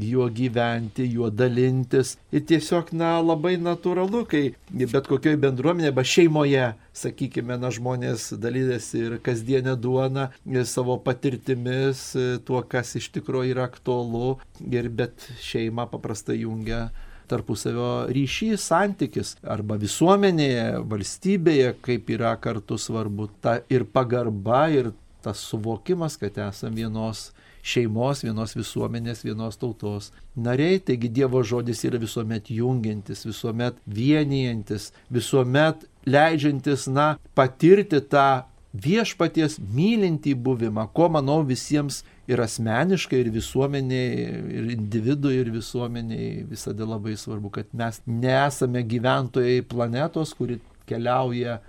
juo 0.09 0.27
gyventi, 0.33 1.07
juo 1.15 1.31
dalintis. 1.31 2.15
Ir 2.35 2.45
tiesiog, 2.49 2.91
na, 2.97 3.15
labai 3.23 3.55
natūralu, 3.61 4.25
kai 4.29 4.43
bet 4.71 5.07
kokioje 5.09 5.39
bendruomenėje, 5.41 5.93
arba 5.93 6.05
šeimoje, 6.05 6.67
sakykime, 6.95 7.57
na, 7.61 7.71
žmonės 7.73 8.29
dalydasi 8.41 9.01
ir 9.07 9.17
kasdienę 9.25 9.75
duoną, 9.79 10.29
savo 10.67 10.97
patirtimis, 11.03 12.07
tuo, 12.47 12.61
kas 12.67 12.95
iš 12.99 13.11
tikrųjų 13.15 13.55
yra 13.55 13.67
aktualu. 13.69 14.37
Ir 14.65 14.89
bet 14.93 15.27
šeima 15.43 15.87
paprastai 15.91 16.41
jungia 16.41 16.89
tarpusavio 17.29 18.05
ryšys, 18.13 18.65
santykis 18.69 19.35
arba 19.43 19.77
visuomenėje, 19.81 20.67
valstybėje, 20.91 21.73
kaip 21.85 22.11
yra 22.15 22.35
kartu 22.41 22.77
svarbu 22.81 23.29
ta 23.41 23.59
ir 23.71 23.87
pagarba, 23.89 24.67
ir 24.71 24.91
tas 25.25 25.41
suvokimas, 25.49 26.19
kad 26.21 26.37
esame 26.49 26.83
vienos 26.83 27.31
šeimos, 27.65 28.21
vienos 28.25 28.53
visuomenės, 28.55 29.23
vienos 29.25 29.57
tautos 29.57 30.11
nariai. 30.37 30.79
Taigi 30.85 31.09
Dievo 31.09 31.41
žodis 31.43 31.81
yra 31.87 31.99
visuomet 32.01 32.51
jungiantis, 32.53 33.25
visuomet 33.25 33.79
vienijantis, 33.89 34.91
visuomet 35.09 35.87
leidžiantis, 36.05 36.85
na, 36.93 37.15
patirti 37.37 38.03
tą 38.05 38.45
viešpaties 38.75 39.57
mylintį 39.73 40.35
buvimą, 40.45 40.89
ko 40.93 41.09
manau 41.09 41.39
visiems 41.47 42.03
ir 42.27 42.41
asmeniškai, 42.41 43.19
ir 43.21 43.29
visuomeniai, 43.33 44.25
ir 44.57 44.69
individui, 44.73 45.35
ir 45.41 45.51
visuomeniai 45.53 46.45
visada 46.49 46.87
labai 46.89 47.15
svarbu, 47.19 47.51
kad 47.59 47.69
mes 47.73 48.01
nesame 48.05 48.81
gyventojai 48.83 49.61
planetos, 49.69 50.33
kuri 50.37 50.59
keliauja 50.89 51.59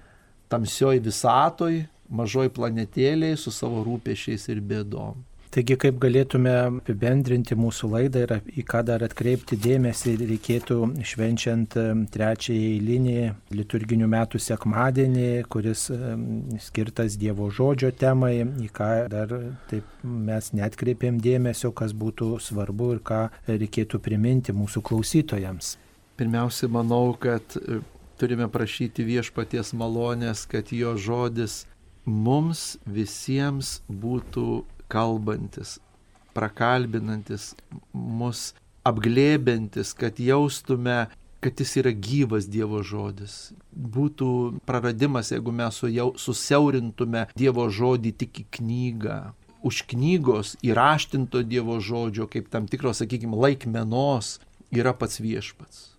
tamsioj 0.52 1.00
visatoj, 1.04 1.84
mažoj 2.08 2.50
planetėlėje 2.56 3.40
su 3.42 3.52
savo 3.52 3.82
rūpešiais 3.86 4.46
ir 4.52 4.62
bėdom. 4.64 5.18
Taigi, 5.56 5.72
kaip 5.80 5.96
galėtume 5.96 6.50
apibendrinti 6.52 7.56
mūsų 7.56 7.88
laidą 7.88 8.26
ir 8.26 8.32
į 8.60 8.64
ką 8.68 8.82
dar 8.90 9.00
atkreipti 9.06 9.56
dėmesį 9.56 10.12
reikėtų 10.20 10.76
švenčiant 11.00 11.72
trečiąjį 12.12 12.66
eilinį 12.74 13.14
liturginių 13.56 14.08
metų 14.12 14.40
sekmadienį, 14.44 15.30
kuris 15.48 15.86
skirtas 16.66 17.16
Dievo 17.16 17.48
žodžio 17.48 17.88
temai, 17.96 18.34
į 18.44 18.68
ką 18.76 18.90
dar 19.14 19.32
taip 19.72 20.04
mes 20.04 20.52
netkreipėm 20.60 21.22
dėmesio, 21.24 21.72
kas 21.72 21.96
būtų 21.96 22.34
svarbu 22.50 22.92
ir 22.98 23.02
ką 23.08 23.22
reikėtų 23.48 24.04
priminti 24.04 24.52
mūsų 24.52 24.84
klausytojams. 24.84 25.78
Pirmiausia, 26.20 26.68
manau, 26.68 27.16
kad 27.16 27.56
e, 27.56 27.80
turime 28.20 28.52
prašyti 28.52 29.08
viešpaties 29.08 29.72
malonės, 29.72 30.44
kad 30.52 30.68
jo 30.68 30.98
žodis 31.00 31.62
mums 32.04 32.74
visiems 32.84 33.78
būtų 33.88 34.66
kalbantis, 34.92 35.78
prakalbinantis, 36.36 37.54
mus 37.92 38.50
apglėbintis, 38.86 39.94
kad 39.98 40.20
jaustume, 40.22 41.06
kad 41.42 41.62
jis 41.62 41.74
yra 41.82 41.92
gyvas 41.92 42.46
Dievo 42.50 42.82
žodis. 42.86 43.52
Būtų 43.72 44.28
praradimas, 44.68 45.32
jeigu 45.34 45.54
mes 45.54 45.80
susiaurintume 46.22 47.26
Dievo 47.38 47.66
žodį 47.70 48.14
tik 48.22 48.44
į 48.44 48.46
knygą. 48.60 49.18
Už 49.66 49.82
knygos 49.90 50.54
įraštinto 50.62 51.42
Dievo 51.42 51.80
žodžio, 51.82 52.28
kaip 52.30 52.48
tam 52.52 52.70
tikros, 52.70 53.02
sakykime, 53.02 53.34
laikmenos, 53.34 54.38
yra 54.70 54.94
pats 54.94 55.18
viešpats 55.22 55.95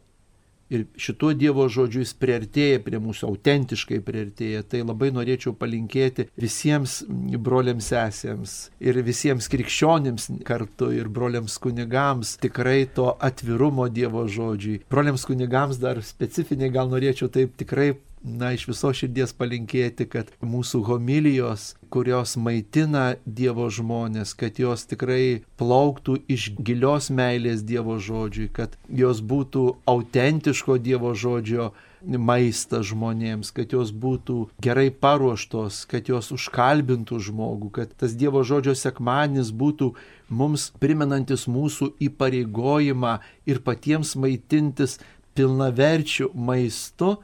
ir 0.69 0.85
šituo 0.99 1.33
Dievo 1.37 1.67
žodžiu 1.71 2.03
jis 2.03 2.13
priartėja 2.19 2.81
prie 2.83 2.99
mūsų, 3.01 3.29
autentiškai 3.31 3.99
priartėja. 4.05 4.63
Tai 4.67 4.83
labai 4.83 5.11
norėčiau 5.15 5.55
palinkėti 5.57 6.27
visiems 6.39 6.99
broliams 7.07 7.91
sesėms 7.91 8.57
ir 8.83 8.99
visiems 9.05 9.49
krikščionims 9.51 10.29
kartu 10.47 10.91
ir 10.95 11.11
broliams 11.13 11.57
kunigams 11.63 12.35
tikrai 12.43 12.85
to 12.97 13.13
atvirumo 13.23 13.87
Dievo 13.93 14.25
žodžiui. 14.31 14.81
Broliams 14.91 15.27
kunigams 15.27 15.79
dar 15.81 16.01
specifiniai 16.03 16.73
gal 16.73 16.91
norėčiau 16.91 17.31
taip 17.31 17.55
tikrai 17.59 17.93
na, 18.23 18.51
iš 18.55 18.67
viso 18.67 18.91
širdies 18.95 19.33
palinkėti, 19.37 20.07
kad 20.09 20.31
mūsų 20.41 20.83
homilijos, 20.87 21.73
kurios 21.93 22.35
maitina 22.39 23.15
Dievo 23.25 23.69
žmonės, 23.71 24.33
kad 24.37 24.59
jos 24.59 24.85
tikrai 24.89 25.43
plauktų 25.59 26.17
iš 26.27 26.49
gilios 26.57 27.11
meilės 27.13 27.63
Dievo 27.67 27.97
žodžiui, 28.01 28.49
kad 28.53 28.75
jos 28.89 29.21
būtų 29.21 29.67
autentiško 29.87 30.79
Dievo 30.83 31.13
žodžio 31.15 31.71
maistas 32.07 32.87
žmonėms, 32.91 33.49
kad 33.55 33.73
jos 33.73 33.91
būtų 33.91 34.47
gerai 34.63 34.89
paruoštos, 34.91 35.85
kad 35.89 36.09
jos 36.09 36.29
užkalbintų 36.35 37.19
žmogų, 37.29 37.71
kad 37.79 37.95
tas 37.97 38.13
Dievo 38.17 38.43
žodžio 38.47 38.75
sekmanis 38.77 39.49
būtų 39.51 39.93
mums 40.29 40.69
primenantis 40.81 41.47
mūsų 41.49 41.93
įpareigojimą 42.09 43.17
ir 43.49 43.63
patiems 43.65 44.13
maitintis 44.19 44.99
pilnaverčių 45.37 46.31
maistu 46.33 47.17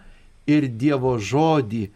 ir 0.49 0.67
Dievo 0.67 1.15
žodį 1.19 1.87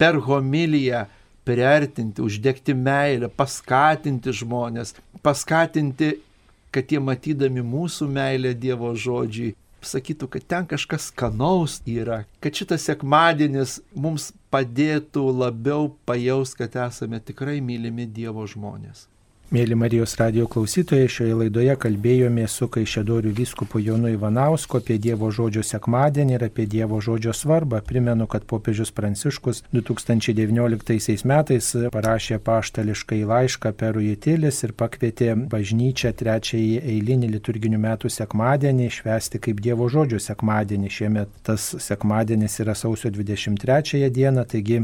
per 0.00 0.18
homiliją 0.26 1.04
priartinti, 1.44 2.22
uždegti 2.24 2.74
meilę, 2.74 3.28
paskatinti 3.28 4.32
žmonės, 4.32 4.94
paskatinti, 5.22 6.14
kad 6.74 6.90
jie 6.90 7.00
matydami 7.00 7.62
mūsų 7.64 8.08
meilę 8.10 8.54
Dievo 8.58 8.94
žodžiai, 8.96 9.54
sakytų, 9.84 10.28
kad 10.32 10.46
ten 10.48 10.68
kažkas 10.68 11.10
skanaus 11.12 11.78
yra, 11.86 12.22
kad 12.40 12.56
šitas 12.56 12.86
sekmadienis 12.88 13.78
mums 13.92 14.30
padėtų 14.52 15.26
labiau 15.44 15.90
pajaus, 16.08 16.54
kad 16.56 16.76
esame 16.88 17.20
tikrai 17.20 17.60
mylimi 17.60 18.08
Dievo 18.08 18.46
žmonės. 18.48 19.04
Mėly 19.54 19.76
Marijos 19.78 20.16
radio 20.18 20.48
klausytojai, 20.50 21.06
šioje 21.14 21.34
laidoje 21.38 21.74
kalbėjome 21.78 22.42
su 22.50 22.66
Kaišėdorių 22.74 23.30
vyskupu 23.38 23.78
Jonu 23.78 24.08
Ivanausku 24.10 24.80
apie 24.80 24.96
Dievo 24.98 25.28
žodžio 25.30 25.62
sekmadienį 25.62 26.34
ir 26.34 26.44
apie 26.48 26.64
Dievo 26.72 26.98
žodžio 26.98 27.30
svarbą. 27.38 27.78
Primenu, 27.86 28.26
kad 28.26 28.48
popiežius 28.50 28.90
Pranciškus 28.96 29.62
2019 29.70 31.22
metais 31.30 31.68
parašė 31.94 32.40
paštališką 32.48 33.20
į 33.20 33.28
laišką 33.30 33.72
per 33.78 34.00
Ujitilis 34.00 34.58
ir 34.66 34.74
pakvietė 34.74 35.30
bažnyčią 35.54 36.10
trečiąjį 36.18 36.82
eilinį 36.96 37.30
liturginių 37.36 37.78
metų 37.86 38.10
sekmadienį 38.10 38.90
švesti 38.98 39.38
kaip 39.46 39.62
Dievo 39.62 39.86
žodžio 39.86 40.18
sekmadienį. 40.18 40.90
Šiemet 40.98 41.40
tas 41.46 41.70
sekmadienis 41.78 42.58
yra 42.66 42.74
sausio 42.74 43.14
23 43.14 44.10
dieną, 44.18 44.48
taigi 44.50 44.82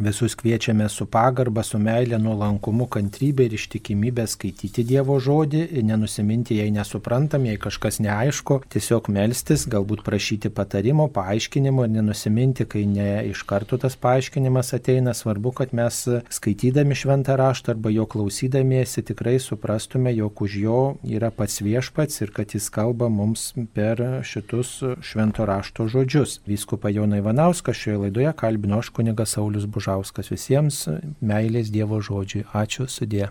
Visus 0.00 0.34
kviečiame 0.34 0.88
su 0.88 1.04
pagarba, 1.12 1.60
su 1.60 1.76
meilė, 1.76 2.16
nuolankumu, 2.16 2.86
kantrybė 2.88 3.44
ir 3.50 3.56
ištikimybė 3.58 4.24
skaityti 4.32 4.80
Dievo 4.88 5.18
žodį, 5.20 5.66
nenusiminti, 5.84 6.56
jei 6.56 6.70
nesuprantam, 6.72 7.44
jei 7.44 7.58
kažkas 7.60 8.00
neaišku, 8.00 8.62
tiesiog 8.72 9.10
melstis, 9.12 9.66
galbūt 9.68 10.00
prašyti 10.06 10.48
patarimo, 10.56 11.10
paaiškinimo 11.12 11.84
ir 11.84 11.92
nenusiminti, 11.98 12.64
kai 12.64 12.86
ne 12.88 13.10
iš 13.28 13.42
karto 13.50 13.76
tas 13.82 13.98
paaiškinimas 14.00 14.72
ateina. 14.78 15.12
Svarbu, 15.12 15.52
kad 15.60 15.76
mes 15.76 16.00
skaitydami 16.32 16.96
šventą 16.96 17.36
raštą 17.36 17.74
arba 17.74 17.92
jo 17.92 18.08
klausydamiesi 18.08 19.04
tikrai 19.04 19.36
suprastume, 19.36 20.14
jog 20.16 20.40
už 20.46 20.56
jo 20.62 20.80
yra 21.04 21.28
pats 21.28 21.60
viešpats 21.60 22.24
ir 22.24 22.32
kad 22.32 22.56
jis 22.56 22.70
kalba 22.72 23.10
mums 23.12 23.50
per 23.76 24.00
šitus 24.24 24.78
švento 25.04 25.44
rašto 25.44 25.90
žodžius. 25.92 26.40
Vyskupa 26.48 26.88
Jona 26.88 27.20
Ivanauskas 27.20 27.76
šioje 27.76 28.06
laidoje 28.06 28.32
kalbino 28.40 28.80
aš 28.80 28.94
kunigas 28.96 29.36
Saulis 29.36 29.68
Bužauskas. 29.68 29.89
Bužauskas 29.90 30.28
visiems 30.30 30.76
meilės 31.18 31.70
Dievo 31.74 31.98
žodžiui. 31.98 32.44
Ačiū 32.54 32.86
sudė. 32.86 33.30